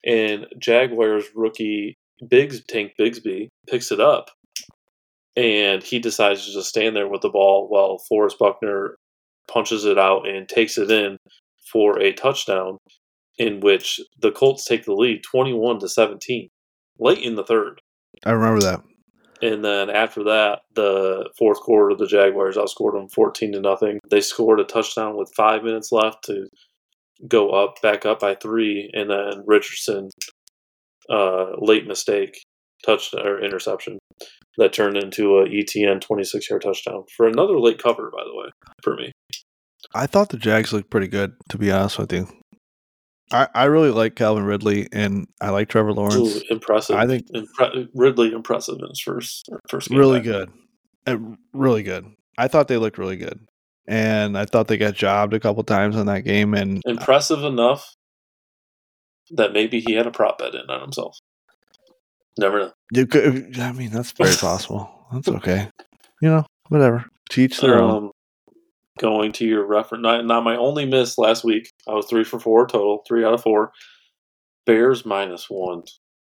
And 0.05 0.45
Jaguars 0.57 1.25
rookie 1.35 1.95
Biggs 2.27 2.63
Tank 2.67 2.93
Bigsby 2.99 3.47
picks 3.67 3.91
it 3.91 3.99
up 3.99 4.29
and 5.35 5.81
he 5.81 5.99
decides 5.99 6.45
to 6.45 6.51
just 6.51 6.69
stand 6.69 6.95
there 6.95 7.07
with 7.07 7.21
the 7.21 7.29
ball 7.29 7.67
while 7.69 8.03
Forrest 8.09 8.37
Buckner 8.39 8.95
punches 9.47 9.85
it 9.85 9.97
out 9.97 10.27
and 10.27 10.47
takes 10.47 10.77
it 10.77 10.91
in 10.91 11.17
for 11.71 11.99
a 11.99 12.13
touchdown 12.13 12.77
in 13.37 13.59
which 13.59 13.99
the 14.19 14.31
Colts 14.31 14.65
take 14.65 14.85
the 14.85 14.93
lead 14.93 15.21
21 15.23 15.79
to 15.79 15.87
17 15.87 16.49
late 16.99 17.19
in 17.19 17.35
the 17.35 17.43
third. 17.43 17.79
I 18.25 18.31
remember 18.31 18.61
that. 18.61 18.81
And 19.41 19.65
then 19.65 19.89
after 19.89 20.23
that, 20.25 20.59
the 20.75 21.29
fourth 21.37 21.59
quarter, 21.61 21.95
the 21.95 22.05
Jaguars 22.05 22.57
outscored 22.57 22.93
them 22.93 23.09
14 23.09 23.53
to 23.53 23.61
nothing. 23.61 23.99
They 24.09 24.21
scored 24.21 24.59
a 24.59 24.63
touchdown 24.63 25.17
with 25.17 25.33
five 25.35 25.63
minutes 25.63 25.91
left 25.91 26.25
to 26.25 26.47
go 27.27 27.49
up, 27.49 27.81
back 27.81 28.05
up 28.05 28.19
by 28.19 28.35
three. 28.35 28.91
And 28.93 29.09
then 29.09 29.43
Richardson, 29.47 30.09
uh, 31.09 31.51
late 31.57 31.87
mistake, 31.87 32.35
touchdown 32.85 33.25
or 33.27 33.43
interception 33.43 33.97
that 34.57 34.73
turned 34.73 34.97
into 34.97 35.37
a 35.37 35.45
ETN 35.47 36.01
26 36.01 36.49
yard 36.49 36.61
touchdown 36.61 37.03
for 37.15 37.27
another 37.27 37.59
late 37.59 37.81
cover, 37.81 38.11
by 38.15 38.23
the 38.23 38.35
way, 38.35 38.49
for 38.83 38.95
me. 38.95 39.11
I 39.93 40.05
thought 40.07 40.29
the 40.29 40.37
Jags 40.37 40.73
looked 40.73 40.89
pretty 40.89 41.07
good, 41.07 41.33
to 41.49 41.57
be 41.57 41.71
honest 41.71 41.97
with 41.97 42.13
you. 42.13 42.27
I, 43.31 43.47
I 43.55 43.63
really 43.65 43.91
like 43.91 44.15
Calvin 44.15 44.43
Ridley 44.43 44.87
and 44.91 45.25
I 45.39 45.49
like 45.51 45.69
Trevor 45.69 45.93
Lawrence. 45.93 46.15
Ooh, 46.15 46.41
impressive. 46.49 46.97
I 46.97 47.07
think 47.07 47.27
Impre- 47.33 47.87
Ridley 47.95 48.33
impressive 48.33 48.75
in 48.79 48.89
his 48.89 48.99
first 48.99 49.49
first 49.69 49.89
game. 49.89 49.97
really 49.99 50.19
back. 50.19 50.25
good. 50.25 50.49
Uh, 51.07 51.17
really 51.53 51.83
good. 51.83 52.05
I 52.37 52.47
thought 52.47 52.67
they 52.67 52.77
looked 52.77 52.97
really 52.97 53.17
good. 53.17 53.39
And 53.87 54.37
I 54.37 54.45
thought 54.45 54.67
they 54.67 54.77
got 54.77 54.93
jobbed 54.93 55.33
a 55.33 55.39
couple 55.39 55.63
times 55.63 55.95
in 55.95 56.05
that 56.05 56.21
game. 56.21 56.53
And 56.53 56.81
Impressive 56.85 57.43
enough 57.43 57.95
that 59.35 59.53
maybe 59.53 59.79
he 59.79 59.93
had 59.93 60.07
a 60.07 60.11
prop 60.11 60.37
bet 60.39 60.55
in 60.55 60.69
on 60.69 60.81
himself. 60.81 61.17
Never 62.37 62.59
know. 62.59 62.71
You 62.93 63.07
could, 63.07 63.59
I 63.59 63.71
mean, 63.71 63.91
that's 63.91 64.11
very 64.11 64.35
possible. 64.39 64.89
That's 65.11 65.27
okay. 65.27 65.69
You 66.21 66.29
know, 66.29 66.45
whatever. 66.69 67.05
Teach 67.29 67.59
their 67.59 67.79
own. 67.79 68.05
Um, 68.05 68.11
going 68.99 69.31
to 69.31 69.45
your 69.45 69.65
reference, 69.65 70.03
not, 70.03 70.25
not 70.25 70.43
my 70.43 70.55
only 70.55 70.85
miss 70.85 71.17
last 71.17 71.43
week. 71.43 71.71
I 71.87 71.93
was 71.93 72.05
three 72.05 72.23
for 72.23 72.39
four 72.39 72.67
total, 72.67 73.03
three 73.07 73.25
out 73.25 73.33
of 73.33 73.41
four. 73.41 73.71
Bears 74.65 75.05
minus 75.05 75.49
one. 75.49 75.83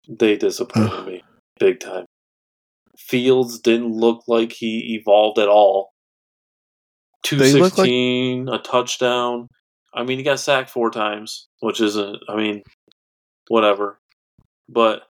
They 0.08 0.36
disappointed 0.36 1.06
me 1.06 1.22
big 1.58 1.80
time. 1.80 2.06
Fields 2.96 3.58
didn't 3.58 3.92
look 3.92 4.22
like 4.28 4.52
he 4.52 4.94
evolved 5.00 5.38
at 5.38 5.48
all. 5.48 5.92
216, 7.24 8.46
like- 8.46 8.60
a 8.60 8.62
touchdown. 8.62 9.48
I 9.94 10.02
mean, 10.02 10.18
he 10.18 10.24
got 10.24 10.40
sacked 10.40 10.70
four 10.70 10.90
times, 10.90 11.48
which 11.60 11.80
isn't. 11.80 12.18
I 12.28 12.36
mean, 12.36 12.62
whatever. 13.48 13.98
But 14.68 15.02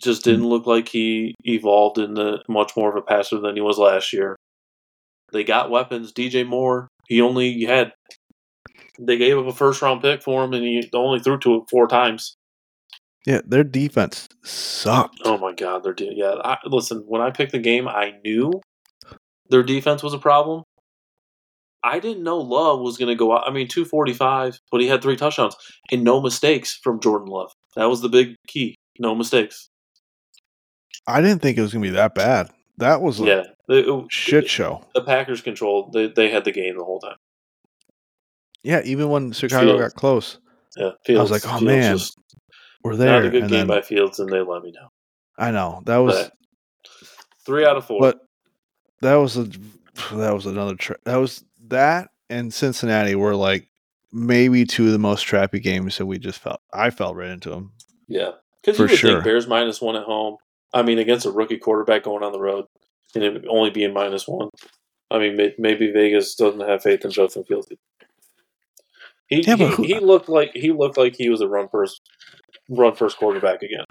just 0.00 0.24
hmm. 0.24 0.30
didn't 0.30 0.48
look 0.48 0.66
like 0.66 0.88
he 0.88 1.34
evolved 1.44 1.98
into 1.98 2.38
much 2.48 2.72
more 2.76 2.90
of 2.90 2.96
a 2.96 3.02
passer 3.02 3.38
than 3.38 3.56
he 3.56 3.62
was 3.62 3.78
last 3.78 4.12
year. 4.12 4.36
They 5.32 5.44
got 5.44 5.70
weapons. 5.70 6.12
DJ 6.12 6.46
Moore, 6.46 6.88
he 7.08 7.20
only 7.20 7.64
had. 7.64 7.92
They 9.00 9.16
gave 9.16 9.38
up 9.38 9.46
a 9.46 9.52
first 9.52 9.80
round 9.80 10.02
pick 10.02 10.22
for 10.22 10.44
him, 10.44 10.52
and 10.52 10.62
he 10.62 10.88
only 10.92 11.20
threw 11.20 11.38
to 11.38 11.56
it 11.56 11.62
four 11.70 11.88
times. 11.88 12.36
Yeah, 13.26 13.40
their 13.46 13.64
defense 13.64 14.28
sucked. 14.42 15.20
Oh 15.24 15.38
my 15.38 15.52
god, 15.52 15.84
they're 15.84 15.94
de- 15.94 16.14
yeah. 16.14 16.34
I, 16.44 16.58
listen, 16.66 17.04
when 17.06 17.22
I 17.22 17.30
picked 17.30 17.52
the 17.52 17.58
game, 17.58 17.88
I 17.88 18.14
knew 18.24 18.60
their 19.48 19.62
defense 19.62 20.02
was 20.02 20.12
a 20.12 20.18
problem. 20.18 20.64
I 21.84 21.98
didn't 21.98 22.22
know 22.22 22.38
Love 22.38 22.80
was 22.80 22.96
going 22.96 23.08
to 23.08 23.14
go 23.16 23.32
out. 23.36 23.44
I 23.46 23.52
mean, 23.52 23.68
two 23.68 23.84
forty 23.84 24.12
five, 24.12 24.58
but 24.70 24.80
he 24.80 24.86
had 24.86 25.02
three 25.02 25.16
touchdowns 25.16 25.56
and 25.90 26.04
no 26.04 26.20
mistakes 26.20 26.78
from 26.82 27.00
Jordan 27.00 27.28
Love. 27.28 27.52
That 27.76 27.86
was 27.86 28.00
the 28.02 28.08
big 28.08 28.36
key. 28.46 28.76
No 28.98 29.14
mistakes. 29.14 29.68
I 31.06 31.20
didn't 31.20 31.42
think 31.42 31.58
it 31.58 31.62
was 31.62 31.72
gonna 31.72 31.82
be 31.82 31.90
that 31.90 32.14
bad. 32.14 32.50
That 32.78 33.00
was 33.02 33.20
a 33.20 33.24
Yeah, 33.24 33.42
It- 33.68 33.88
it- 33.88 34.04
shit 34.12 34.48
show. 34.48 34.84
The 34.94 35.02
Packers 35.02 35.40
controlled. 35.42 35.92
They 35.92 36.06
they 36.08 36.30
had 36.30 36.44
the 36.44 36.52
game 36.52 36.76
the 36.78 36.84
whole 36.84 37.00
time. 37.00 37.16
Yeah, 38.62 38.82
even 38.84 39.08
when 39.08 39.32
Chicago 39.32 39.66
Fields. 39.78 39.82
got 39.94 39.94
close, 39.98 40.38
Yeah, 40.76 40.90
I 41.08 41.12
was 41.20 41.30
like, 41.32 41.44
"Oh 41.44 41.58
Fields 41.58 41.64
man, 41.64 41.96
just 41.98 42.16
we're 42.84 42.92
not 42.92 42.98
there." 42.98 43.22
a 43.24 43.30
good 43.30 43.42
and 43.42 43.50
game 43.50 43.58
then 43.60 43.66
by 43.66 43.82
Fields, 43.82 44.20
and 44.20 44.30
they 44.30 44.40
let 44.40 44.62
me 44.62 44.70
down. 44.72 44.88
I 45.38 45.50
know 45.50 45.82
that 45.86 45.96
was, 45.98 46.14
But 46.14 46.32
three 47.44 47.64
out 47.66 47.76
of 47.76 47.84
four. 47.86 48.00
but 48.00 48.20
that 49.00 49.16
was 49.16 49.36
a 49.36 49.44
that 50.14 50.32
was 50.32 50.46
another 50.46 50.76
tra- 50.76 50.98
that 51.04 51.16
was 51.16 51.44
that 51.72 52.08
and 52.30 52.52
Cincinnati 52.54 53.14
were 53.14 53.34
like 53.36 53.68
maybe 54.12 54.64
two 54.64 54.86
of 54.86 54.92
the 54.92 54.98
most 54.98 55.26
trappy 55.26 55.62
games 55.62 55.98
that 55.98 56.06
we 56.06 56.18
just 56.18 56.38
felt. 56.38 56.60
I 56.72 56.90
felt 56.90 57.16
right 57.16 57.30
into 57.30 57.50
them. 57.50 57.72
Yeah, 58.08 58.32
because 58.62 58.76
For 58.76 58.84
you 58.84 58.90
would 58.90 58.98
sure. 58.98 59.12
think 59.12 59.24
Bears 59.24 59.46
minus 59.46 59.80
one 59.80 59.96
at 59.96 60.04
home. 60.04 60.36
I 60.72 60.82
mean, 60.82 60.98
against 60.98 61.26
a 61.26 61.30
rookie 61.30 61.58
quarterback 61.58 62.04
going 62.04 62.22
on 62.22 62.32
the 62.32 62.40
road, 62.40 62.64
and 63.14 63.22
it 63.24 63.44
only 63.48 63.70
being 63.70 63.92
minus 63.92 64.26
one. 64.26 64.48
I 65.10 65.18
mean, 65.18 65.36
may- 65.36 65.54
maybe 65.58 65.90
Vegas 65.92 66.34
doesn't 66.34 66.66
have 66.66 66.82
faith 66.82 67.04
in 67.04 67.10
Justin 67.10 67.44
Fields. 67.44 67.68
He 69.28 69.42
Yeah, 69.42 69.56
he, 69.56 69.66
who- 69.66 69.82
he 69.82 69.98
looked 69.98 70.28
like 70.28 70.52
he 70.54 70.72
looked 70.72 70.96
like 70.96 71.14
he 71.16 71.28
was 71.28 71.40
a 71.40 71.48
run 71.48 71.68
first 71.68 72.00
run 72.70 72.94
first 72.94 73.18
quarterback 73.18 73.62
again. 73.62 73.84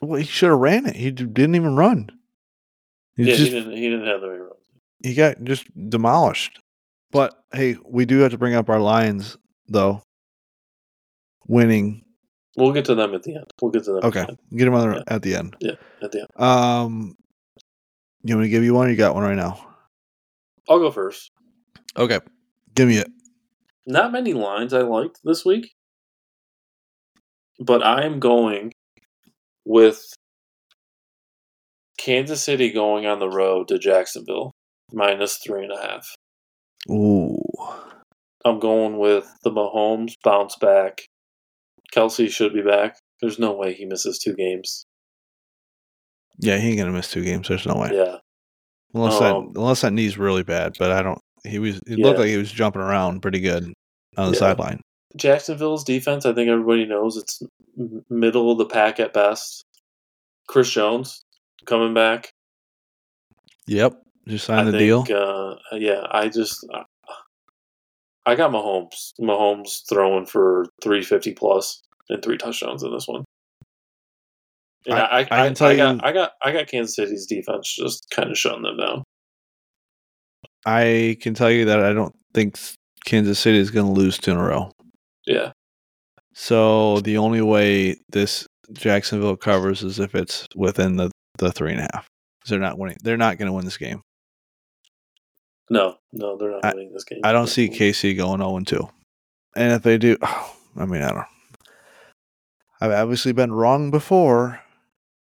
Well, 0.00 0.18
he 0.20 0.24
should 0.26 0.50
have 0.50 0.58
ran 0.58 0.86
it. 0.86 0.96
He 0.96 1.10
didn't 1.10 1.56
even 1.56 1.74
run. 1.76 2.10
He 3.16 3.24
yeah, 3.24 3.34
just 3.34 3.50
he 3.52 3.58
didn't 3.58 3.72
he 3.76 3.88
didn't 3.90 4.06
have 4.06 4.20
the 4.20 4.28
run. 4.28 4.50
He 5.02 5.14
got 5.14 5.42
just 5.44 5.66
demolished. 5.90 6.60
But 7.10 7.34
hey, 7.52 7.76
we 7.84 8.04
do 8.04 8.18
have 8.18 8.32
to 8.32 8.38
bring 8.38 8.54
up 8.54 8.68
our 8.68 8.80
Lions 8.80 9.36
though. 9.68 10.02
Winning. 11.46 12.04
We'll 12.56 12.72
get 12.72 12.84
to 12.86 12.94
them 12.94 13.14
at 13.14 13.22
the 13.22 13.36
end. 13.36 13.44
We'll 13.62 13.70
get 13.70 13.84
to 13.84 13.92
them. 13.92 14.04
Okay, 14.04 14.20
at 14.20 14.26
the 14.26 14.32
end. 14.32 14.58
get 14.58 14.64
them 14.64 14.74
on 14.74 14.90
the, 14.90 14.96
Yeah. 14.96 15.02
at 15.06 15.22
the 15.22 15.34
end. 15.36 15.56
Yeah, 15.60 15.72
at 16.02 16.12
the 16.12 16.18
end. 16.20 16.28
Um, 16.36 17.16
you 18.24 18.34
want 18.34 18.42
me 18.42 18.48
to 18.48 18.50
give 18.50 18.64
you 18.64 18.74
one? 18.74 18.88
Or 18.88 18.90
you 18.90 18.96
got 18.96 19.14
one 19.14 19.22
right 19.22 19.36
now? 19.36 19.64
I'll 20.68 20.80
go 20.80 20.90
first. 20.90 21.30
Okay, 21.96 22.18
give 22.74 22.88
me 22.88 22.96
it. 22.98 23.08
Not 23.86 24.12
many 24.12 24.34
lines 24.34 24.74
I 24.74 24.80
liked 24.82 25.20
this 25.24 25.44
week, 25.44 25.72
but 27.58 27.82
I 27.82 28.04
am 28.04 28.18
going 28.20 28.72
with 29.64 30.04
Kansas 31.96 32.42
City 32.42 32.70
going 32.70 33.06
on 33.06 33.18
the 33.18 33.28
road 33.30 33.68
to 33.68 33.78
Jacksonville 33.78 34.52
minus 34.92 35.38
three 35.38 35.64
and 35.64 35.72
a 35.72 35.80
half. 35.80 36.14
Ooh, 36.90 37.42
I'm 38.44 38.58
going 38.58 38.98
with 38.98 39.30
the 39.42 39.50
Mahomes 39.50 40.14
bounce 40.24 40.56
back. 40.56 41.02
Kelce 41.94 42.30
should 42.30 42.52
be 42.54 42.62
back. 42.62 42.96
There's 43.20 43.38
no 43.38 43.52
way 43.52 43.74
he 43.74 43.84
misses 43.84 44.18
two 44.18 44.34
games. 44.34 44.84
yeah, 46.38 46.56
he 46.58 46.68
ain't 46.68 46.78
gonna 46.78 46.92
miss 46.92 47.10
two 47.10 47.24
games. 47.24 47.48
There's 47.48 47.66
no 47.66 47.74
way. 47.74 47.90
Yeah, 47.92 48.16
Unless 48.94 49.20
Um, 49.20 49.52
that 49.52 49.58
unless 49.60 49.80
that 49.82 49.92
knee's 49.92 50.16
really 50.18 50.42
bad, 50.44 50.74
but 50.78 50.90
I 50.92 51.02
don't. 51.02 51.18
He 51.44 51.58
was. 51.58 51.78
It 51.86 51.98
looked 51.98 52.18
like 52.18 52.28
he 52.28 52.36
was 52.36 52.50
jumping 52.52 52.82
around 52.82 53.20
pretty 53.22 53.40
good 53.40 53.64
on 54.16 54.28
the 54.28 54.32
Yeah. 54.34 54.38
sideline. 54.38 54.80
Jacksonville's 55.16 55.84
defense. 55.84 56.26
I 56.26 56.32
think 56.34 56.48
everybody 56.48 56.84
knows 56.84 57.16
it's 57.16 57.40
middle 58.10 58.50
of 58.52 58.58
the 58.58 58.66
pack 58.66 59.00
at 59.00 59.12
best. 59.12 59.64
Chris 60.48 60.70
Jones 60.70 61.22
coming 61.64 61.94
back. 61.94 62.30
Yep, 63.66 64.00
just 64.28 64.46
sign 64.46 64.66
I 64.66 64.70
the 64.70 64.78
deal. 64.78 65.04
Uh, 65.10 65.56
yeah, 65.72 66.06
I 66.10 66.28
just 66.28 66.64
I 68.26 68.34
got 68.34 68.50
Mahomes. 68.52 69.12
Mahomes 69.20 69.82
throwing 69.88 70.26
for 70.26 70.66
three 70.82 71.02
fifty 71.02 71.32
plus 71.32 71.82
and 72.08 72.22
three 72.22 72.36
touchdowns 72.38 72.82
in 72.82 72.92
this 72.92 73.08
one. 73.08 73.24
And 74.86 74.94
I- 74.98 75.06
I, 75.06 75.18
I, 75.20 75.24
can 75.24 75.38
I, 75.40 75.52
tell 75.52 75.68
I 75.68 75.72
you- 75.72 76.00
I 76.02 76.12
got 76.12 76.32
I 76.42 76.52
got 76.52 76.66
Kansas 76.68 76.94
City's 76.96 77.26
defense 77.26 77.74
just 77.74 78.06
kind 78.10 78.30
of 78.30 78.38
shutting 78.38 78.62
them 78.62 78.76
down. 78.76 79.02
I 80.66 81.16
can 81.20 81.34
tell 81.34 81.50
you 81.50 81.64
that 81.66 81.80
I 81.80 81.92
don't 81.92 82.14
think 82.34 82.58
Kansas 83.04 83.38
City 83.38 83.58
is 83.58 83.70
going 83.70 83.86
to 83.86 83.92
lose 83.92 84.18
two 84.18 84.32
in 84.32 84.36
a 84.36 84.42
row. 84.44 84.70
Yeah, 85.26 85.52
So 86.34 87.00
the 87.00 87.18
only 87.18 87.42
way 87.42 87.96
this 88.10 88.46
Jacksonville 88.72 89.36
covers 89.36 89.82
is 89.82 89.98
if 89.98 90.14
it's 90.14 90.46
within 90.56 90.96
the, 90.96 91.10
the 91.38 91.52
three 91.52 91.72
and 91.72 91.80
a 91.80 91.88
half. 91.92 92.06
They're 92.46 92.58
not 92.58 92.78
winning. 92.78 92.96
They're 93.02 93.18
not 93.18 93.36
going 93.36 93.46
to 93.48 93.52
win 93.52 93.66
this 93.66 93.76
game. 93.76 94.00
No, 95.70 95.96
no, 96.12 96.36
they're 96.36 96.50
not 96.50 96.74
winning 96.74 96.92
this 96.92 97.04
game. 97.04 97.20
I 97.24 97.32
don't 97.32 97.46
see 97.46 97.68
KC 97.68 98.16
going 98.16 98.40
0 98.40 98.60
2. 98.60 98.88
And 99.56 99.72
if 99.72 99.82
they 99.82 99.98
do, 99.98 100.16
I 100.76 100.86
mean, 100.86 101.02
I 101.02 101.10
don't. 101.10 101.26
I've 102.80 102.92
obviously 102.92 103.32
been 103.32 103.52
wrong 103.52 103.90
before, 103.90 104.60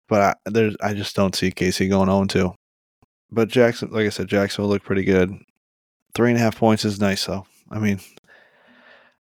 but 0.07 0.21
I, 0.21 0.49
there's 0.49 0.75
I 0.81 0.93
just 0.93 1.15
don't 1.15 1.35
see 1.35 1.51
KC 1.51 1.89
going 1.89 2.07
0 2.07 2.25
2. 2.25 2.53
But 3.31 3.47
Jackson, 3.47 3.89
like 3.91 4.05
I 4.05 4.09
said, 4.09 4.27
Jacksonville 4.27 4.69
looked 4.69 4.85
pretty 4.85 5.03
good. 5.03 5.37
Three 6.13 6.29
and 6.29 6.37
a 6.37 6.41
half 6.41 6.57
points 6.57 6.83
is 6.83 6.99
nice, 6.99 7.25
though. 7.25 7.45
I 7.69 7.79
mean, 7.79 8.01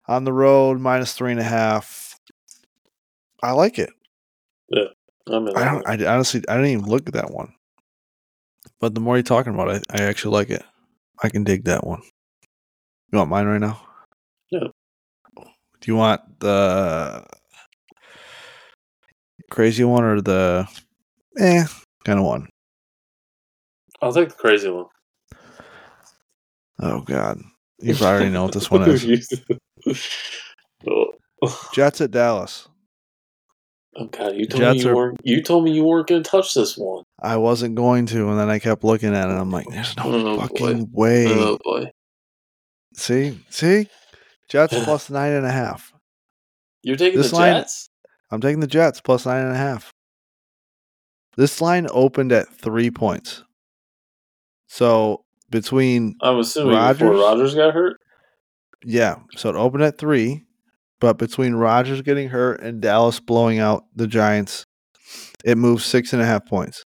on 0.07 0.23
the 0.23 0.33
road, 0.33 0.79
minus 0.79 1.13
three 1.13 1.31
and 1.31 1.39
a 1.39 1.43
half. 1.43 2.19
I 3.41 3.51
like 3.51 3.79
it. 3.79 3.91
I'm 5.27 5.47
in 5.47 5.55
I 5.55 5.65
don't. 5.65 5.87
I 5.87 6.13
honestly, 6.13 6.41
I 6.49 6.55
didn't 6.55 6.71
even 6.71 6.85
look 6.85 7.07
at 7.07 7.13
that 7.13 7.31
one. 7.31 7.53
But 8.79 8.95
the 8.95 9.01
more 9.01 9.15
you're 9.15 9.23
talking 9.23 9.53
about 9.53 9.69
it, 9.69 9.85
I 9.89 10.01
actually 10.01 10.33
like 10.33 10.49
it. 10.49 10.63
I 11.21 11.29
can 11.29 11.43
dig 11.43 11.65
that 11.65 11.85
one. 11.85 12.01
You 13.11 13.17
want 13.17 13.29
mine 13.29 13.45
right 13.47 13.59
now? 13.59 13.81
No. 14.51 14.71
Do 15.81 15.91
you 15.91 15.95
want 15.95 16.21
the 16.39 17.25
crazy 19.49 19.83
one 19.83 20.03
or 20.03 20.21
the 20.21 20.67
eh 21.37 21.65
kind 22.05 22.19
of 22.19 22.25
one? 22.25 22.47
I'll 24.01 24.13
take 24.13 24.29
the 24.29 24.35
crazy 24.35 24.69
one. 24.69 24.85
Oh 26.81 27.01
God, 27.01 27.41
you 27.81 27.93
probably 27.93 28.07
already 28.07 28.29
know 28.31 28.43
what 28.43 28.53
this 28.53 28.71
one 28.71 28.89
is. 28.89 29.05
Jets 31.73 31.99
at 32.01 32.11
Dallas. 32.11 32.68
Oh, 33.95 34.05
God, 34.05 34.35
you 34.35 34.45
told 34.45 34.61
Jets 34.61 34.77
me 34.77 34.83
you 34.83 34.89
are- 34.89 34.95
weren't. 34.95 35.17
You 35.23 35.41
told 35.43 35.63
me 35.65 35.71
you 35.71 35.83
weren't 35.83 36.07
going 36.07 36.23
to 36.23 36.29
touch 36.29 36.53
this 36.53 36.77
one. 36.77 37.03
I 37.21 37.37
wasn't 37.37 37.75
going 37.75 38.05
to, 38.07 38.29
and 38.29 38.39
then 38.39 38.49
I 38.49 38.59
kept 38.59 38.83
looking 38.83 39.15
at 39.15 39.27
it. 39.27 39.31
and 39.31 39.39
I'm 39.39 39.51
like, 39.51 39.65
"There's 39.67 39.97
no 39.97 40.03
Oh, 40.05 40.39
fucking 40.41 40.85
boy. 40.85 40.89
way." 40.93 41.25
Oh 41.27 41.57
boy, 41.63 41.91
See, 42.93 43.39
see, 43.49 43.87
Jets 44.49 44.73
plus 44.83 45.09
nine 45.09 45.33
and 45.33 45.45
a 45.45 45.51
half. 45.51 45.91
you're 46.83 46.95
taking 46.97 47.19
This 47.19 47.31
the 47.31 47.37
line- 47.37 47.53
Jets. 47.55 47.89
I'm 48.31 48.39
taking 48.41 48.59
the 48.59 48.67
Jets 48.67 49.01
plus 49.01 49.25
nine 49.25 49.43
and 49.45 49.53
a 49.55 49.57
half. 49.57 49.91
This 51.35 51.59
line 51.61 51.87
opened 51.91 52.31
at 52.31 52.47
three 52.49 52.91
points. 52.91 53.43
So 54.67 55.23
between 55.49 56.15
I'm 56.21 56.37
assuming 56.39 56.75
before 56.93 57.13
Rodgers 57.13 57.55
got 57.55 57.73
hurt. 57.73 57.97
yeah, 58.83 59.15
so 59.35 59.49
it 59.49 59.55
opened 59.55 59.83
at 59.83 59.97
three, 59.97 60.45
but 60.99 61.17
between 61.17 61.53
Rodgers 61.55 62.01
getting 62.01 62.29
hurt 62.29 62.61
and 62.61 62.81
Dallas 62.81 63.19
blowing 63.19 63.59
out 63.59 63.85
the 63.95 64.07
Giants, 64.07 64.65
it 65.43 65.57
moves 65.57 65.85
six 65.85 66.13
and 66.13 66.21
a 66.21 66.25
half 66.25 66.45
points. 66.45 66.83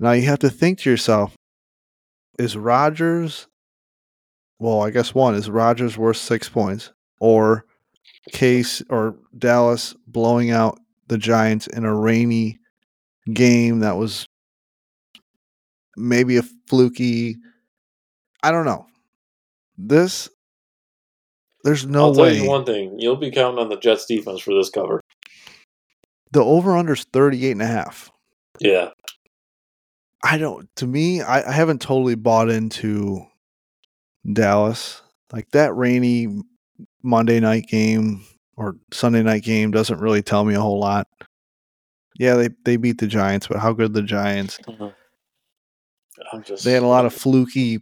Now 0.00 0.12
you 0.12 0.26
have 0.26 0.40
to 0.40 0.50
think 0.50 0.80
to 0.80 0.90
yourself, 0.90 1.34
is 2.38 2.56
Rodgers? 2.56 3.46
well, 4.58 4.80
I 4.80 4.90
guess 4.90 5.14
one, 5.14 5.34
is 5.34 5.50
Rodgers 5.50 5.98
worth 5.98 6.16
six 6.16 6.48
points? 6.48 6.90
Or 7.20 7.64
Case 8.32 8.82
or 8.88 9.16
Dallas 9.36 9.94
blowing 10.06 10.50
out 10.50 10.78
the 11.08 11.18
Giants 11.18 11.66
in 11.66 11.84
a 11.84 11.94
rainy 11.94 12.58
game 13.32 13.80
that 13.80 13.96
was 13.96 14.26
maybe 15.96 16.38
a 16.38 16.42
fluky. 16.66 17.36
I 18.42 18.50
don't 18.50 18.64
know. 18.64 18.86
This 19.76 20.28
there's 21.64 21.86
no 21.86 22.06
I'll 22.06 22.14
tell 22.14 22.24
way 22.24 22.38
you 22.38 22.48
one 22.48 22.64
thing: 22.64 22.98
you'll 22.98 23.16
be 23.16 23.30
counting 23.30 23.58
on 23.58 23.68
the 23.68 23.76
Jets 23.76 24.06
defense 24.06 24.40
for 24.40 24.54
this 24.54 24.70
cover. 24.70 25.00
the 26.30 26.42
over 26.42 26.76
under 26.76 26.92
is 26.92 27.04
38 27.12 27.52
and 27.52 27.62
a 27.62 27.66
half. 27.66 28.10
Yeah, 28.60 28.90
I 30.22 30.38
don't 30.38 30.68
to 30.76 30.86
me, 30.86 31.20
I, 31.20 31.48
I 31.48 31.52
haven't 31.52 31.82
totally 31.82 32.14
bought 32.14 32.48
into 32.48 33.26
Dallas. 34.30 35.02
Like 35.32 35.50
that 35.50 35.74
rainy 35.74 36.28
Monday 37.02 37.40
night 37.40 37.66
game 37.66 38.24
or 38.56 38.76
Sunday 38.92 39.22
night 39.22 39.42
game 39.42 39.70
doesn't 39.70 40.00
really 40.00 40.22
tell 40.22 40.44
me 40.44 40.54
a 40.54 40.60
whole 40.60 40.80
lot. 40.80 41.08
Yeah, 42.18 42.34
they, 42.36 42.48
they 42.64 42.76
beat 42.76 42.98
the 42.98 43.08
Giants, 43.08 43.48
but 43.48 43.58
how 43.58 43.72
good 43.72 43.90
are 43.90 43.94
the 43.94 44.02
Giants? 44.02 44.58
Uh-huh. 44.66 44.90
I'm 46.32 46.42
just. 46.44 46.64
They 46.64 46.72
had 46.72 46.84
a 46.84 46.86
lot 46.86 47.04
of 47.06 47.12
fluky 47.12 47.80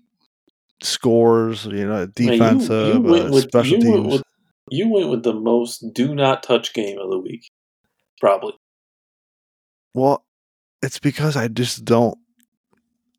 scores, 0.85 1.65
you 1.67 1.87
know, 1.87 2.07
Man, 2.07 2.13
you- 2.19 2.31
defensive, 2.31 3.05
you 3.05 3.15
uh, 3.17 3.31
with- 3.31 3.45
special 3.45 3.79
you 3.79 3.91
went 3.91 4.03
teams. 4.05 4.13
with- 4.15 4.23
you 4.71 4.89
went 4.89 5.11
with 5.11 5.23
the 5.23 5.35
most 5.35 5.93
do 5.93 6.15
not 6.15 6.43
touch 6.43 6.73
game 6.73 6.99
of 6.99 7.11
the 7.11 7.19
week, 7.19 7.51
probably. 8.21 8.55
Well, 9.95 10.25
it's 10.83 10.99
because 10.99 11.37
I 11.37 11.49
just 11.49 11.85
don't 11.85 12.17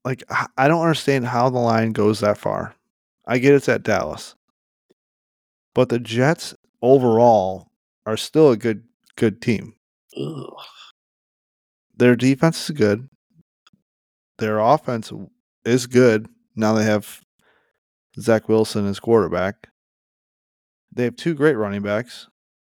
like. 0.05 0.23
I 0.57 0.67
don't 0.67 0.81
understand 0.81 1.25
how 1.27 1.49
the 1.49 1.59
line 1.59 1.91
goes 1.91 2.21
that 2.21 2.37
far. 2.37 2.75
I 3.27 3.37
get 3.37 3.53
it's 3.53 3.69
at 3.69 3.83
Dallas, 3.83 4.35
but 5.75 5.89
the 5.89 5.99
Jets 5.99 6.55
overall 6.81 7.69
are 8.05 8.17
still 8.17 8.51
a 8.51 8.57
good 8.57 8.83
good 9.15 9.41
team. 9.41 9.75
Ugh. 10.19 10.53
Their 11.95 12.15
defense 12.15 12.69
is 12.69 12.75
good. 12.75 13.07
Their 14.39 14.59
offense 14.59 15.11
is 15.65 15.85
good. 15.87 16.27
Now 16.55 16.73
they 16.73 16.83
have 16.85 17.21
Zach 18.19 18.47
Wilson 18.47 18.87
as 18.87 18.99
quarterback. 18.99 19.67
They 20.91 21.05
have 21.05 21.15
two 21.15 21.33
great 21.33 21.55
running 21.55 21.81
backs, 21.81 22.27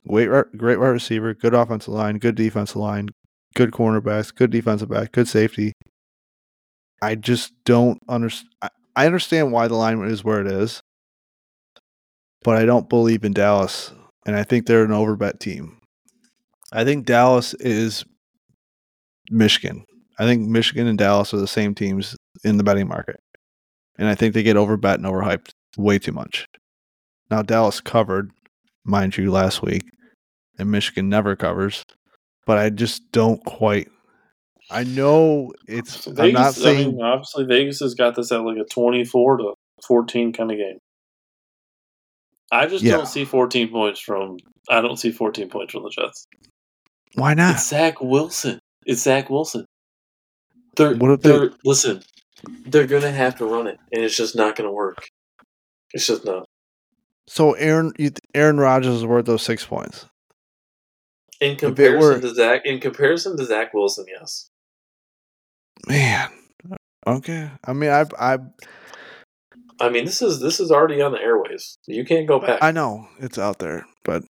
great 0.08 0.30
great 0.58 0.80
wide 0.80 0.88
receiver, 0.88 1.34
good 1.34 1.54
offensive 1.54 1.94
line, 1.94 2.18
good 2.18 2.36
defensive 2.36 2.78
line, 2.78 3.10
good 3.56 3.72
cornerbacks, 3.72 4.34
good 4.34 4.52
defensive 4.52 4.90
back, 4.90 5.12
good 5.12 5.28
safety. 5.28 5.74
I 7.02 7.16
just 7.16 7.52
don't 7.66 8.00
understand. 8.08 8.50
I 8.96 9.06
understand 9.06 9.52
why 9.52 9.68
the 9.68 9.76
line 9.76 10.02
is 10.06 10.24
where 10.24 10.40
it 10.40 10.48
is, 10.48 10.82
but 12.44 12.56
I 12.56 12.66
don't 12.66 12.88
believe 12.88 13.26
in 13.26 13.34
Dallas, 13.34 13.92
and 14.26 14.36
I 14.36 14.44
think 14.44 14.66
they're 14.66 14.86
an 14.86 14.92
overbet 14.92 15.40
team. 15.40 15.80
I 16.72 16.86
think 16.86 17.06
Dallas 17.06 17.54
is 17.56 18.06
Michigan. 19.30 19.84
I 20.18 20.24
think 20.24 20.48
Michigan 20.48 20.88
and 20.88 20.98
Dallas 20.98 21.34
are 21.34 21.38
the 21.38 21.48
same 21.48 21.76
teams 21.76 22.16
in 22.46 22.56
the 22.56 22.64
betting 22.64 22.88
market, 22.88 23.20
and 23.98 24.08
I 24.08 24.16
think 24.16 24.34
they 24.34 24.44
get 24.44 24.58
overbet 24.58 24.96
and 24.96 25.06
overhyped 25.06 25.50
way 25.78 26.00
too 26.00 26.12
much. 26.12 26.46
Now 27.30 27.42
Dallas 27.42 27.80
covered, 27.82 28.32
mind 28.84 29.18
you, 29.18 29.32
last 29.32 29.62
week, 29.62 29.84
and 30.60 30.70
Michigan 30.72 31.10
never 31.10 31.36
covers, 31.36 31.86
but 32.46 32.58
I 32.58 32.70
just 32.70 33.12
don't 33.12 33.44
quite. 33.46 33.90
I 34.72 34.84
know 34.84 35.52
it's. 35.68 36.06
Vegas, 36.06 36.20
I'm 36.20 36.34
not 36.34 36.66
I 36.66 36.74
mean, 36.86 37.02
obviously 37.02 37.46
Vegas 37.46 37.80
has 37.80 37.94
got 37.94 38.16
this 38.16 38.32
at 38.32 38.42
like 38.44 38.58
a 38.58 38.64
twenty-four 38.66 39.38
to 39.38 39.54
fourteen 39.88 40.34
kind 40.34 40.52
of 40.52 40.58
game. 40.58 40.78
I 42.52 42.68
just 42.68 42.84
Yeah. 42.84 42.98
don't 42.98 43.08
see 43.08 43.26
fourteen 43.26 43.70
points 43.70 44.00
from. 44.00 44.38
I 44.70 44.82
don't 44.82 44.98
see 44.98 45.12
fourteen 45.12 45.50
points 45.50 45.74
from 45.74 45.84
the 45.84 45.90
Jets. 45.90 46.26
why 47.16 47.34
not. 47.34 47.56
It's 47.56 47.68
Zach 47.70 48.02
Wilson. 48.02 48.60
It's 48.86 49.02
Zach 49.02 49.30
Wilson. 49.30 49.66
They're, 50.76 50.96
What 50.96 51.12
if 51.12 51.22
they- 51.22 51.30
they're 51.32 51.52
listen. 51.64 52.02
They're 52.66 52.88
gonna 52.88 53.12
have 53.12 53.36
to 53.38 53.46
run 53.46 53.68
it, 53.68 53.80
and 53.92 54.04
it's 54.04 54.16
just 54.16 54.36
not 54.36 54.56
gonna 54.56 54.72
work. 54.72 55.08
It's 55.94 56.08
just 56.08 56.26
not. 56.26 56.46
So 57.28 57.54
Aaron, 57.54 57.94
you, 57.98 58.12
Aaron 58.34 58.58
Rodgers 58.58 58.96
is 58.96 59.06
worth 59.06 59.26
those 59.26 59.44
six 59.44 59.66
points. 59.66 60.06
In 61.42 61.56
comparison 61.58 62.00
were- 62.00 62.22
to 62.22 62.34
Zach, 62.34 62.62
in 62.66 62.80
comparison 62.80 63.38
to 63.38 63.46
Zach 63.46 63.74
Wilson, 63.74 64.06
yes. 64.08 64.50
Man, 65.88 66.30
okay. 67.06 67.52
I 67.66 67.74
mean, 67.74 67.92
I, 67.92 68.06
I, 68.18 68.38
I 69.80 69.90
mean, 69.90 70.06
this 70.06 70.22
is 70.22 70.40
this 70.40 70.60
is 70.60 70.72
already 70.72 71.02
on 71.02 71.12
the 71.12 71.20
airways. 71.20 71.78
You 71.88 72.06
can't 72.06 72.28
go 72.28 72.40
back. 72.40 72.60
I 72.62 72.72
know 72.72 73.08
it's 73.20 73.38
out 73.38 73.60
there, 73.60 73.86
but 74.04 74.24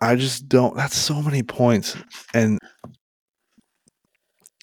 I 0.00 0.16
just 0.16 0.48
don't. 0.48 0.76
That's 0.76 0.96
so 0.96 1.22
many 1.22 1.42
points, 1.42 1.96
and 2.34 2.58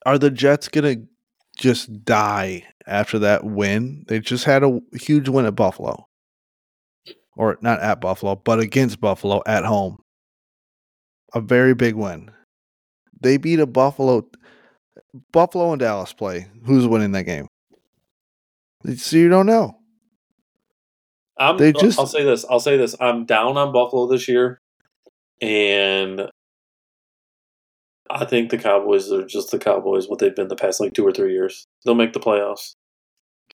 are 0.05 0.17
the 0.17 0.31
Jets 0.31 0.67
gonna 0.67 0.97
just 1.57 2.03
die 2.05 2.63
after 2.85 3.19
that 3.19 3.43
win? 3.43 4.05
They 4.07 4.19
just 4.19 4.45
had 4.45 4.63
a 4.63 4.79
huge 4.93 5.29
win 5.29 5.45
at 5.45 5.55
Buffalo, 5.55 6.07
or 7.35 7.57
not 7.61 7.79
at 7.81 8.01
Buffalo, 8.01 8.35
but 8.35 8.59
against 8.59 9.01
Buffalo 9.01 9.41
at 9.45 9.65
home. 9.65 9.97
A 11.33 11.41
very 11.41 11.73
big 11.75 11.95
win. 11.95 12.31
They 13.19 13.37
beat 13.37 13.59
a 13.59 13.65
Buffalo. 13.65 14.27
Buffalo 15.31 15.71
and 15.71 15.79
Dallas 15.79 16.13
play. 16.13 16.47
Who's 16.65 16.87
winning 16.87 17.11
that 17.13 17.23
game? 17.23 17.47
So 18.95 19.17
you 19.17 19.27
don't 19.29 19.45
know. 19.47 19.77
I'm, 21.37 21.57
They 21.57 21.73
just- 21.73 21.99
I'll 21.99 22.07
say 22.07 22.23
this. 22.23 22.45
I'll 22.49 22.59
say 22.59 22.77
this. 22.77 22.95
I'm 22.99 23.25
down 23.25 23.57
on 23.57 23.71
Buffalo 23.73 24.07
this 24.07 24.27
year, 24.27 24.59
and 25.41 26.29
I 28.09 28.25
think 28.25 28.49
the 28.49 28.57
Cowboys 28.57 29.11
are 29.11 29.25
just 29.25 29.51
the 29.51 29.59
Cowboys. 29.59 30.07
What 30.07 30.19
they've 30.19 30.35
been 30.35 30.47
the 30.47 30.55
past 30.55 30.79
like 30.79 30.93
two 30.93 31.05
or 31.05 31.11
three 31.11 31.33
years. 31.33 31.67
They'll 31.83 31.95
make 31.95 32.13
the 32.13 32.19
playoffs. 32.19 32.75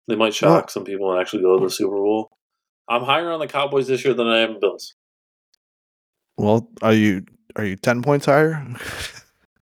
They 0.08 0.16
might 0.16 0.34
shock 0.34 0.70
some 0.70 0.84
people 0.84 1.12
and 1.12 1.22
actually 1.22 1.44
go 1.44 1.58
to 1.58 1.66
the 1.66 1.72
Super 1.72 1.96
Bowl. 1.96 2.30
I'm 2.90 3.04
higher 3.04 3.32
on 3.32 3.40
the 3.40 3.48
Cowboys 3.48 3.88
this 3.88 4.04
year 4.04 4.14
than 4.14 4.28
I 4.28 4.40
am 4.40 4.60
Bills. 4.60 4.94
Well, 6.38 6.70
are 6.82 6.94
you 6.94 7.26
are 7.56 7.64
you 7.64 7.76
ten 7.76 8.02
points 8.02 8.26
higher? 8.26 8.66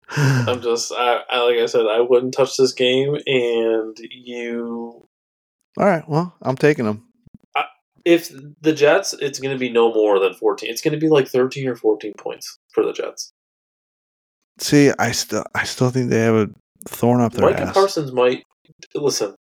I'm 0.11 0.63
just, 0.63 0.93
I, 0.93 1.21
I 1.31 1.41
like 1.41 1.59
I 1.59 1.67
said, 1.67 1.87
I 1.87 2.01
wouldn't 2.01 2.35
touch 2.35 2.57
this 2.57 2.73
game, 2.73 3.19
and 3.27 3.97
you 4.11 5.07
All 5.77 5.87
right. 5.87 6.09
Well, 6.09 6.35
I'm 6.43 6.57
taking 6.57 6.85
them. 6.87 7.05
if 8.05 8.31
the 8.61 8.73
Jets, 8.73 9.15
it's 9.21 9.39
going 9.39 9.55
to 9.55 9.59
be 9.59 9.71
no 9.71 9.93
more 9.93 10.19
than 10.19 10.35
14. 10.35 10.71
It's 10.71 10.81
going 10.81 10.95
to 10.95 11.01
be 11.01 11.09
like 11.09 11.29
13 11.29 11.69
or 11.69 11.77
14 11.77 12.15
points 12.17 12.59
for 12.73 12.85
the 12.85 12.93
Jets. 12.93 13.33
See, 14.61 14.91
I 14.99 15.13
still 15.13 15.45
I 15.55 15.65
still 15.65 15.91
think 15.91 16.11
they 16.11 16.21
have 16.21 16.35
a 16.35 16.49
thorn 16.87 17.21
up 17.21 17.33
their 17.33 17.51
Micah 17.51 17.65
ass. 17.65 17.75
Parsons 17.75 18.13
might 18.13 18.43
listen. 18.95 19.35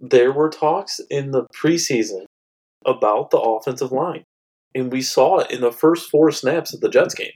There 0.00 0.32
were 0.32 0.50
talks 0.50 1.00
in 1.10 1.30
the 1.30 1.46
preseason 1.56 2.24
about 2.84 3.30
the 3.30 3.38
offensive 3.38 3.92
line, 3.92 4.24
and 4.74 4.92
we 4.92 5.02
saw 5.02 5.38
it 5.38 5.50
in 5.50 5.60
the 5.60 5.72
first 5.72 6.10
four 6.10 6.30
snaps 6.30 6.74
of 6.74 6.80
the 6.80 6.88
Jets 6.88 7.14
game. 7.14 7.30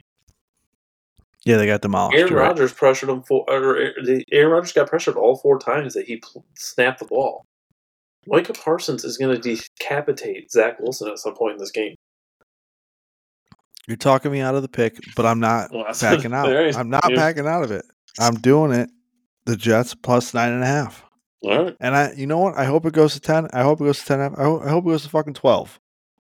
Yeah, 1.44 1.56
they 1.56 1.66
got 1.66 1.80
demolished. 1.80 2.18
Aaron 2.18 2.34
right. 2.34 2.48
Rodgers 2.48 2.72
pressured 2.72 3.08
him 3.08 3.22
for, 3.22 3.44
or 3.48 3.76
er, 3.76 3.92
the- 4.04 4.24
Aaron 4.32 4.52
Rodgers 4.52 4.72
got 4.72 4.88
pressured 4.88 5.16
all 5.16 5.36
four 5.36 5.58
times 5.58 5.94
that 5.94 6.06
he 6.06 6.16
pl- 6.16 6.44
snapped 6.56 6.98
the 6.98 7.06
ball. 7.06 7.44
Micah 8.26 8.52
Parsons 8.52 9.04
is 9.04 9.16
going 9.16 9.40
to 9.40 9.40
decapitate 9.40 10.50
Zach 10.50 10.78
Wilson 10.80 11.08
at 11.08 11.18
some 11.18 11.34
point 11.34 11.52
in 11.52 11.58
this 11.58 11.70
game. 11.70 11.94
You're 13.88 13.96
talking 13.96 14.30
me 14.30 14.40
out 14.40 14.54
of 14.54 14.62
the 14.62 14.68
pick, 14.68 14.98
but 15.16 15.24
I'm 15.26 15.40
not 15.40 15.72
Well, 15.72 15.84
backing 16.00 16.32
out. 16.34 16.48
I'm 16.76 16.90
not 16.90 17.04
yeah. 17.08 17.16
backing 17.16 17.46
out 17.48 17.64
of 17.64 17.70
it. 17.72 17.84
I'm 18.20 18.34
doing 18.36 18.70
it. 18.72 18.90
The 19.46 19.56
Jets 19.56 19.94
plus 19.94 20.34
nine 20.34 20.52
and 20.52 20.62
a 20.62 20.66
half. 20.66 21.02
All 21.42 21.64
right. 21.64 21.76
And 21.80 21.96
I, 21.96 22.12
you 22.12 22.26
know 22.26 22.38
what? 22.38 22.54
I 22.56 22.64
hope 22.66 22.84
it 22.84 22.92
goes 22.92 23.14
to 23.14 23.20
ten. 23.20 23.48
I 23.52 23.62
hope 23.62 23.80
it 23.80 23.84
goes 23.84 23.98
to 24.00 24.04
ten. 24.04 24.18
half. 24.20 24.38
I 24.38 24.42
hope, 24.44 24.62
I 24.62 24.68
hope 24.68 24.84
it 24.84 24.88
goes 24.88 25.04
to 25.04 25.08
fucking 25.08 25.34
twelve. 25.34 25.80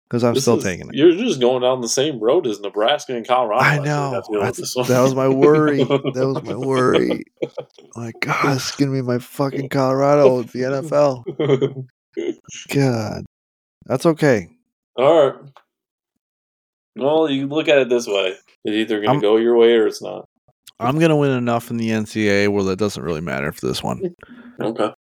Because 0.09 0.25
I'm 0.25 0.35
This 0.35 0.45
still 0.45 0.57
is- 0.59 0.65
taking 0.65 0.89
it. 0.89 0.95
You're 0.95 1.13
just 1.13 1.39
going 1.41 1.63
down 1.63 1.81
the 1.83 1.89
same 1.89 2.19
road 2.19 2.47
as 2.47 2.61
Nebraska 2.61 3.15
and 3.15 3.27
Colorado. 3.27 3.63
I 3.63 3.79
know. 3.79 4.15
after 4.15 4.33
you 4.33 4.39
looked 4.41 4.57
That's- 4.57 4.57
this 4.57 4.77
one. 4.77 4.87
that 4.89 5.01
was 5.01 5.15
my 5.15 5.29
worry. 5.29 5.85
That 5.85 6.03
was 6.35 6.43
my 6.43 6.55
worry. 6.57 7.25
My 7.97 8.13
God, 8.21 8.57
it's 8.57 8.75
gonna 8.77 8.93
be 8.93 9.03
my 9.03 9.19
fucking 9.19 9.69
Colorado 9.71 10.37
with 10.39 10.53
the 10.53 10.61
NFL. 10.61 11.87
God, 12.75 13.25
that's 13.87 14.07
okay. 14.07 14.49
All 14.97 15.27
right. 15.31 15.35
Well, 16.99 17.31
you 17.31 17.47
look 17.47 17.69
at 17.69 17.79
it 17.79 17.89
this 17.89 18.07
way: 18.07 18.35
it's 18.65 18.75
either 18.75 19.01
going 19.01 19.19
to 19.19 19.23
go 19.23 19.37
your 19.37 19.57
way 19.57 19.75
or 19.75 19.87
it's 19.87 20.03
not. 20.03 20.29
I'm 20.81 20.99
gonna 20.99 21.17
win 21.17 21.33
enough 21.33 21.71
in 21.71 21.77
the 21.77 21.91
NCAA 21.91 22.49
where 22.49 22.63
that 22.65 22.79
doesn't 22.79 23.03
really 23.03 23.21
matter 23.21 23.51
for 23.53 23.67
this 23.67 23.83
one. 23.83 24.01
Okay. 24.61 24.93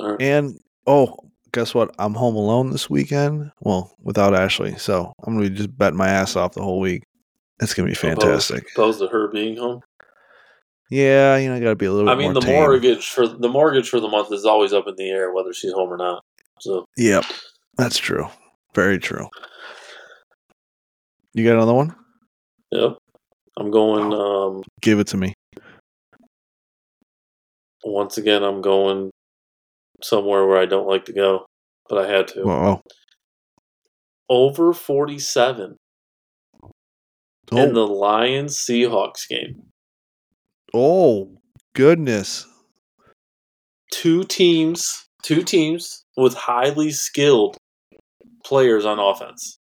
Right. 0.00 0.22
And 0.22 0.56
oh, 0.86 1.16
guess 1.50 1.74
what? 1.74 1.92
I'm 1.98 2.14
home 2.14 2.36
alone 2.36 2.70
this 2.70 2.88
weekend. 2.88 3.50
Well, 3.58 3.92
without 4.00 4.36
Ashley, 4.36 4.76
so 4.78 5.12
I'm 5.24 5.34
gonna 5.34 5.48
be 5.50 5.56
just 5.56 5.76
betting 5.76 5.98
my 5.98 6.06
ass 6.08 6.36
off 6.36 6.52
the 6.54 6.62
whole 6.62 6.78
week. 6.78 7.02
It's 7.60 7.74
gonna 7.74 7.88
be 7.88 7.94
fantastic. 7.96 8.64
Opposed 8.72 9.00
to 9.00 9.08
her 9.08 9.26
being 9.32 9.56
home. 9.56 9.80
Yeah, 10.90 11.36
you 11.38 11.48
know, 11.48 11.56
I 11.56 11.60
gotta 11.60 11.74
be 11.74 11.86
a 11.86 11.92
little. 11.92 12.08
I 12.08 12.14
bit 12.14 12.18
mean, 12.18 12.32
more 12.34 12.34
the 12.34 12.46
tame. 12.46 12.54
mortgage 12.54 13.08
for 13.08 13.26
the 13.26 13.48
mortgage 13.48 13.88
for 13.88 13.98
the 13.98 14.06
month 14.08 14.32
is 14.32 14.44
always 14.44 14.72
up 14.72 14.86
in 14.86 14.94
the 14.96 15.10
air, 15.10 15.32
whether 15.32 15.52
she's 15.52 15.72
home 15.72 15.92
or 15.92 15.96
not. 15.96 16.22
So 16.60 16.86
Yep, 16.96 17.24
that's 17.76 17.98
true. 17.98 18.28
Very 18.76 19.00
true. 19.00 19.26
You 21.34 21.44
got 21.44 21.56
another 21.56 21.74
one? 21.74 21.96
Yep. 22.70 22.96
I'm 23.58 23.70
going. 23.70 24.12
Um, 24.12 24.62
Give 24.80 25.00
it 25.00 25.08
to 25.08 25.16
me. 25.16 25.34
once 27.84 28.16
again, 28.16 28.42
I'm 28.42 28.62
going 28.62 29.10
somewhere 30.02 30.46
where 30.46 30.58
I 30.58 30.66
don't 30.66 30.86
like 30.86 31.04
to 31.06 31.12
go, 31.12 31.44
but 31.88 31.98
I 31.98 32.10
had 32.10 32.28
to. 32.28 32.80
Over 34.30 34.72
47 34.72 35.76
oh, 36.62 36.70
in 37.52 37.74
the 37.74 37.86
Lions 37.86 38.56
Seahawks 38.56 39.28
game. 39.28 39.64
oh, 40.72 41.36
goodness. 41.74 42.46
Two 43.92 44.24
teams, 44.24 45.04
two 45.22 45.42
teams 45.42 46.04
with 46.16 46.34
highly 46.34 46.90
skilled 46.90 47.56
players 48.44 48.84
on 48.84 48.98
offense. 48.98 49.58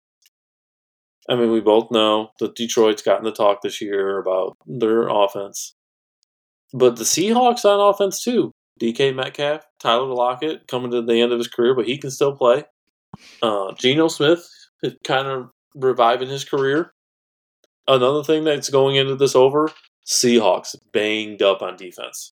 I 1.32 1.34
mean, 1.34 1.50
we 1.50 1.60
both 1.60 1.90
know 1.90 2.30
that 2.40 2.56
Detroit's 2.56 3.00
gotten 3.00 3.24
the 3.24 3.32
talk 3.32 3.62
this 3.62 3.80
year 3.80 4.18
about 4.18 4.54
their 4.66 5.08
offense. 5.08 5.74
But 6.74 6.96
the 6.96 7.04
Seahawks 7.04 7.64
on 7.64 7.80
offense 7.80 8.22
too. 8.22 8.52
DK 8.78 9.14
Metcalf, 9.14 9.64
Tyler 9.80 10.12
Lockett 10.12 10.68
coming 10.68 10.90
to 10.90 11.00
the 11.00 11.22
end 11.22 11.32
of 11.32 11.38
his 11.38 11.48
career, 11.48 11.74
but 11.74 11.86
he 11.86 11.96
can 11.96 12.10
still 12.10 12.36
play. 12.36 12.64
Uh, 13.42 13.72
Geno 13.78 14.08
Smith 14.08 14.46
kind 15.04 15.26
of 15.26 15.48
reviving 15.74 16.28
his 16.28 16.44
career. 16.44 16.92
Another 17.88 18.22
thing 18.22 18.44
that's 18.44 18.68
going 18.68 18.96
into 18.96 19.16
this 19.16 19.34
over 19.34 19.70
Seahawks 20.06 20.76
banged 20.92 21.40
up 21.40 21.62
on 21.62 21.76
defense. 21.76 22.32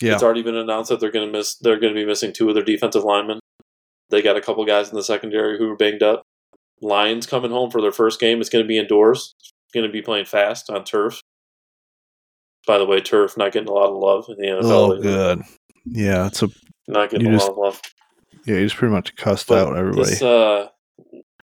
Yeah. 0.00 0.14
It's 0.14 0.22
already 0.22 0.42
been 0.42 0.56
announced 0.56 0.88
that 0.88 0.98
they're 0.98 1.10
going 1.10 1.26
to 1.26 1.32
miss. 1.32 1.56
They're 1.56 1.78
going 1.78 1.92
to 1.92 2.00
be 2.00 2.06
missing 2.06 2.32
two 2.32 2.48
of 2.48 2.54
their 2.54 2.64
defensive 2.64 3.04
linemen. 3.04 3.40
They 4.08 4.22
got 4.22 4.38
a 4.38 4.40
couple 4.40 4.64
guys 4.64 4.88
in 4.88 4.96
the 4.96 5.02
secondary 5.02 5.58
who 5.58 5.70
are 5.70 5.76
banged 5.76 6.02
up. 6.02 6.21
Lions 6.82 7.26
coming 7.26 7.50
home 7.50 7.70
for 7.70 7.80
their 7.80 7.92
first 7.92 8.20
game. 8.20 8.40
It's 8.40 8.50
going 8.50 8.64
to 8.64 8.68
be 8.68 8.78
indoors. 8.78 9.34
Going 9.72 9.86
to 9.86 9.92
be 9.92 10.02
playing 10.02 10.26
fast 10.26 10.68
on 10.68 10.84
turf. 10.84 11.20
By 12.66 12.78
the 12.78 12.84
way, 12.86 13.00
turf 13.00 13.36
not 13.36 13.52
getting 13.52 13.68
a 13.68 13.72
lot 13.72 13.88
of 13.90 13.96
love 13.96 14.26
in 14.28 14.36
the 14.36 14.46
NFL. 14.60 14.64
Oh, 14.64 15.00
good. 15.00 15.42
Yeah, 15.86 16.26
it's 16.26 16.42
a 16.42 16.48
Not 16.88 17.10
getting 17.10 17.28
a 17.28 17.32
just- 17.32 17.46
lot 17.48 17.52
of 17.52 17.58
love. 17.58 17.80
yeah. 18.46 18.56
You 18.56 18.64
just 18.66 18.76
pretty 18.76 18.92
much 18.92 19.16
cussed 19.16 19.48
But 19.48 19.66
out 19.68 19.76
everybody. 19.76 20.10
This, 20.10 20.22
uh, 20.22 20.68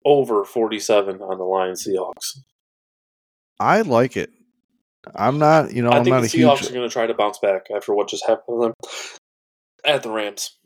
over 0.06 0.44
forty-seven 0.46 1.22
on 1.22 1.38
the 1.38 1.44
Lions 1.44 1.86
Seahawks. 1.88 2.40
I 3.60 3.82
like 3.82 4.16
it. 4.18 4.30
I'm 5.16 5.40
not. 5.40 5.74
You 5.74 5.82
know, 5.84 5.90
I 5.90 5.98
I'm 5.98 6.04
think 6.04 6.14
not 6.16 6.22
the 6.22 6.28
Seahawks 6.28 6.60
huge. 6.60 6.70
are 6.72 6.74
going 6.74 6.88
to 6.88 6.94
try 6.94 7.08
to 7.08 7.14
bounce 7.14 7.40
back 7.40 7.68
after 7.76 7.94
what 7.96 8.10
just 8.10 8.26
happened 8.28 8.62
to 8.62 8.62
them 8.68 8.74
at 9.86 10.04
the 10.04 10.12
Rams. 10.12 10.58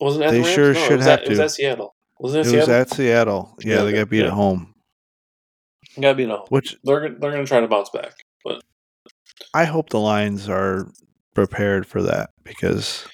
Wasn't 0.00 0.24
at 0.24 0.30
They 0.30 0.38
the 0.38 0.42
Rams? 0.44 0.54
sure 0.54 0.72
No, 0.74 0.80
should 0.80 0.96
was 0.98 1.06
have 1.06 1.18
at, 1.20 1.24
It 1.24 1.28
was 1.30 1.38
to. 1.38 1.44
at 1.44 1.50
Seattle. 1.50 1.94
Wasn't 2.22 2.46
it, 2.46 2.48
It 2.48 2.50
Seattle? 2.52 2.58
was 2.60 2.68
at 2.68 2.90
Seattle. 2.90 3.54
Yeah, 3.60 3.76
Yeah, 3.76 3.82
they 3.82 3.92
got 3.92 4.08
beat 4.08 4.20
yeah. 4.20 4.26
at 4.26 4.32
home. 4.32 4.72
Gotta 6.00 6.14
be 6.14 6.26
no. 6.26 6.46
Which 6.48 6.76
They're 6.84 7.00
they're 7.00 7.32
going 7.32 7.44
to 7.44 7.48
try 7.48 7.60
to 7.60 7.68
bounce 7.68 7.90
back, 7.90 8.12
but 8.44 8.60
I 9.52 9.64
hope 9.64 9.90
the 9.90 9.98
Lions 10.00 10.48
are 10.48 10.88
prepared 11.34 11.86
for 11.86 12.02
that 12.02 12.30
because 12.44 13.06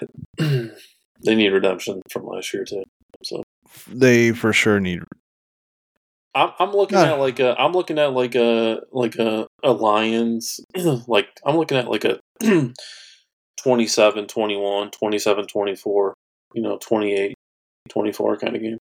they 0.38 0.70
need 1.24 1.48
redemption 1.52 2.00
from 2.10 2.26
last 2.26 2.54
year 2.54 2.64
too. 2.64 2.84
So 3.24 3.42
they 3.88 4.32
for 4.32 4.52
sure 4.52 4.80
need. 4.80 5.00
I'm 6.34 6.52
I'm 6.58 6.72
looking 6.72 6.98
Yeah. 6.98 7.14
at 7.14 7.18
like 7.18 7.40
a 7.40 7.60
I'm 7.60 7.72
looking 7.72 7.98
at 7.98 8.12
like 8.12 8.34
a 8.36 8.80
like 8.92 9.16
a, 9.16 9.46
a 9.64 9.72
Lions 9.72 10.60
like 11.08 11.28
I'm 11.44 11.56
looking 11.56 11.76
at 11.76 11.90
like 11.90 12.04
a 12.04 12.20
27 13.60 14.26
21 14.28 14.90
27 14.92 15.46
24 15.46 16.14
you 16.54 16.62
know 16.62 16.78
28 16.80 17.34
24 17.88 18.36
kind 18.38 18.56
of 18.56 18.62
game. 18.62 18.78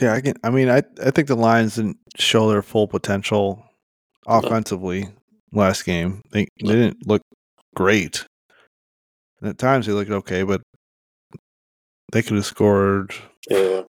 Yeah, 0.00 0.14
I 0.14 0.20
can. 0.20 0.34
I 0.44 0.50
mean, 0.50 0.68
I 0.70 0.82
I 1.04 1.10
think 1.10 1.28
the 1.28 1.36
Lions 1.36 1.76
didn't 1.76 1.98
show 2.16 2.48
their 2.48 2.62
full 2.62 2.86
potential 2.88 3.64
offensively 4.26 5.08
last 5.52 5.84
game. 5.84 6.22
They 6.30 6.46
they 6.62 6.72
didn't 6.72 7.06
look 7.06 7.22
great. 7.74 8.24
And 9.40 9.50
at 9.50 9.58
times 9.58 9.86
they 9.86 9.92
looked 9.92 10.10
okay, 10.10 10.42
but 10.42 10.60
they 12.12 12.22
could 12.22 12.36
have 12.36 12.46
scored 12.46 13.14
Yeah. 13.48 13.82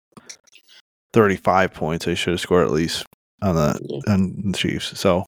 35 1.12 1.72
points. 1.72 2.04
They 2.04 2.14
should 2.14 2.32
have 2.32 2.40
scored 2.40 2.66
at 2.66 2.72
least 2.72 3.04
on 3.42 3.54
the 3.54 3.78
Yeah. 3.82 4.12
on 4.12 4.52
the 4.52 4.58
Chiefs. 4.58 4.98
So 4.98 5.24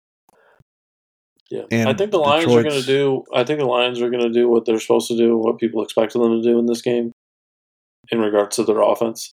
Yeah, 1.50 1.62
And 1.72 1.88
I 1.88 1.94
think 1.94 2.12
the 2.12 2.18
Lions 2.18 2.44
are 2.46 2.62
going 2.62 2.80
to 2.80 2.86
do. 2.86 3.24
I 3.34 3.42
think 3.42 3.58
the 3.58 3.66
Lions 3.66 4.00
are 4.00 4.08
going 4.08 4.22
to 4.22 4.32
do 4.32 4.48
what 4.48 4.66
they're 4.66 4.78
supposed 4.78 5.08
to 5.08 5.16
do, 5.16 5.36
what 5.36 5.58
people 5.58 5.82
expected 5.82 6.20
them 6.20 6.40
to 6.40 6.48
do 6.48 6.60
in 6.60 6.66
this 6.66 6.80
game, 6.80 7.10
in 8.10 8.20
regards 8.20 8.56
to 8.56 8.64
their 8.64 8.80
offense. 8.82 9.32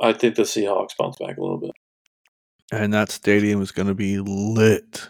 I 0.00 0.12
think 0.12 0.34
the 0.36 0.42
Seahawks 0.42 0.96
bounce 0.98 1.16
back 1.18 1.36
a 1.36 1.40
little 1.40 1.58
bit. 1.58 1.72
and 2.72 2.92
that 2.94 3.10
stadium 3.10 3.60
is 3.62 3.72
going 3.72 3.88
to 3.88 3.94
be 3.94 4.18
lit. 4.18 5.08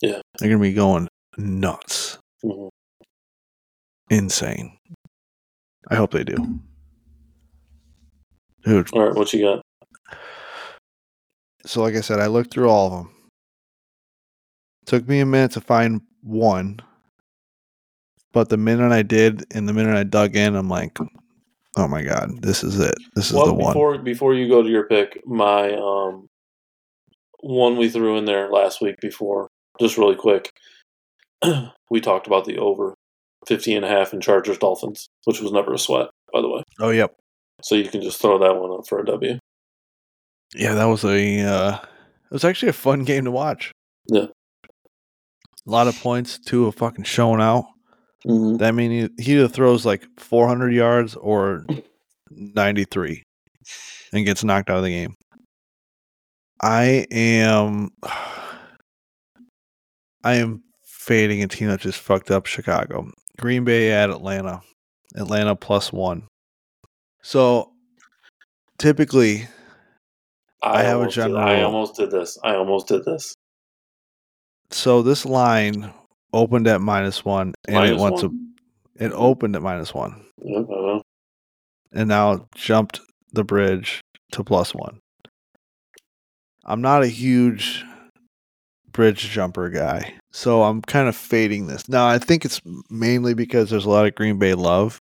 Yeah. 0.00 0.20
they're 0.38 0.48
going 0.48 0.60
to 0.60 0.68
be 0.68 0.74
going 0.74 1.08
nuts, 1.38 2.18
hmm 2.42 2.68
insane. 4.10 4.76
I 5.90 5.94
hope 5.94 6.10
they 6.10 6.24
do, 6.24 6.36
dude. 8.64 8.92
All 8.92 9.06
right, 9.06 9.14
what 9.14 9.32
you 9.32 9.42
got? 9.42 9.62
So, 11.64 11.80
like 11.82 11.94
I 11.94 12.00
said, 12.02 12.18
I 12.20 12.26
looked 12.26 12.52
through 12.52 12.68
all 12.68 12.86
of 12.88 12.92
them. 12.92 13.14
Took 14.86 15.08
me 15.08 15.20
a 15.20 15.26
minute 15.26 15.52
to 15.52 15.60
find 15.60 16.02
one, 16.22 16.80
but 18.32 18.48
the 18.48 18.56
minute 18.56 18.92
I 18.92 19.02
did, 19.02 19.44
and 19.54 19.68
the 19.68 19.72
minute 19.72 19.96
I 19.96 20.02
dug 20.02 20.36
in, 20.36 20.56
I'm 20.56 20.68
like, 20.68 20.98
"Oh 21.76 21.88
my 21.88 22.02
god, 22.02 22.42
this 22.42 22.62
is 22.64 22.78
it! 22.78 22.94
This 23.14 23.30
is 23.30 23.32
well, 23.32 23.46
the 23.46 23.54
one." 23.54 23.72
before 23.72 23.98
before 23.98 24.34
you 24.34 24.48
go 24.48 24.62
to 24.62 24.68
your 24.68 24.86
pick, 24.86 25.20
my 25.26 25.72
um 25.74 26.28
one 27.40 27.76
we 27.76 27.88
threw 27.88 28.16
in 28.16 28.24
there 28.24 28.50
last 28.50 28.80
week 28.80 28.96
before, 29.00 29.48
just 29.80 29.98
really 29.98 30.16
quick. 30.16 30.52
we 31.90 32.00
talked 32.00 32.26
about 32.26 32.44
the 32.44 32.58
over 32.58 32.94
50 33.46 33.74
and 33.74 33.84
a 33.84 33.88
half 33.88 34.12
in 34.12 34.20
Chargers 34.20 34.58
Dolphins, 34.58 35.08
which 35.24 35.40
was 35.40 35.52
never 35.52 35.74
a 35.74 35.78
sweat, 35.78 36.08
by 36.32 36.40
the 36.40 36.48
way. 36.48 36.62
Oh, 36.78 36.90
yep, 36.90 37.16
So 37.62 37.74
you 37.74 37.88
can 37.88 38.00
just 38.00 38.20
throw 38.20 38.38
that 38.38 38.54
one 38.54 38.70
up 38.70 38.86
for 38.88 39.00
a 39.00 39.04
W. 39.06 39.38
yeah, 40.54 40.74
that 40.74 40.84
was 40.84 41.04
a. 41.04 41.40
Uh, 41.40 41.74
it 41.76 42.32
was 42.32 42.44
actually 42.44 42.70
a 42.70 42.74
fun 42.74 43.04
game 43.04 43.24
to 43.24 43.30
watch. 43.30 43.72
Yeah. 44.06 44.26
A 45.66 45.70
lot 45.70 45.86
of 45.86 46.00
points, 46.00 46.38
two 46.38 46.66
of 46.66 46.74
fucking 46.74 47.04
showing 47.04 47.40
out. 47.40 47.64
Mm-hmm. 48.26 48.56
That 48.58 48.74
mean 48.74 49.10
he, 49.18 49.46
throws 49.48 49.84
like 49.84 50.06
400 50.18 50.72
yards 50.72 51.16
or 51.16 51.66
93 52.30 53.22
and 54.12 54.24
gets 54.24 54.44
knocked 54.44 54.70
out 54.70 54.78
of 54.78 54.84
the 54.84 54.90
game. 54.90 55.14
I 56.60 57.06
am 57.10 57.90
I 60.24 60.34
am 60.36 60.62
fading 60.84 61.42
a 61.42 61.48
team 61.48 61.66
that 61.68 61.80
just 61.80 61.98
fucked 61.98 62.30
up 62.30 62.46
Chicago. 62.46 63.10
Green 63.40 63.64
Bay 63.64 63.90
at 63.90 64.08
Atlanta. 64.10 64.60
Atlanta 65.16 65.56
plus 65.56 65.92
1. 65.92 66.22
So 67.22 67.72
typically 68.78 69.48
I 70.62 70.82
have 70.82 70.98
a 70.98 70.98
almost 71.00 71.14
did- 71.16 71.22
general 71.22 71.38
I 71.40 71.62
almost 71.62 71.96
did 71.96 72.10
this. 72.12 72.38
I 72.44 72.54
almost 72.54 72.86
did 72.86 73.04
this. 73.04 73.34
so 74.70 75.02
this 75.02 75.26
line 75.26 75.92
opened 76.32 76.66
at 76.68 76.80
minus 76.80 77.24
1 77.24 77.54
and 77.68 77.76
it 77.76 77.96
Minus 77.96 78.00
went 78.00 78.18
to 78.20 78.38
it 78.96 79.12
opened 79.14 79.56
at 79.56 79.62
minus 79.62 79.92
1 79.94 80.24
Yep, 80.44 80.66
I 80.68 80.72
know. 80.72 81.02
and 81.92 82.08
now 82.08 82.46
jumped 82.54 83.00
the 83.32 83.44
bridge 83.44 84.00
to 84.32 84.42
plus 84.44 84.74
one. 84.74 85.00
I'm 86.64 86.80
not 86.80 87.02
a 87.02 87.06
huge 87.08 87.84
bridge 88.92 89.28
jumper 89.30 89.68
guy, 89.70 90.14
so 90.30 90.62
I'm 90.62 90.82
kind 90.82 91.08
of 91.08 91.16
fading 91.16 91.66
this. 91.66 91.88
Now, 91.88 92.06
I 92.06 92.18
think 92.18 92.44
it's 92.44 92.60
mainly 92.90 93.34
because 93.34 93.70
there's 93.70 93.84
a 93.86 93.90
lot 93.90 94.06
of 94.06 94.14
Green 94.14 94.38
Bay 94.38 94.54
love, 94.54 95.00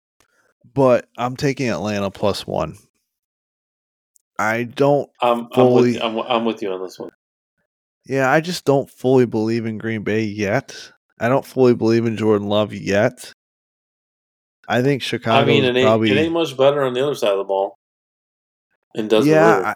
but 0.74 1.08
I'm 1.18 1.36
taking 1.36 1.70
Atlanta 1.70 2.12
plus 2.12 2.46
one. 2.46 2.78
I 4.40 4.64
don't, 4.64 5.10
I'm, 5.22 5.48
I'm, 5.54 5.72
with, 5.74 6.02
I'm, 6.02 6.20
I'm 6.20 6.46
with 6.46 6.62
you 6.62 6.72
on 6.72 6.82
this 6.84 7.00
one. 7.00 7.10
yeah, 8.06 8.30
I 8.32 8.40
just 8.40 8.66
don't 8.66 8.90
fully 8.90 9.26
believe 9.26 9.66
in 9.66 9.78
Green 9.78 10.04
Bay 10.04 10.24
yet. 10.24 10.92
I 11.20 11.30
don't 11.30 11.46
fully 11.46 11.74
believe 11.76 12.06
in 12.06 12.18
Jordan 12.18 12.48
Love 12.48 12.74
yet. 12.74 13.32
I 14.68 14.82
think 14.82 15.02
Chicago 15.02 15.40
I 15.40 15.46
mean, 15.46 15.64
it 15.64 15.76
ain't, 15.76 15.86
probably 15.86 16.12
it 16.12 16.18
ain't 16.18 16.34
much 16.34 16.56
better 16.58 16.84
on 16.84 16.94
the 16.94 17.04
other 17.04 17.16
side 17.16 17.32
of 17.32 17.38
the 17.38 17.44
ball. 17.46 17.76
And 18.96 19.10
does 19.10 19.26
yeah. 19.26 19.76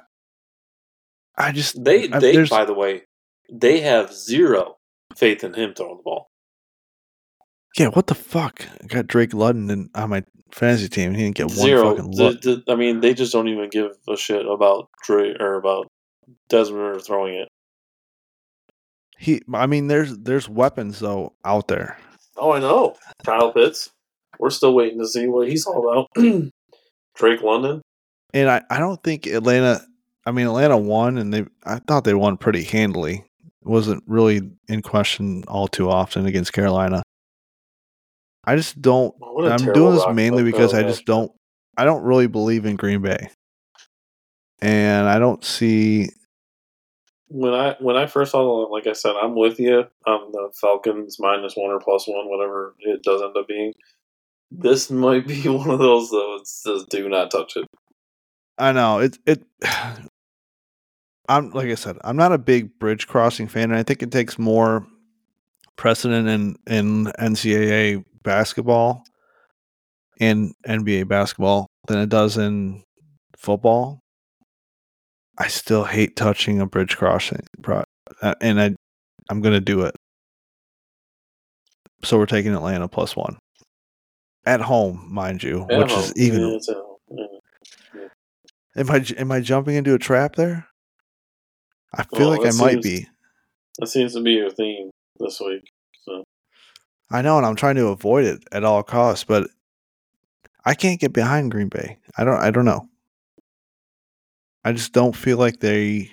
I, 1.37 1.47
I 1.47 1.51
just 1.51 1.81
They, 1.83 2.09
I- 2.09 2.19
they 2.19 2.43
by 2.47 2.65
the 2.65 2.73
way, 2.73 3.03
they 3.51 3.79
have 3.81 4.13
zero 4.13 4.77
faith 5.15 5.43
in 5.43 5.53
him 5.53 5.73
throwing 5.73 5.97
the 5.97 6.03
ball. 6.03 6.27
Yeah, 7.77 7.87
what 7.87 8.07
the 8.07 8.15
fuck? 8.15 8.67
I 8.83 8.87
got 8.87 9.07
Drake 9.07 9.33
London 9.33 9.89
on 9.95 10.09
my 10.09 10.23
fantasy 10.51 10.89
team. 10.89 11.07
and 11.11 11.15
He 11.15 11.23
didn't 11.23 11.35
get 11.37 11.47
one 11.47 11.55
Zero. 11.55 11.95
fucking 11.95 12.11
look. 12.11 12.41
the- 12.41 12.63
I 12.67 12.75
mean, 12.75 12.99
they 12.99 13.13
just 13.13 13.31
don't 13.31 13.47
even 13.47 13.69
give 13.69 13.91
a 14.09 14.17
shit 14.17 14.45
about 14.45 14.89
Drake 15.03 15.37
or 15.39 15.55
about 15.55 15.87
Desmond 16.49 17.01
throwing 17.05 17.35
it. 17.35 17.47
He, 19.21 19.39
I 19.53 19.67
mean, 19.67 19.85
there's 19.87 20.17
there's 20.17 20.49
weapons 20.49 20.99
though 20.99 21.33
out 21.45 21.67
there. 21.67 21.95
Oh, 22.37 22.53
I 22.53 22.59
know. 22.59 22.95
Kyle 23.23 23.53
Pitts. 23.53 23.91
We're 24.39 24.49
still 24.49 24.73
waiting 24.73 24.97
to 24.97 25.07
see 25.07 25.27
what 25.27 25.47
he's 25.47 25.67
all 25.67 25.87
about. 25.87 26.07
Drake 27.15 27.43
London. 27.43 27.83
And 28.33 28.49
I, 28.49 28.63
I 28.71 28.79
don't 28.79 29.01
think 29.03 29.27
Atlanta. 29.27 29.85
I 30.25 30.31
mean, 30.31 30.47
Atlanta 30.47 30.75
won, 30.75 31.19
and 31.19 31.31
they. 31.31 31.45
I 31.63 31.77
thought 31.77 32.03
they 32.03 32.15
won 32.15 32.35
pretty 32.37 32.63
handily. 32.63 33.23
It 33.43 33.67
wasn't 33.67 34.03
really 34.07 34.41
in 34.67 34.81
question 34.81 35.43
all 35.47 35.67
too 35.67 35.87
often 35.87 36.25
against 36.25 36.51
Carolina. 36.51 37.03
I 38.43 38.55
just 38.55 38.81
don't. 38.81 39.13
I'm 39.21 39.71
doing 39.71 39.93
this 39.93 40.07
mainly 40.11 40.41
because 40.41 40.73
I 40.73 40.81
just 40.81 41.05
don't. 41.05 41.31
I 41.77 41.83
don't 41.83 42.01
really 42.01 42.25
believe 42.25 42.65
in 42.65 42.75
Green 42.75 43.03
Bay, 43.03 43.29
and 44.63 45.07
I 45.07 45.19
don't 45.19 45.45
see. 45.45 46.09
When 47.33 47.53
I 47.53 47.75
when 47.79 47.95
I 47.95 48.07
first 48.07 48.31
saw, 48.31 48.41
like 48.69 48.87
I 48.87 48.93
said, 48.93 49.13
I'm 49.15 49.35
with 49.35 49.57
you 49.59 49.85
on 50.05 50.31
the 50.33 50.51
Falcons 50.59 51.17
minus 51.17 51.53
one 51.55 51.71
or 51.71 51.79
plus 51.79 52.05
one, 52.07 52.29
whatever 52.29 52.75
it 52.79 53.03
does 53.03 53.21
end 53.21 53.37
up 53.37 53.47
being. 53.47 53.73
This 54.51 54.91
might 54.91 55.25
be 55.25 55.41
one 55.47 55.69
of 55.69 55.79
those 55.79 56.11
though. 56.11 56.35
It 56.35 56.47
says 56.47 56.85
do 56.89 57.07
not 57.07 57.31
touch 57.31 57.55
it. 57.55 57.67
I 58.57 58.73
know 58.73 58.99
it. 58.99 59.17
It. 59.25 59.43
I'm 61.29 61.51
like 61.51 61.69
I 61.69 61.75
said. 61.75 61.97
I'm 62.03 62.17
not 62.17 62.33
a 62.33 62.37
big 62.37 62.77
bridge 62.77 63.07
crossing 63.07 63.47
fan, 63.47 63.71
and 63.71 63.79
I 63.79 63.83
think 63.83 64.03
it 64.03 64.11
takes 64.11 64.37
more 64.37 64.85
precedent 65.77 66.27
in 66.27 66.57
in 66.67 67.05
NCAA 67.17 68.03
basketball 68.23 69.03
and 70.19 70.53
NBA 70.67 71.07
basketball 71.07 71.67
than 71.87 71.99
it 71.99 72.09
does 72.09 72.37
in 72.37 72.83
football. 73.37 74.01
I 75.41 75.47
still 75.47 75.85
hate 75.85 76.15
touching 76.15 76.61
a 76.61 76.67
bridge 76.67 76.97
crossing, 76.97 77.47
uh, 77.67 78.35
and 78.41 78.61
I 78.61 78.75
I'm 79.29 79.41
gonna 79.41 79.59
do 79.59 79.81
it. 79.81 79.95
So 82.03 82.19
we're 82.19 82.27
taking 82.27 82.53
Atlanta 82.53 82.87
plus 82.87 83.15
one 83.15 83.37
at 84.45 84.61
home, 84.61 85.07
mind 85.09 85.41
you, 85.41 85.65
At 85.69 85.79
which 85.79 85.91
home. 85.91 85.99
is 86.03 86.13
even. 86.15 86.41
Yeah, 86.41 86.55
it's 86.55 86.69
at 86.69 86.75
home. 86.75 86.97
Yeah. 87.09 88.07
Am 88.75 88.91
I 88.91 89.05
am 89.17 89.31
I 89.31 89.39
jumping 89.39 89.75
into 89.75 89.95
a 89.95 89.99
trap 89.99 90.35
there? 90.35 90.67
I 91.93 92.03
feel 92.03 92.29
Well, 92.29 92.39
like 92.41 92.53
I 92.53 92.55
might 92.57 92.83
be. 92.83 93.07
That 93.79 93.87
seems 93.87 94.13
to 94.13 94.21
be 94.21 94.33
your 94.33 94.51
theme 94.51 94.91
this 95.19 95.39
week. 95.39 95.63
So 96.05 96.23
I 97.09 97.23
know, 97.23 97.37
and 97.37 97.47
I'm 97.47 97.55
trying 97.55 97.75
to 97.77 97.87
avoid 97.87 98.25
it 98.25 98.43
at 98.51 98.63
all 98.63 98.83
costs, 98.83 99.23
but 99.23 99.47
I 100.65 100.75
can't 100.75 100.99
get 100.99 101.13
behind 101.13 101.49
Green 101.49 101.67
Bay. 101.67 101.97
I 102.15 102.25
don't. 102.25 102.39
I 102.39 102.51
don't 102.51 102.65
know. 102.65 102.87
I 104.63 104.73
just 104.73 104.93
don't 104.93 105.15
feel 105.15 105.37
like 105.37 105.59
they. 105.59 106.11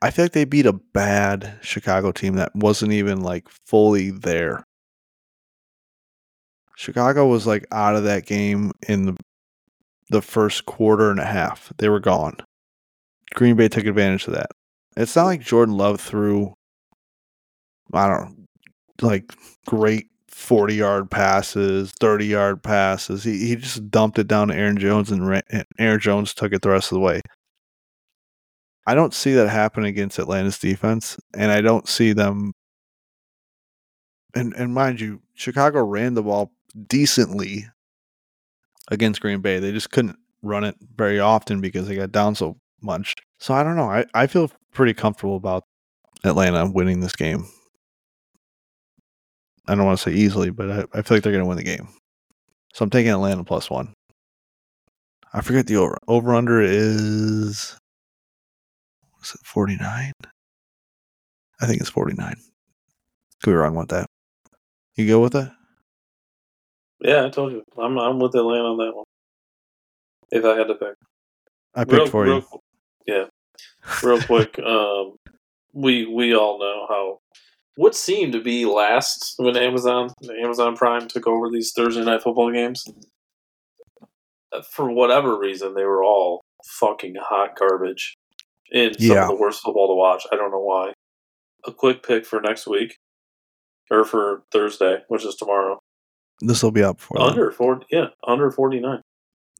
I 0.00 0.10
feel 0.10 0.24
like 0.26 0.32
they 0.32 0.44
beat 0.44 0.66
a 0.66 0.72
bad 0.72 1.58
Chicago 1.60 2.12
team 2.12 2.34
that 2.34 2.54
wasn't 2.54 2.92
even 2.92 3.20
like 3.22 3.48
fully 3.66 4.10
there. 4.10 4.64
Chicago 6.76 7.26
was 7.26 7.46
like 7.46 7.66
out 7.72 7.96
of 7.96 8.04
that 8.04 8.26
game 8.26 8.70
in 8.88 9.06
the 9.06 9.16
the 10.10 10.22
first 10.22 10.66
quarter 10.66 11.10
and 11.10 11.20
a 11.20 11.24
half. 11.24 11.72
They 11.78 11.88
were 11.88 12.00
gone. 12.00 12.36
Green 13.34 13.56
Bay 13.56 13.68
took 13.68 13.86
advantage 13.86 14.26
of 14.26 14.34
that. 14.34 14.50
It's 14.96 15.14
not 15.16 15.26
like 15.26 15.40
Jordan 15.40 15.76
Love 15.76 16.00
threw 16.00 16.54
I 17.92 18.08
don't 18.08 18.38
know, 18.38 19.08
like 19.08 19.32
great 19.66 20.08
40 20.38 20.74
yard 20.76 21.10
passes, 21.10 21.92
30 21.98 22.26
yard 22.26 22.62
passes. 22.62 23.24
He, 23.24 23.48
he 23.48 23.56
just 23.56 23.90
dumped 23.90 24.20
it 24.20 24.28
down 24.28 24.48
to 24.48 24.54
Aaron 24.54 24.78
Jones 24.78 25.10
and, 25.10 25.26
ran, 25.26 25.42
and 25.50 25.64
Aaron 25.80 25.98
Jones 25.98 26.32
took 26.32 26.52
it 26.52 26.62
the 26.62 26.70
rest 26.70 26.92
of 26.92 26.96
the 26.96 27.00
way. 27.00 27.20
I 28.86 28.94
don't 28.94 29.12
see 29.12 29.32
that 29.34 29.48
happen 29.48 29.84
against 29.84 30.18
Atlanta's 30.18 30.56
defense, 30.56 31.18
and 31.34 31.50
I 31.50 31.60
don't 31.60 31.88
see 31.88 32.12
them. 32.12 32.52
And 34.32 34.54
and 34.54 34.72
mind 34.72 35.00
you, 35.00 35.20
Chicago 35.34 35.84
ran 35.84 36.14
the 36.14 36.22
ball 36.22 36.52
decently 36.86 37.66
against 38.90 39.20
Green 39.20 39.40
Bay. 39.40 39.58
They 39.58 39.72
just 39.72 39.90
couldn't 39.90 40.16
run 40.40 40.62
it 40.62 40.76
very 40.96 41.18
often 41.18 41.60
because 41.60 41.88
they 41.88 41.96
got 41.96 42.12
down 42.12 42.36
so 42.36 42.58
much. 42.80 43.16
So 43.38 43.54
I 43.54 43.64
don't 43.64 43.76
know. 43.76 43.90
I, 43.90 44.06
I 44.14 44.28
feel 44.28 44.52
pretty 44.72 44.94
comfortable 44.94 45.36
about 45.36 45.64
Atlanta 46.24 46.70
winning 46.70 47.00
this 47.00 47.16
game. 47.16 47.44
I 49.68 49.74
don't 49.74 49.84
want 49.84 49.98
to 49.98 50.10
say 50.10 50.16
easily, 50.16 50.50
but 50.50 50.70
I, 50.70 50.84
I 50.94 51.02
feel 51.02 51.16
like 51.16 51.22
they're 51.22 51.32
going 51.32 51.44
to 51.44 51.48
win 51.48 51.58
the 51.58 51.62
game. 51.62 51.88
So 52.72 52.84
I'm 52.84 52.90
taking 52.90 53.10
Atlanta 53.12 53.44
plus 53.44 53.70
one. 53.70 53.92
I 55.32 55.42
forget 55.42 55.66
the 55.66 55.76
over. 55.76 55.98
Over 56.08 56.34
under 56.34 56.60
is. 56.60 57.76
Was 59.20 59.34
it 59.34 59.40
49? 59.44 60.12
I 61.60 61.66
think 61.66 61.80
it's 61.80 61.90
49. 61.90 62.34
Could 63.42 63.50
be 63.50 63.54
wrong 63.54 63.74
with 63.74 63.88
that. 63.88 64.06
You 64.96 65.06
go 65.06 65.20
with 65.20 65.32
that? 65.32 65.52
yeah, 67.00 67.24
I 67.24 67.30
told 67.30 67.52
you, 67.52 67.62
I'm 67.80 67.98
I'm 67.98 68.18
with 68.18 68.34
Atlanta 68.34 68.64
on 68.64 68.78
that 68.78 68.94
one. 68.94 69.04
If 70.30 70.44
I 70.44 70.56
had 70.56 70.66
to 70.66 70.74
pick, 70.74 70.94
I 71.74 71.84
picked 71.84 71.92
real, 71.92 72.06
for 72.06 72.24
real, 72.24 72.36
you. 72.36 72.60
Yeah, 73.06 73.24
real 74.02 74.20
quick. 74.22 74.58
Um, 74.64 75.16
we 75.72 76.06
we 76.06 76.34
all 76.34 76.58
know 76.58 76.86
how 76.88 77.18
what 77.78 77.94
seemed 77.94 78.32
to 78.32 78.42
be 78.42 78.64
last 78.64 79.34
when 79.36 79.56
Amazon 79.56 80.10
Amazon 80.42 80.74
Prime 80.76 81.06
took 81.06 81.28
over 81.28 81.48
these 81.48 81.72
Thursday 81.72 82.02
night 82.04 82.22
football 82.22 82.50
games. 82.52 82.84
Uh, 84.52 84.62
For 84.62 84.90
whatever 84.90 85.38
reason, 85.38 85.74
they 85.74 85.84
were 85.84 86.02
all 86.02 86.40
fucking 86.80 87.14
hot 87.20 87.56
garbage. 87.56 88.16
And 88.72 88.94
some 88.98 89.06
Yeah. 89.16 89.22
of 89.22 89.28
the 89.28 89.36
worst 89.36 89.62
football 89.62 89.88
to 89.88 89.94
watch. 89.94 90.24
I 90.32 90.36
don't 90.36 90.50
know 90.50 90.58
why. 90.60 90.92
A 91.66 91.72
quick 91.72 92.02
pick 92.02 92.26
for 92.26 92.40
next 92.40 92.66
week, 92.66 92.96
or 93.90 94.04
for 94.04 94.42
Thursday, 94.52 95.04
which 95.08 95.24
is 95.24 95.36
tomorrow. 95.36 95.78
This 96.40 96.62
will 96.62 96.70
be 96.72 96.82
up 96.82 97.00
for 97.00 97.20
Under 97.20 97.50
forty, 97.52 97.86
yeah, 97.90 98.08
under 98.26 98.50
forty 98.50 98.80
nine. 98.80 99.02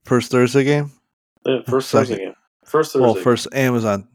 first 0.04 0.30
Thursday 0.30 0.64
game. 0.64 0.90
Yeah, 1.46 1.62
first 1.68 1.88
Second. 1.90 2.08
Thursday 2.08 2.24
game. 2.24 2.34
First 2.64 2.92
Thursday. 2.92 3.04
Well, 3.04 3.14
first 3.14 3.46
Amazon 3.52 4.08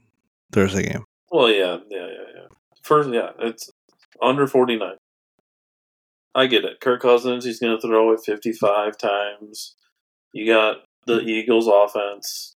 Thursday 0.51 0.83
game. 0.91 1.03
Well, 1.31 1.49
yeah, 1.49 1.77
yeah, 1.89 2.07
yeah, 2.07 2.27
yeah. 2.35 2.47
First, 2.83 3.09
yeah, 3.09 3.31
it's 3.39 3.69
under 4.21 4.47
49. 4.47 4.95
I 6.35 6.47
get 6.47 6.65
it. 6.65 6.79
Kirk 6.81 7.01
Cousins, 7.01 7.45
he's 7.45 7.59
going 7.59 7.75
to 7.75 7.81
throw 7.81 8.11
it 8.11 8.21
55 8.25 8.97
times. 8.97 9.75
You 10.31 10.47
got 10.47 10.77
the 11.05 11.19
Eagles 11.19 11.67
offense, 11.67 12.55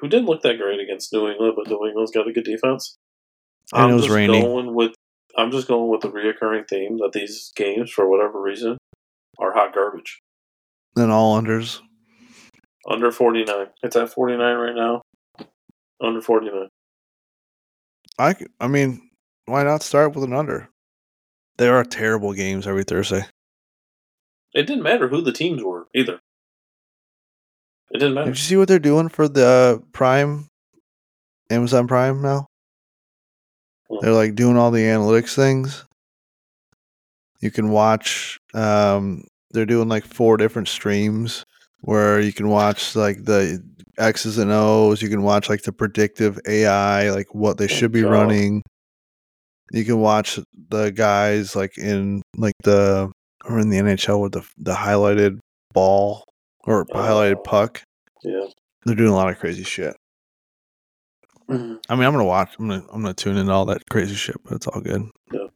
who 0.00 0.08
didn't 0.08 0.26
look 0.26 0.42
that 0.42 0.58
great 0.58 0.80
against 0.80 1.12
New 1.12 1.28
England, 1.28 1.54
but 1.56 1.68
New 1.68 1.86
England's 1.86 2.10
got 2.10 2.28
a 2.28 2.32
good 2.32 2.44
defense. 2.44 2.96
I'm 3.72 3.90
it 3.90 3.94
was 3.94 4.02
just 4.02 4.14
raining. 4.14 4.42
going 4.42 4.74
with 4.74 4.92
I'm 5.36 5.50
just 5.50 5.68
going 5.68 5.90
with 5.90 6.00
the 6.00 6.10
reoccurring 6.10 6.68
theme 6.68 6.98
that 6.98 7.12
these 7.12 7.52
games, 7.54 7.90
for 7.90 8.08
whatever 8.08 8.40
reason, 8.40 8.78
are 9.38 9.52
hot 9.52 9.74
garbage. 9.74 10.20
Then 10.94 11.10
all 11.10 11.40
unders. 11.40 11.80
Under 12.88 13.10
49. 13.10 13.66
It's 13.82 13.96
at 13.96 14.10
49 14.10 14.56
right 14.56 14.74
now. 14.74 15.02
Under 16.00 16.22
49. 16.22 16.68
I, 18.18 18.34
I 18.60 18.68
mean, 18.68 19.10
why 19.44 19.62
not 19.64 19.82
start 19.82 20.14
with 20.14 20.24
an 20.24 20.32
under? 20.32 20.70
There 21.58 21.76
are 21.76 21.84
terrible 21.84 22.32
games 22.32 22.66
every 22.66 22.84
Thursday. 22.84 23.24
It 24.54 24.66
didn't 24.66 24.82
matter 24.82 25.08
who 25.08 25.20
the 25.20 25.32
teams 25.32 25.62
were 25.62 25.86
either. 25.94 26.20
It 27.90 27.98
didn't 27.98 28.14
matter. 28.14 28.30
Did 28.30 28.38
you 28.38 28.42
see 28.42 28.56
what 28.56 28.68
they're 28.68 28.78
doing 28.78 29.08
for 29.08 29.28
the 29.28 29.82
Prime, 29.92 30.48
Amazon 31.50 31.86
Prime 31.86 32.20
now? 32.20 32.46
Hmm. 33.88 33.98
They're 34.00 34.12
like 34.12 34.34
doing 34.34 34.56
all 34.56 34.70
the 34.70 34.82
analytics 34.82 35.34
things. 35.34 35.84
You 37.40 37.50
can 37.50 37.70
watch. 37.70 38.38
Um, 38.54 39.24
they're 39.50 39.66
doing 39.66 39.88
like 39.88 40.04
four 40.04 40.36
different 40.36 40.68
streams 40.68 41.44
where 41.82 42.20
you 42.20 42.32
can 42.32 42.48
watch 42.48 42.96
like 42.96 43.24
the 43.24 43.62
X's 43.98 44.38
and 44.38 44.50
O's. 44.50 45.00
You 45.00 45.08
can 45.08 45.22
watch 45.22 45.48
like 45.48 45.62
the 45.62 45.72
predictive 45.72 46.38
AI, 46.46 47.10
like 47.10 47.34
what 47.34 47.58
they 47.58 47.68
should 47.68 47.92
be 47.92 48.02
God. 48.02 48.10
running. 48.10 48.62
You 49.72 49.84
can 49.84 49.98
watch 50.00 50.38
the 50.68 50.90
guys 50.90 51.56
like 51.56 51.76
in 51.78 52.22
like 52.36 52.54
the 52.62 53.10
or 53.44 53.58
in 53.58 53.68
the 53.70 53.78
NHL 53.78 54.20
with 54.22 54.32
the 54.32 54.46
the 54.58 54.74
highlighted 54.74 55.38
ball 55.72 56.24
or 56.64 56.84
highlighted 56.86 57.36
Oh. 57.38 57.42
puck. 57.42 57.82
Yeah. 58.22 58.46
They're 58.84 58.94
doing 58.94 59.10
a 59.10 59.14
lot 59.16 59.28
of 59.28 59.38
crazy 59.38 59.64
shit. 59.64 59.96
Mm-hmm. 61.48 61.76
I 61.88 61.94
mean, 61.94 62.04
I'm 62.04 62.12
gonna 62.12 62.24
watch. 62.24 62.54
I'm 62.58 62.68
gonna 62.68 62.84
I'm 62.92 63.02
gonna 63.02 63.14
tune 63.14 63.36
into 63.36 63.52
all 63.52 63.66
that 63.66 63.82
crazy 63.90 64.14
shit, 64.14 64.36
but 64.44 64.54
it's 64.54 64.66
all 64.66 64.80
good. 64.80 65.02
Yeah. 65.32 65.46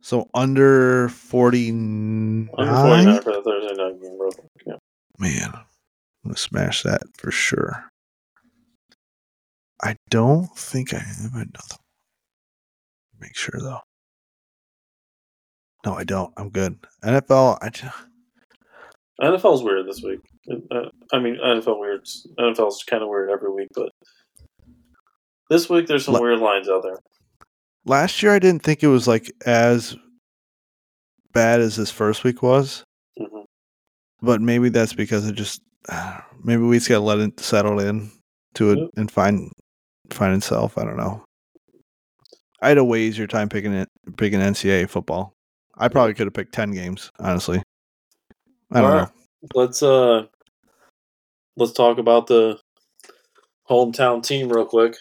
So 0.00 0.28
under 0.34 1.08
forty 1.10 1.70
nine, 1.72 2.48
Under 2.56 2.72
49 2.72 3.22
for 3.22 3.32
the 3.32 3.42
Thursday 3.42 3.74
night 3.82 4.00
game, 4.02 4.18
real 4.18 4.30
quick. 4.32 4.46
Yeah. 4.66 4.76
man, 5.18 5.50
I'm 5.54 5.64
gonna 6.24 6.36
smash 6.36 6.82
that 6.82 7.02
for 7.18 7.30
sure. 7.30 7.88
I 9.82 9.96
don't 10.10 10.54
think 10.56 10.92
I 10.94 10.98
have 10.98 11.34
another. 11.34 11.76
Make 13.20 13.36
sure 13.36 13.60
though. 13.60 13.80
No, 15.86 15.94
I 15.94 16.04
don't. 16.04 16.32
I'm 16.36 16.50
good. 16.50 16.78
NFL. 17.04 17.58
I 17.62 17.68
just, 17.70 17.96
NFL's 19.20 19.62
weird 19.62 19.86
this 19.86 20.02
week. 20.02 20.20
Uh, 20.70 20.88
I 21.12 21.18
mean, 21.18 21.36
NFL 21.36 21.78
weird. 21.80 22.04
NFL's 22.38 22.82
kind 22.84 23.02
of 23.02 23.08
weird 23.08 23.30
every 23.30 23.52
week, 23.52 23.68
but 23.74 23.90
this 25.50 25.68
week 25.68 25.86
there's 25.86 26.04
some 26.04 26.14
Le- 26.14 26.22
weird 26.22 26.40
lines 26.40 26.68
out 26.68 26.82
there. 26.82 26.98
last 27.86 28.22
year 28.22 28.34
I 28.34 28.38
didn't 28.38 28.62
think 28.62 28.82
it 28.82 28.88
was 28.88 29.06
like 29.08 29.30
as 29.46 29.96
bad 31.32 31.60
as 31.60 31.76
this 31.76 31.90
first 31.90 32.24
week 32.24 32.42
was. 32.42 32.82
hmm 33.18 33.24
but 34.20 34.40
maybe 34.40 34.68
that's 34.68 34.94
because 34.94 35.28
it 35.28 35.34
just 35.36 35.60
maybe 36.42 36.62
we 36.62 36.76
just 36.76 36.88
gotta 36.88 37.04
let 37.04 37.20
it 37.20 37.38
settle 37.38 37.78
in 37.78 38.10
to 38.54 38.72
it 38.72 38.78
Yep. 38.78 38.88
and 38.96 39.10
find 39.10 39.52
find 40.10 40.34
itself. 40.36 40.76
I 40.76 40.84
don't 40.84 40.96
know. 40.96 41.24
I 42.60 42.68
had 42.68 42.78
a 42.78 42.84
way 42.84 43.00
easier 43.02 43.26
time 43.26 43.48
picking 43.48 43.72
it 43.72 43.88
picking 44.16 44.40
NCAA 44.40 44.88
football. 44.88 45.34
I 45.76 45.88
probably 45.88 46.14
could 46.14 46.26
have 46.26 46.34
picked 46.34 46.52
ten 46.54 46.72
games, 46.72 47.10
honestly. 47.20 47.62
I 48.72 48.80
don't 48.80 48.90
All 48.90 48.96
know. 48.96 49.02
right. 49.02 49.10
Let's 49.54 49.82
uh 49.82 50.26
let's 51.56 51.72
talk 51.72 51.98
about 51.98 52.26
the 52.26 52.58
hometown 53.68 54.22
team 54.22 54.48
real 54.48 54.66
quick. 54.66 54.96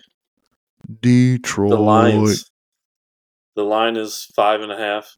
Detroit. 1.02 1.72
The 1.72 1.78
Lions. 1.78 2.50
The 3.56 3.64
line 3.64 3.98
is 3.98 4.28
five 4.36 4.62
and 4.62 4.72
a 4.72 4.78
half. 4.78 5.18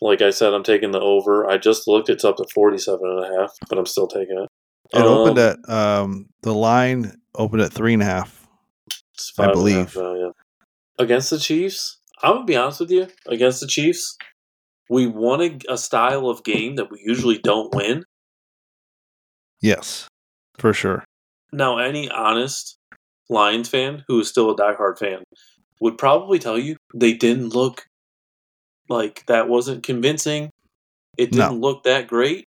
Like 0.00 0.20
I 0.20 0.30
said, 0.30 0.52
I'm 0.52 0.64
taking 0.64 0.90
the 0.90 1.00
over. 1.00 1.48
I 1.48 1.58
just 1.58 1.86
looked; 1.86 2.08
it's 2.08 2.24
up 2.24 2.36
to 2.38 2.44
47 2.52 3.00
and 3.08 3.24
a 3.24 3.38
half, 3.38 3.52
but 3.68 3.78
I'm 3.78 3.86
still 3.86 4.08
taking 4.08 4.36
it. 4.36 4.48
It 4.92 5.04
opened 5.04 5.38
Um, 5.38 5.56
at 5.68 5.70
um 5.72 6.26
the 6.42 6.52
line 6.52 7.12
opened 7.36 7.62
at 7.62 7.72
three 7.72 7.92
and 7.94 8.02
a 8.02 8.06
half. 8.06 8.46
It's 9.14 9.32
I 9.38 9.44
a 9.44 9.46
half 9.46 9.54
believe. 9.54 9.96
now, 9.96 10.14
yeah. 10.14 10.30
Against 11.02 11.30
the 11.30 11.38
Chiefs, 11.40 11.98
I'm 12.22 12.34
gonna 12.34 12.44
be 12.44 12.54
honest 12.54 12.78
with 12.78 12.92
you. 12.92 13.08
Against 13.26 13.60
the 13.60 13.66
Chiefs, 13.66 14.16
we 14.88 15.08
won 15.08 15.42
a, 15.42 15.58
a 15.68 15.76
style 15.76 16.28
of 16.28 16.44
game 16.44 16.76
that 16.76 16.92
we 16.92 17.02
usually 17.04 17.38
don't 17.38 17.74
win. 17.74 18.04
Yes, 19.60 20.06
for 20.58 20.72
sure. 20.72 21.02
Now, 21.52 21.78
any 21.78 22.08
honest 22.08 22.76
Lions 23.28 23.68
fan 23.68 24.04
who 24.06 24.20
is 24.20 24.28
still 24.28 24.52
a 24.52 24.56
diehard 24.56 24.96
fan 24.96 25.24
would 25.80 25.98
probably 25.98 26.38
tell 26.38 26.56
you 26.56 26.76
they 26.94 27.14
didn't 27.14 27.48
look 27.48 27.84
like 28.88 29.26
that 29.26 29.48
wasn't 29.48 29.82
convincing. 29.82 30.50
It 31.18 31.32
didn't 31.32 31.60
look 31.60 31.82
that 31.82 32.06
great. 32.06 32.44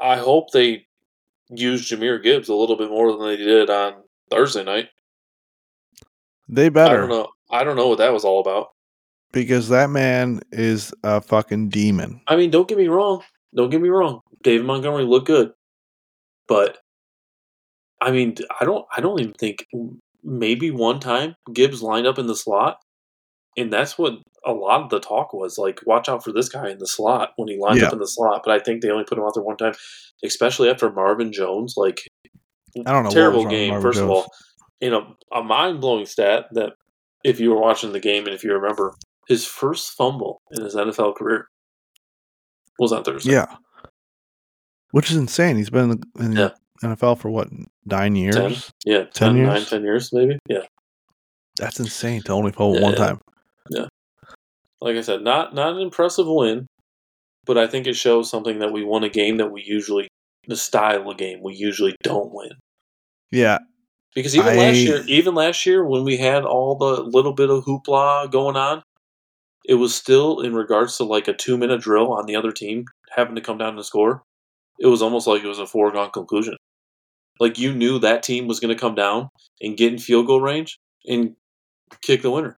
I 0.00 0.16
hope 0.16 0.50
they 0.50 0.86
used 1.50 1.88
Jahmyr 1.88 2.20
Gibbs 2.20 2.48
a 2.48 2.54
little 2.54 2.76
bit 2.76 2.90
more 2.90 3.12
than 3.12 3.24
they 3.28 3.36
did 3.36 3.70
on 3.70 4.02
Thursday 4.28 4.64
night. 4.64 4.88
They 6.48 6.68
better. 6.68 6.96
I 6.96 6.98
don't 6.98 7.10
know. 7.10 7.28
I 7.50 7.64
don't 7.64 7.76
know 7.76 7.88
what 7.88 7.98
that 7.98 8.12
was 8.12 8.24
all 8.24 8.40
about. 8.40 8.68
because 9.32 9.68
that 9.68 9.90
man 9.90 10.40
is 10.52 10.92
a 11.02 11.20
fucking 11.20 11.68
demon. 11.68 12.20
I 12.26 12.36
mean, 12.36 12.50
don't 12.50 12.68
get 12.68 12.78
me 12.78 12.88
wrong. 12.88 13.22
Don't 13.54 13.70
get 13.70 13.80
me 13.82 13.88
wrong. 13.88 14.20
David 14.42 14.66
Montgomery 14.66 15.04
looked 15.04 15.26
good, 15.26 15.52
but 16.48 16.78
I 18.00 18.10
mean, 18.10 18.34
I 18.60 18.64
don't. 18.64 18.84
I 18.96 19.00
don't 19.00 19.20
even 19.20 19.32
think 19.34 19.64
maybe 20.22 20.70
one 20.70 21.00
time 21.00 21.34
Gibbs 21.52 21.82
lined 21.82 22.06
up 22.06 22.18
in 22.18 22.26
the 22.26 22.36
slot, 22.36 22.78
and 23.56 23.72
that's 23.72 23.96
what 23.98 24.14
a 24.44 24.52
lot 24.52 24.82
of 24.82 24.90
the 24.90 25.00
talk 25.00 25.32
was. 25.32 25.58
Like, 25.58 25.80
watch 25.86 26.08
out 26.08 26.22
for 26.22 26.32
this 26.32 26.48
guy 26.48 26.68
in 26.70 26.78
the 26.78 26.86
slot 26.86 27.30
when 27.36 27.48
he 27.48 27.58
lined 27.58 27.80
Yeah. 27.80 27.86
up 27.86 27.92
in 27.94 27.98
the 27.98 28.06
slot. 28.06 28.42
But 28.44 28.52
I 28.54 28.58
think 28.62 28.82
they 28.82 28.90
only 28.90 29.04
put 29.04 29.18
him 29.18 29.24
out 29.24 29.34
there 29.34 29.42
one 29.42 29.56
time, 29.56 29.74
especially 30.24 30.68
after 30.70 30.90
Marvin 30.92 31.32
Jones. 31.32 31.74
Like, 31.76 32.00
I 32.86 32.92
don't 32.92 33.04
know. 33.04 33.10
terrible 33.10 33.38
was 33.38 33.44
wrong 33.46 33.52
with 33.54 33.60
game. 33.70 33.80
First 33.82 34.00
of 34.00 34.10
all, 34.10 34.26
you 34.80 34.90
know, 34.90 35.14
a 35.32 35.42
mind 35.42 35.80
blowing 35.80 36.06
stat 36.06 36.46
that 36.52 36.74
if 37.24 37.40
you 37.40 37.50
were 37.50 37.60
watching 37.60 37.92
the 37.92 38.00
game 38.00 38.24
and 38.26 38.34
if 38.34 38.44
you 38.44 38.52
remember, 38.52 38.94
his 39.28 39.44
first 39.44 39.92
fumble 39.92 40.40
in 40.52 40.62
his 40.62 40.74
NFL 40.74 41.16
career 41.16 41.48
was 42.78 42.92
on 42.92 43.02
Thursday. 43.04 43.32
yeah, 43.32 43.46
which 44.92 45.10
is 45.10 45.16
insane. 45.16 45.56
He's 45.56 45.70
been 45.70 46.02
in 46.18 46.34
the, 46.34 46.40
Yeah. 46.40 46.50
NFL 46.90 47.18
for 47.18 47.30
what 47.30 47.48
nine 47.86 48.14
years? 48.16 48.34
Ten? 48.36 48.52
Yeah, 48.84 49.04
10, 49.04 49.34
10 49.34 49.36
years? 49.36 49.70
10 49.70 49.82
years 49.82 50.12
maybe. 50.12 50.38
Yeah. 50.48 50.66
That's 51.58 51.80
insane 51.80 52.22
to 52.24 52.32
only 52.32 52.52
fumble 52.52 52.80
one 52.82 52.92
Yeah. 52.92 52.98
time. 52.98 53.20
Yeah. 53.70 53.86
Like 54.82 54.96
I 54.96 55.00
said, 55.00 55.22
not 55.22 55.54
not 55.54 55.72
an 55.74 55.80
impressive 55.80 56.26
win, 56.28 56.66
but 57.46 57.56
I 57.56 57.66
think 57.66 57.86
it 57.86 57.94
shows 57.96 58.28
something 58.30 58.58
that 58.58 58.72
we 58.72 58.84
won 58.84 59.04
a 59.04 59.08
game 59.08 59.38
that 59.38 59.50
we 59.50 59.62
usually 59.62 60.06
the 60.46 60.56
style 60.56 61.10
of 61.10 61.16
game 61.16 61.40
we 61.42 61.54
usually 61.54 61.96
don't 62.02 62.30
win. 62.32 62.50
Yeah, 63.32 63.58
Because 64.16 64.34
even 64.34 64.54
I- 64.54 64.56
last 64.56 64.78
year, 64.78 65.04
even 65.06 65.34
last 65.34 65.66
year 65.66 65.84
when 65.84 66.02
we 66.02 66.16
had 66.16 66.44
all 66.44 66.74
the 66.74 67.02
little 67.02 67.34
bit 67.34 67.50
of 67.50 67.64
hoopla 67.64 68.30
going 68.32 68.56
on, 68.56 68.82
it 69.66 69.74
was 69.74 69.94
still 69.94 70.40
in 70.40 70.54
regards 70.54 70.96
to 70.96 71.04
like 71.04 71.28
a 71.28 71.34
two 71.34 71.58
minute 71.58 71.82
drill 71.82 72.12
on 72.14 72.24
the 72.24 72.34
other 72.34 72.50
team 72.50 72.86
having 73.10 73.34
to 73.34 73.42
come 73.42 73.58
down 73.58 73.76
and 73.76 73.84
score. 73.84 74.22
It 74.80 74.86
was 74.86 75.02
almost 75.02 75.26
like 75.26 75.44
it 75.44 75.48
was 75.48 75.58
a 75.58 75.66
foregone 75.66 76.10
conclusion. 76.12 76.56
Like 77.38 77.58
you 77.58 77.74
knew 77.74 77.98
that 77.98 78.22
team 78.22 78.46
was 78.48 78.58
going 78.58 78.74
to 78.74 78.80
come 78.80 78.94
down 78.94 79.28
and 79.60 79.76
get 79.76 79.92
in 79.92 79.98
field 79.98 80.26
goal 80.26 80.40
range 80.40 80.78
and 81.06 81.36
kick 82.00 82.22
the 82.22 82.30
winner. 82.30 82.56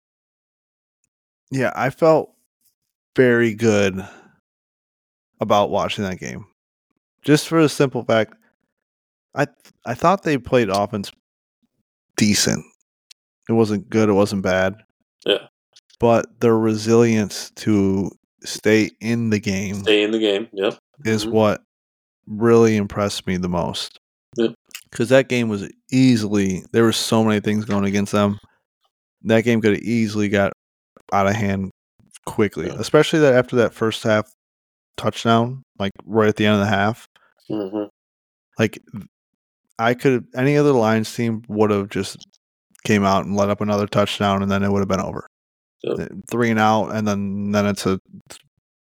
yeah. 1.51 1.73
I 1.75 1.91
felt 1.91 2.33
very 3.17 3.53
good 3.53 4.07
about 5.41 5.71
watching 5.71 6.05
that 6.05 6.21
game, 6.21 6.47
just 7.23 7.49
for 7.49 7.61
the 7.61 7.69
simple 7.69 8.05
fact, 8.05 8.35
I 9.35 9.49
I 9.85 9.95
thought 9.95 10.23
they 10.23 10.39
played 10.39 10.69
offense 10.69 11.11
decent. 12.19 12.63
It 13.49 13.53
wasn't 13.55 13.89
good. 13.89 14.11
It 14.11 14.13
wasn't 14.15 14.43
bad. 14.43 14.75
Yeah. 15.27 15.49
but 16.01 16.27
their 16.41 16.57
resilience 16.57 17.51
to 17.57 18.09
stay 18.45 18.89
in 19.01 19.31
the 19.31 19.41
game 19.41 19.75
Stay 19.83 20.05
in 20.05 20.13
the 20.13 20.19
game. 20.21 20.47
Yep. 20.53 20.79
is 21.05 21.27
Mhm. 21.27 21.33
what 21.33 21.63
really 22.29 22.77
impressed 22.77 23.27
me 23.27 23.37
the 23.37 23.49
most. 23.49 23.99
Yep. 24.37 24.55
Because 24.91 25.09
that 25.09 25.29
game 25.29 25.49
was 25.49 25.69
easily 25.91 26.65
there 26.73 26.85
were 26.85 26.93
so 26.93 27.25
many 27.25 27.41
things 27.41 27.65
going 27.65 27.85
against 27.85 28.13
them. 28.13 28.39
That 29.23 29.43
game 29.43 29.61
could 29.61 29.73
have 29.73 29.83
easily 29.83 30.29
got 30.29 30.53
out 31.13 31.27
of 31.27 31.35
hand 31.35 31.71
quickly, 32.27 32.67
Yeah. 32.69 32.77
especially 32.79 33.19
that 33.21 33.35
after 33.35 33.57
that 33.57 33.75
first 33.75 34.03
half 34.05 34.31
touchdown, 34.97 35.63
like 35.81 35.93
right 36.05 36.29
at 36.29 36.37
the 36.37 36.47
end 36.47 36.55
of 36.55 36.61
the 36.61 36.67
half. 36.67 37.07
hmm 37.49 37.85
Like 38.59 38.79
I 39.79 39.95
could 39.95 40.13
have 40.13 40.25
any 40.35 40.57
other 40.57 40.73
Lions 40.73 41.15
team 41.15 41.43
would 41.49 41.71
have 41.71 41.89
just 41.89 42.17
came 42.85 43.05
out 43.05 43.25
and 43.25 43.37
let 43.37 43.51
up 43.51 43.61
another 43.61 43.87
touchdown, 43.87 44.43
and 44.43 44.51
then 44.51 44.63
it 44.63 44.71
would 44.71 44.81
have 44.81 44.89
been 44.89 45.01
over. 45.01 45.27
Yep. 45.85 46.11
Three 46.31 46.51
and 46.51 46.59
out, 46.59 46.89
and 46.89 47.07
then 47.07 47.53
then 47.53 47.67
it's 47.67 47.87
a 47.87 48.01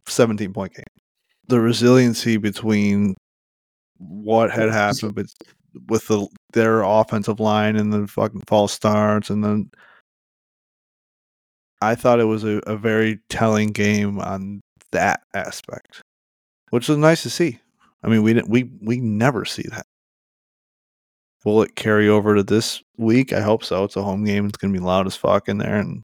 seventeen 0.07 0.53
point 0.53 0.73
game. 0.73 0.85
The 1.47 1.59
resiliency 1.59 2.37
between 2.37 3.15
what 3.97 4.51
had 4.51 4.69
happened 4.69 5.15
with 5.15 5.31
with 5.87 6.07
the 6.07 6.27
their 6.53 6.81
offensive 6.81 7.39
line 7.39 7.75
and 7.75 7.93
the 7.93 8.07
fucking 8.07 8.43
false 8.47 8.73
starts, 8.73 9.29
and 9.29 9.43
then 9.43 9.69
I 11.81 11.95
thought 11.95 12.19
it 12.19 12.25
was 12.25 12.43
a, 12.43 12.59
a 12.65 12.75
very 12.75 13.19
telling 13.29 13.69
game 13.69 14.19
on 14.19 14.61
that 14.91 15.21
aspect, 15.33 16.01
which 16.71 16.89
was 16.89 16.97
nice 16.97 17.23
to 17.23 17.29
see. 17.29 17.59
I 18.03 18.07
mean, 18.07 18.23
we 18.23 18.33
didn't 18.33 18.49
we 18.49 18.69
we 18.81 18.99
never 18.99 19.45
see 19.45 19.65
that. 19.69 19.85
Will 21.45 21.61
it 21.61 21.75
carry 21.75 22.09
over 22.09 22.35
to 22.35 22.43
this 22.43 22.81
week? 22.97 23.31
I 23.33 23.41
hope 23.41 23.63
so. 23.63 23.83
It's 23.85 23.95
a 23.95 24.03
home 24.03 24.25
game. 24.25 24.45
It's 24.47 24.57
gonna 24.57 24.73
be 24.73 24.79
loud 24.79 25.07
as 25.07 25.15
fuck 25.15 25.47
in 25.47 25.57
there, 25.57 25.75
and 25.77 26.03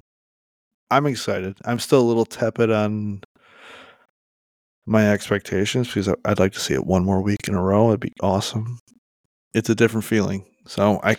I'm 0.89 1.05
excited. 1.05 1.57
I'm 1.65 1.79
still 1.79 1.99
a 2.01 2.07
little 2.07 2.25
tepid 2.25 2.71
on 2.71 3.21
my 4.85 5.11
expectations 5.11 5.87
because 5.87 6.07
I- 6.07 6.15
I'd 6.25 6.39
like 6.39 6.53
to 6.53 6.59
see 6.59 6.73
it 6.73 6.85
one 6.85 7.03
more 7.03 7.21
week 7.21 7.47
in 7.47 7.55
a 7.55 7.61
row. 7.61 7.89
It'd 7.89 7.99
be 7.99 8.13
awesome. 8.21 8.79
It's 9.53 9.69
a 9.69 9.75
different 9.75 10.05
feeling, 10.05 10.45
so 10.67 10.99
I 11.03 11.17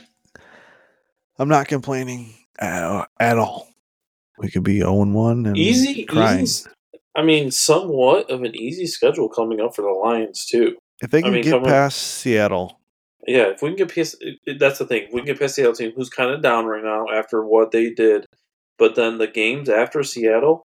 I'm 1.38 1.48
not 1.48 1.68
complaining 1.68 2.32
at, 2.58 3.08
at 3.20 3.36
all. 3.38 3.68
We 4.38 4.50
could 4.50 4.62
be 4.62 4.78
0 4.78 5.02
and 5.02 5.14
1 5.14 5.44
and 5.46 5.56
Easy, 5.58 6.04
crying. 6.04 6.44
easy. 6.44 6.68
I 7.14 7.22
mean, 7.22 7.50
somewhat 7.50 8.30
of 8.30 8.42
an 8.42 8.54
easy 8.56 8.86
schedule 8.86 9.28
coming 9.28 9.60
up 9.60 9.74
for 9.74 9.82
the 9.82 9.88
Lions 9.90 10.46
too. 10.46 10.76
If 11.02 11.10
they 11.10 11.18
I 11.18 11.22
can 11.22 11.32
mean, 11.32 11.42
get 11.44 11.62
past 11.64 11.98
Seattle, 11.98 12.80
Yeah, 13.26 13.48
if 13.48 13.62
we 13.62 13.70
can 13.70 13.76
get 13.76 13.94
past, 13.94 14.22
that's 14.58 14.78
the 14.78 14.86
thing. 14.86 15.04
If 15.04 15.12
we 15.12 15.20
can 15.20 15.26
get 15.26 15.40
past 15.40 15.56
the 15.56 15.62
Seattle 15.62 15.74
team, 15.74 15.92
who's 15.96 16.08
kind 16.08 16.30
of 16.30 16.42
down 16.42 16.66
right 16.66 16.84
now 16.84 17.06
after 17.12 17.44
what 17.44 17.72
they 17.72 17.90
did, 17.90 18.26
but 18.78 18.94
then 18.94 19.18
the 19.18 19.26
games 19.26 19.68
after 19.68 20.02
Seattle, 20.02 20.62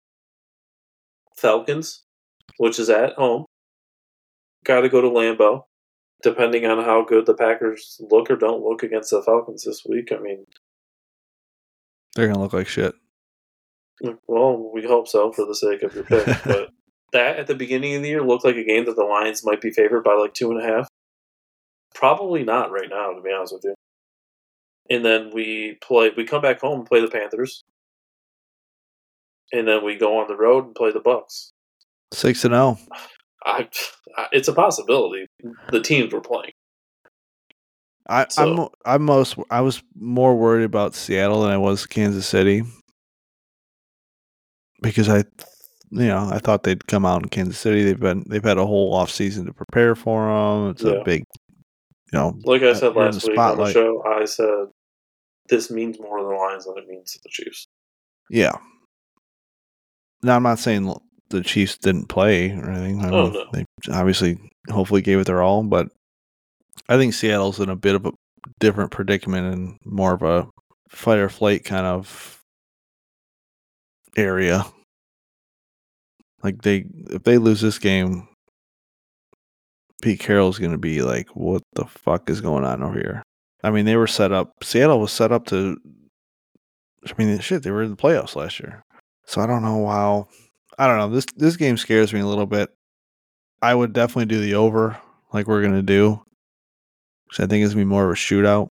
Falcons, 1.38 2.04
which 2.58 2.80
is 2.80 2.90
at 2.90 3.14
home, 3.14 3.46
got 4.64 4.82
to 4.82 4.90
go 4.90 5.02
to 5.02 5.10
Lambeau. 5.10 5.64
Depending 6.24 6.66
on 6.66 6.84
how 6.84 7.04
good 7.04 7.26
the 7.26 7.36
Packers 7.36 8.00
look 8.10 8.32
or 8.32 8.38
don't 8.38 8.64
look 8.64 8.84
against 8.84 9.12
the 9.12 9.22
Falcons 9.22 9.64
this 9.64 9.84
week, 9.88 10.12
I 10.12 10.18
mean, 10.18 10.46
they're 12.16 12.28
gonna 12.28 12.40
look 12.40 12.54
like 12.54 12.68
shit. 12.68 12.96
Mm, 14.04 14.18
well, 14.28 14.72
we 14.74 14.84
hope 14.84 15.08
so 15.08 15.32
for 15.32 15.46
the 15.46 15.56
sake 15.56 15.84
of 15.84 15.94
your 15.94 16.06
pick. 16.06 16.26
but 16.46 16.70
that 17.12 17.38
at 17.38 17.48
the 17.48 17.56
beginning 17.56 17.96
of 17.96 18.02
the 18.02 18.10
year 18.10 18.24
looked 18.24 18.46
like 18.46 18.56
a 18.56 18.64
game 18.64 18.86
that 18.86 18.96
the 18.96 19.04
Lions 19.04 19.46
might 19.46 19.62
be 19.62 19.72
favored 19.72 20.04
by 20.04 20.14
like 20.14 20.34
two 20.34 20.52
and 20.52 20.62
a 20.62 20.66
half. 20.66 20.88
Probably 21.96 22.44
not 22.44 22.72
right 22.72 22.90
now, 22.90 23.14
to 23.14 23.22
be 23.22 23.32
honest 23.32 23.54
with 23.54 23.64
you. 23.64 23.74
And 24.90 25.04
then 25.04 25.32
we 25.34 25.78
play. 25.82 26.12
We 26.16 26.26
come 26.26 26.42
back 26.42 26.62
home 26.62 26.80
and 26.82 26.88
play 26.88 27.02
the 27.02 27.08
Panthers, 27.08 27.64
and 29.52 29.68
then 29.68 29.84
we 29.84 29.96
go 29.96 30.20
on 30.20 30.28
the 30.28 30.36
road 30.36 30.66
and 30.66 30.76
play 30.76 30.92
the 30.92 31.00
Bucs. 31.00 31.50
Six 32.14 32.46
and 32.46 32.54
oh. 32.54 32.76
zero. 32.76 32.88
I, 33.48 33.70
I 34.18 34.28
it's 34.32 34.48
a 34.48 34.54
possibility. 34.54 35.26
The 35.72 35.82
teams 35.82 36.14
we're 36.14 36.22
playing. 36.22 36.52
I, 38.08 38.28
So- 38.30 38.70
I'm 38.86 38.94
I'm 38.94 39.02
most 39.04 39.38
I 39.50 39.62
was 39.62 39.82
more 39.96 40.36
worried 40.36 40.66
about 40.66 40.94
Seattle 40.94 41.42
than 41.42 41.52
I 41.52 41.58
was 41.58 41.86
Kansas 41.88 42.28
City 42.28 42.64
because 44.82 45.10
I 45.10 45.20
you 45.92 46.08
know 46.08 46.30
I 46.32 46.40
thought 46.40 46.64
they'd 46.64 46.86
come 46.88 47.06
out 47.06 47.24
in 47.24 47.30
Kansas 47.30 47.58
City. 47.58 47.84
They've 47.84 48.00
been 48.00 48.24
they've 48.28 48.44
had 48.44 48.58
a 48.58 48.66
whole 48.66 48.94
off 48.94 49.10
season 49.10 49.46
to 49.46 49.54
prepare 49.54 49.96
for 49.96 50.28
them. 50.28 50.72
It's 50.72 50.84
Yeah. 50.84 51.02
a 51.02 51.04
big 51.04 51.24
you 52.12 52.20
know, 52.20 52.38
Like 52.44 52.62
I 52.62 52.68
uh, 52.68 52.76
said 52.76 52.96
last 52.96 53.28
week 53.28 53.38
on 53.38 53.58
the 53.58 53.72
show, 53.72 54.04
I 54.04 54.26
said 54.26 54.68
this 55.50 55.70
means 55.72 56.00
more 56.00 56.18
to 56.18 56.24
the 56.24 56.30
Lions 56.30 56.66
than 56.66 56.78
it 56.78 56.88
means 56.88 57.12
to 57.14 57.20
the 57.24 57.30
Chiefs. 57.30 57.68
Yeah. 58.30 58.54
Now 60.24 60.36
I'm 60.36 60.44
not 60.44 60.60
saying 60.60 60.94
the 61.30 61.42
Chiefs 61.42 61.78
didn't 61.78 62.08
play 62.08 62.52
or 62.52 62.70
anything. 62.70 63.04
I 63.04 63.10
Oh, 63.10 63.30
no. 63.30 63.46
they 63.54 63.66
obviously 63.92 64.38
hopefully 64.70 65.02
gave 65.02 65.20
it 65.20 65.28
their 65.28 65.42
all, 65.42 65.64
but 65.64 65.90
I 66.90 66.98
think 66.98 67.14
Seattle's 67.14 67.60
in 67.60 67.70
a 67.70 67.76
bit 67.76 67.96
of 67.96 68.06
a 68.06 68.12
different 68.60 68.92
predicament 68.92 69.54
and 69.54 69.78
more 69.84 70.14
of 70.14 70.24
a 70.24 70.48
fight 70.90 71.20
or 71.20 71.30
flight 71.30 71.64
kind 71.64 71.86
of 71.86 72.42
area. 74.16 74.66
Like 76.44 76.62
they 76.62 76.86
if 77.10 77.24
they 77.24 77.38
lose 77.38 77.62
this 77.62 77.80
game, 77.80 78.28
Pete 80.02 80.20
Carroll's 80.20 80.60
gonna 80.60 80.78
be 80.78 81.02
like, 81.02 81.30
What 81.36 81.64
the 81.74 81.86
fuck 81.86 82.30
is 82.30 82.42
going 82.42 82.64
on 82.66 82.84
over 82.84 82.94
here? 82.98 83.24
I 83.64 83.72
mean, 83.72 83.86
they 83.86 83.96
were 83.96 84.08
set 84.08 84.32
up 84.32 84.52
Seattle 84.64 85.00
was 85.00 85.12
set 85.12 85.32
up 85.32 85.46
to 85.48 85.78
I 87.08 87.12
mean 87.18 87.40
shit, 87.40 87.64
they 87.64 87.72
were 87.72 87.84
in 87.84 87.92
the 87.92 87.96
playoffs 87.98 88.36
last 88.36 88.60
year. 88.60 88.84
So 89.26 89.42
I 89.42 89.48
don't 89.48 89.64
know 89.64 89.88
how 89.88 90.28
I 90.78 90.88
don't 90.88 90.98
know. 90.98 91.10
This 91.10 91.26
this 91.36 91.58
game 91.58 91.78
scares 91.78 92.14
me 92.14 92.20
a 92.20 92.26
little 92.28 92.46
bit. 92.46 92.70
I 93.62 93.74
would 93.74 93.94
definitely 93.94 94.26
do 94.26 94.42
the 94.42 94.56
over 94.56 94.98
like 95.34 95.48
we're 95.48 95.62
gonna 95.64 95.82
do. 95.82 96.22
'Cause 97.30 97.40
I 97.40 97.48
think 97.48 97.64
it's 97.64 97.74
gonna 97.74 97.86
be 97.86 97.90
more 97.90 98.06
of 98.06 98.12
a 98.12 98.14
shootout. 98.16 98.68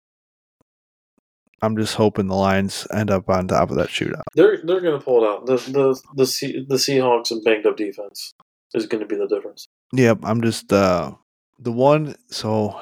I'm 1.61 1.77
just 1.77 1.93
hoping 1.95 2.27
the 2.27 2.35
Lions 2.35 2.87
end 2.91 3.11
up 3.11 3.29
on 3.29 3.47
top 3.47 3.69
of 3.69 3.77
that 3.77 3.89
shootout. 3.89 4.23
They're 4.33 4.57
they're 4.63 4.81
going 4.81 4.97
to 4.97 5.03
pull 5.05 5.23
it 5.23 5.27
out. 5.27 5.45
The 5.45 5.57
the 5.57 6.01
the 6.15 6.25
Se- 6.25 6.65
the 6.67 6.75
Seahawks 6.75 7.29
and 7.29 7.43
banged 7.43 7.67
up 7.67 7.77
defense 7.77 8.33
is 8.73 8.87
going 8.87 9.01
to 9.01 9.07
be 9.07 9.15
the 9.15 9.27
difference. 9.27 9.67
Yep, 9.93 10.19
I'm 10.23 10.41
just 10.41 10.71
uh 10.71 11.11
the 11.59 11.71
one 11.71 12.15
so 12.29 12.79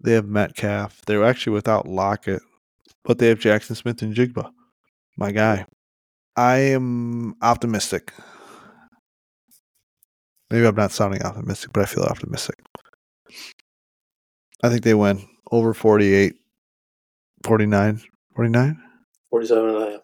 they 0.00 0.12
have 0.12 0.26
Metcalf. 0.26 1.02
They're 1.06 1.24
actually 1.24 1.54
without 1.54 1.88
Lockett, 1.88 2.42
but 3.04 3.18
they 3.18 3.28
have 3.28 3.38
Jaxon 3.38 3.76
Smith-Njigba. 3.76 4.50
My 5.16 5.32
guy. 5.32 5.66
I 6.36 6.56
am 6.56 7.36
optimistic. 7.40 8.12
Maybe 10.50 10.66
I'm 10.66 10.74
not 10.74 10.92
sounding 10.92 11.22
optimistic, 11.22 11.72
but 11.72 11.82
I 11.82 11.86
feel 11.86 12.04
optimistic. 12.04 12.56
I 14.62 14.68
think 14.68 14.82
they 14.82 14.94
win 14.94 15.26
over 15.50 15.72
48, 15.72 16.34
49, 17.44 18.00
49, 18.36 18.82
47 19.30 19.68
and 19.68 19.76
a 19.76 19.90
half. 19.92 20.00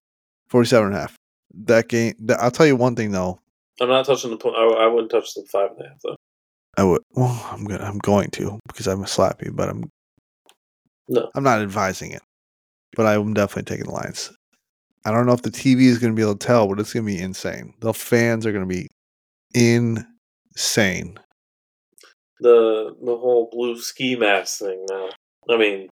47 0.49 0.87
and 0.87 0.97
a 0.97 1.01
half. 1.01 1.17
That 1.65 1.89
game, 1.89 2.15
I'll 2.39 2.51
tell 2.51 2.67
you 2.67 2.77
one 2.77 2.95
thing 2.95 3.11
though. 3.11 3.41
I'm 3.81 3.89
not 3.89 4.07
touching 4.07 4.31
the. 4.31 4.37
point. 4.37 4.57
I, 4.57 4.65
I 4.65 4.87
wouldn't 4.87 5.11
touch 5.11 5.35
the 5.35 5.45
five 5.51 5.71
and 5.71 5.87
a 5.87 5.89
half 5.89 5.99
though. 6.03 6.17
I 6.77 6.85
would. 6.85 7.03
Well, 7.13 7.49
I'm 7.51 7.65
gonna. 7.65 7.85
I'm 7.85 7.99
going 7.99 8.31
to 8.31 8.59
because 8.69 8.87
I'm 8.87 9.03
a 9.03 9.07
slappy, 9.07 9.55
but 9.55 9.69
I'm. 9.69 9.85
No. 11.09 11.31
I'm 11.35 11.43
not 11.43 11.61
advising 11.61 12.13
it, 12.13 12.23
but 12.95 13.07
I'm 13.07 13.35
definitely 13.35 13.65
taking 13.65 13.87
the 13.87 13.93
lines. 13.93 14.31
I 15.05 15.11
don't 15.11 15.27
know 15.27 15.33
if 15.33 15.43
the 15.43 15.51
TV 15.51 15.83
is 15.83 15.99
going 15.99 16.13
to 16.13 16.17
be 16.17 16.23
able 16.23 16.37
to 16.37 16.47
tell, 16.47 16.69
but 16.69 16.79
it's 16.79 16.93
going 16.93 17.07
to 17.07 17.13
be 17.13 17.21
insane. 17.21 17.75
The 17.81 17.95
fans 17.95 18.47
are 18.47 18.53
going 18.53 18.69
to 18.69 18.75
be 18.75 18.89
insane. 19.55 21.19
The 22.41 22.95
the 23.03 23.17
whole 23.17 23.49
blue 23.51 23.79
ski 23.79 24.17
mask 24.17 24.61
thing 24.61 24.87
now. 24.89 25.09
I 25.49 25.57
mean, 25.57 25.89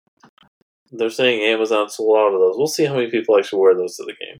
they're 0.91 1.09
saying 1.09 1.41
Amazon 1.41 1.89
sold 1.89 2.17
out 2.17 2.33
of 2.33 2.39
those. 2.39 2.57
We'll 2.57 2.67
see 2.67 2.85
how 2.85 2.95
many 2.95 3.09
people 3.09 3.37
actually 3.37 3.61
wear 3.61 3.75
those 3.75 3.95
to 3.97 4.03
the 4.03 4.13
game. 4.13 4.37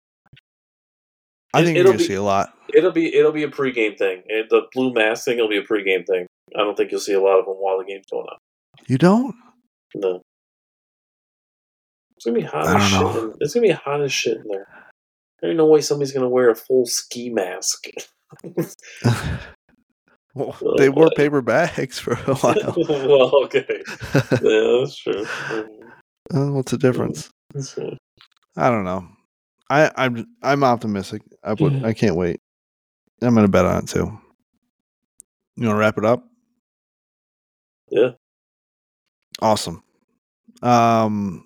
I 1.58 1.62
It- 1.62 1.66
think 1.66 1.76
you're 1.78 1.82
it'll 1.82 1.92
going 1.94 1.98
to 2.00 2.04
be- 2.04 2.08
see 2.08 2.14
a 2.16 2.22
lot. 2.24 2.54
It'll 2.74 2.92
be 2.92 3.16
it'll 3.16 3.32
be 3.32 3.44
a 3.44 3.48
pregame 3.50 3.98
thing. 3.98 4.24
It, 4.28 4.50
the 4.50 4.64
blue 4.74 4.94
mask 4.94 5.26
thing 5.26 5.38
will 5.38 5.48
be 5.50 5.58
a 5.58 5.64
pregame 5.64 6.06
thing. 6.06 6.28
I 6.56 6.60
don't 6.60 6.76
think 6.76 6.92
you'll 6.92 7.00
see 7.00 7.14
a 7.14 7.22
lot 7.22 7.40
of 7.40 7.46
them 7.46 7.56
while 7.56 7.78
the 7.78 7.86
game's 7.86 8.06
going 8.12 8.26
on. 8.28 8.38
You 8.88 8.98
don't? 8.98 9.36
No. 9.96 10.22
It's 12.16 12.26
gonna 12.26 12.38
be 12.40 12.44
hot 12.44 12.68
as 12.68 12.84
shit. 12.90 13.02
In, 13.24 13.34
it's 13.40 13.54
gonna 13.54 13.68
be 13.68 13.72
hot 13.74 14.02
as 14.02 14.12
shit 14.12 14.38
in 14.38 14.44
there. 14.50 14.68
There 15.42 15.50
ain't 15.52 15.58
no 15.58 15.66
way 15.68 15.82
somebody's 15.82 16.12
gonna 16.14 16.28
wear 16.30 16.50
a 16.50 16.56
full 16.56 16.86
ski 16.86 17.30
mask. 17.30 17.88
well, 20.34 20.56
Oh, 20.62 20.76
they 20.78 20.90
wore 20.90 21.10
paper 21.16 21.42
bags 21.42 21.98
for 22.00 22.14
a 22.14 22.36
while. 22.36 22.76
well, 22.90 23.44
okay. 23.46 23.66
Yeah, 24.14 24.80
that's 24.80 24.98
true. 24.98 25.26
Uh, 26.34 26.52
What's 26.52 26.72
the 26.72 26.78
difference? 26.78 27.30
I 28.58 28.70
don't 28.70 28.84
know. 28.84 29.08
I, 29.70 29.92
I'm 29.96 30.26
I'm 30.42 30.64
optimistic. 30.64 31.22
I 31.44 31.54
would. 31.54 31.74
Mhm. 31.74 31.86
I 31.86 31.94
can't 31.94 32.16
wait. 32.16 32.40
I'm 33.22 33.36
gonna 33.36 33.48
bet 33.48 33.66
on 33.66 33.84
it 33.84 33.90
too. 33.90 34.18
You 35.56 35.68
want 35.68 35.76
to 35.76 35.80
wrap 35.80 35.98
it 35.98 36.06
up? 36.06 36.24
Yeah. 37.90 38.12
Awesome. 39.42 39.82
Um, 40.62 41.46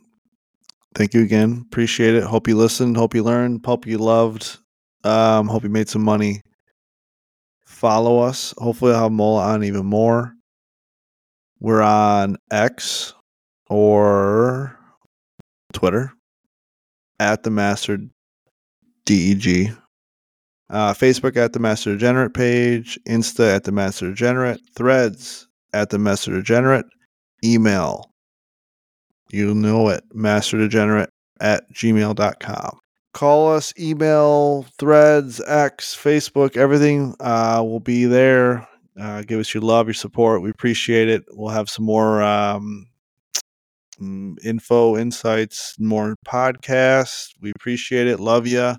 thank 0.96 1.14
you 1.14 1.22
again. 1.24 1.64
Appreciate 1.66 2.16
it. 2.16 2.24
Hope 2.24 2.48
you 2.48 2.58
listened. 2.58 2.98
Hope 2.98 3.16
you 3.16 3.24
learned. 3.24 3.66
Hope 3.66 3.86
you 3.88 3.98
loved. 3.98 4.58
Um, 5.04 5.48
hope 5.48 5.64
you 5.64 5.70
made 5.70 5.88
some 5.90 6.04
money. 6.04 6.42
Follow 7.66 8.20
us. 8.20 8.54
Hopefully, 8.58 8.94
I'll 8.94 9.04
have 9.04 9.12
Mola 9.12 9.44
on 9.54 9.64
even 9.64 9.86
more. 9.86 10.34
We're 11.60 11.82
on 11.82 12.38
X 12.52 13.14
or 13.70 14.78
Twitter 15.74 16.12
at 17.22 17.44
the 17.44 17.52
Master 17.52 18.00
DEG. 19.06 19.72
Uh, 20.70 20.94
Facebook 20.94 21.38
at 21.38 21.54
the 21.54 21.60
Master 21.60 21.92
Degenerate 21.92 22.34
page, 22.34 22.98
Insta 23.08 23.56
at 23.56 23.66
the 23.66 23.72
Master 23.72 24.10
Degenerate, 24.10 24.62
Threads 24.76 25.48
at 25.74 25.92
the 25.92 26.00
Master 26.00 26.32
Degenerate, 26.32 26.86
email. 27.44 28.10
You 29.32 29.54
know 29.54 29.88
it, 29.90 30.04
master 30.14 30.58
degenerate 30.58 31.10
at 31.40 31.64
gmail.com. 31.74 32.80
Call 33.14 33.54
us, 33.54 33.74
email, 33.80 34.66
threads, 34.78 35.42
X, 35.48 35.96
Facebook, 35.96 36.58
everything 36.58 37.16
uh, 37.20 37.62
will 37.64 37.80
be 37.80 38.06
there. 38.06 38.68
Uh, 39.00 39.22
give 39.22 39.40
us 39.40 39.54
your 39.54 39.64
love, 39.64 39.88
your 39.88 39.94
support. 39.94 40.42
We 40.42 40.50
appreciate 40.50 41.08
it. 41.08 41.24
We'll 41.30 41.50
have 41.50 41.70
some 41.70 41.86
more 41.86 42.22
um, 42.22 42.88
info, 44.44 44.98
insights, 44.98 45.76
more 45.80 46.16
podcasts. 46.26 47.30
We 47.40 47.52
appreciate 47.56 48.08
it. 48.08 48.20
Love 48.20 48.48
you. 48.48 48.76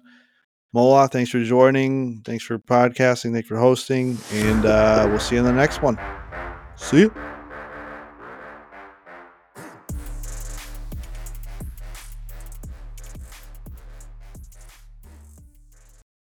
Mola, 0.72 1.08
thanks 1.08 1.30
for 1.30 1.42
joining. 1.42 2.22
Thanks 2.22 2.44
for 2.44 2.58
podcasting. 2.58 3.32
Thanks 3.32 3.48
for 3.48 3.58
hosting. 3.58 4.16
And 4.32 4.64
uh, 4.64 5.06
we'll 5.08 5.20
see 5.20 5.34
you 5.34 5.40
in 5.40 5.46
the 5.46 5.52
next 5.52 5.82
one. 5.82 5.98
See 6.76 7.00
you. 7.00 7.31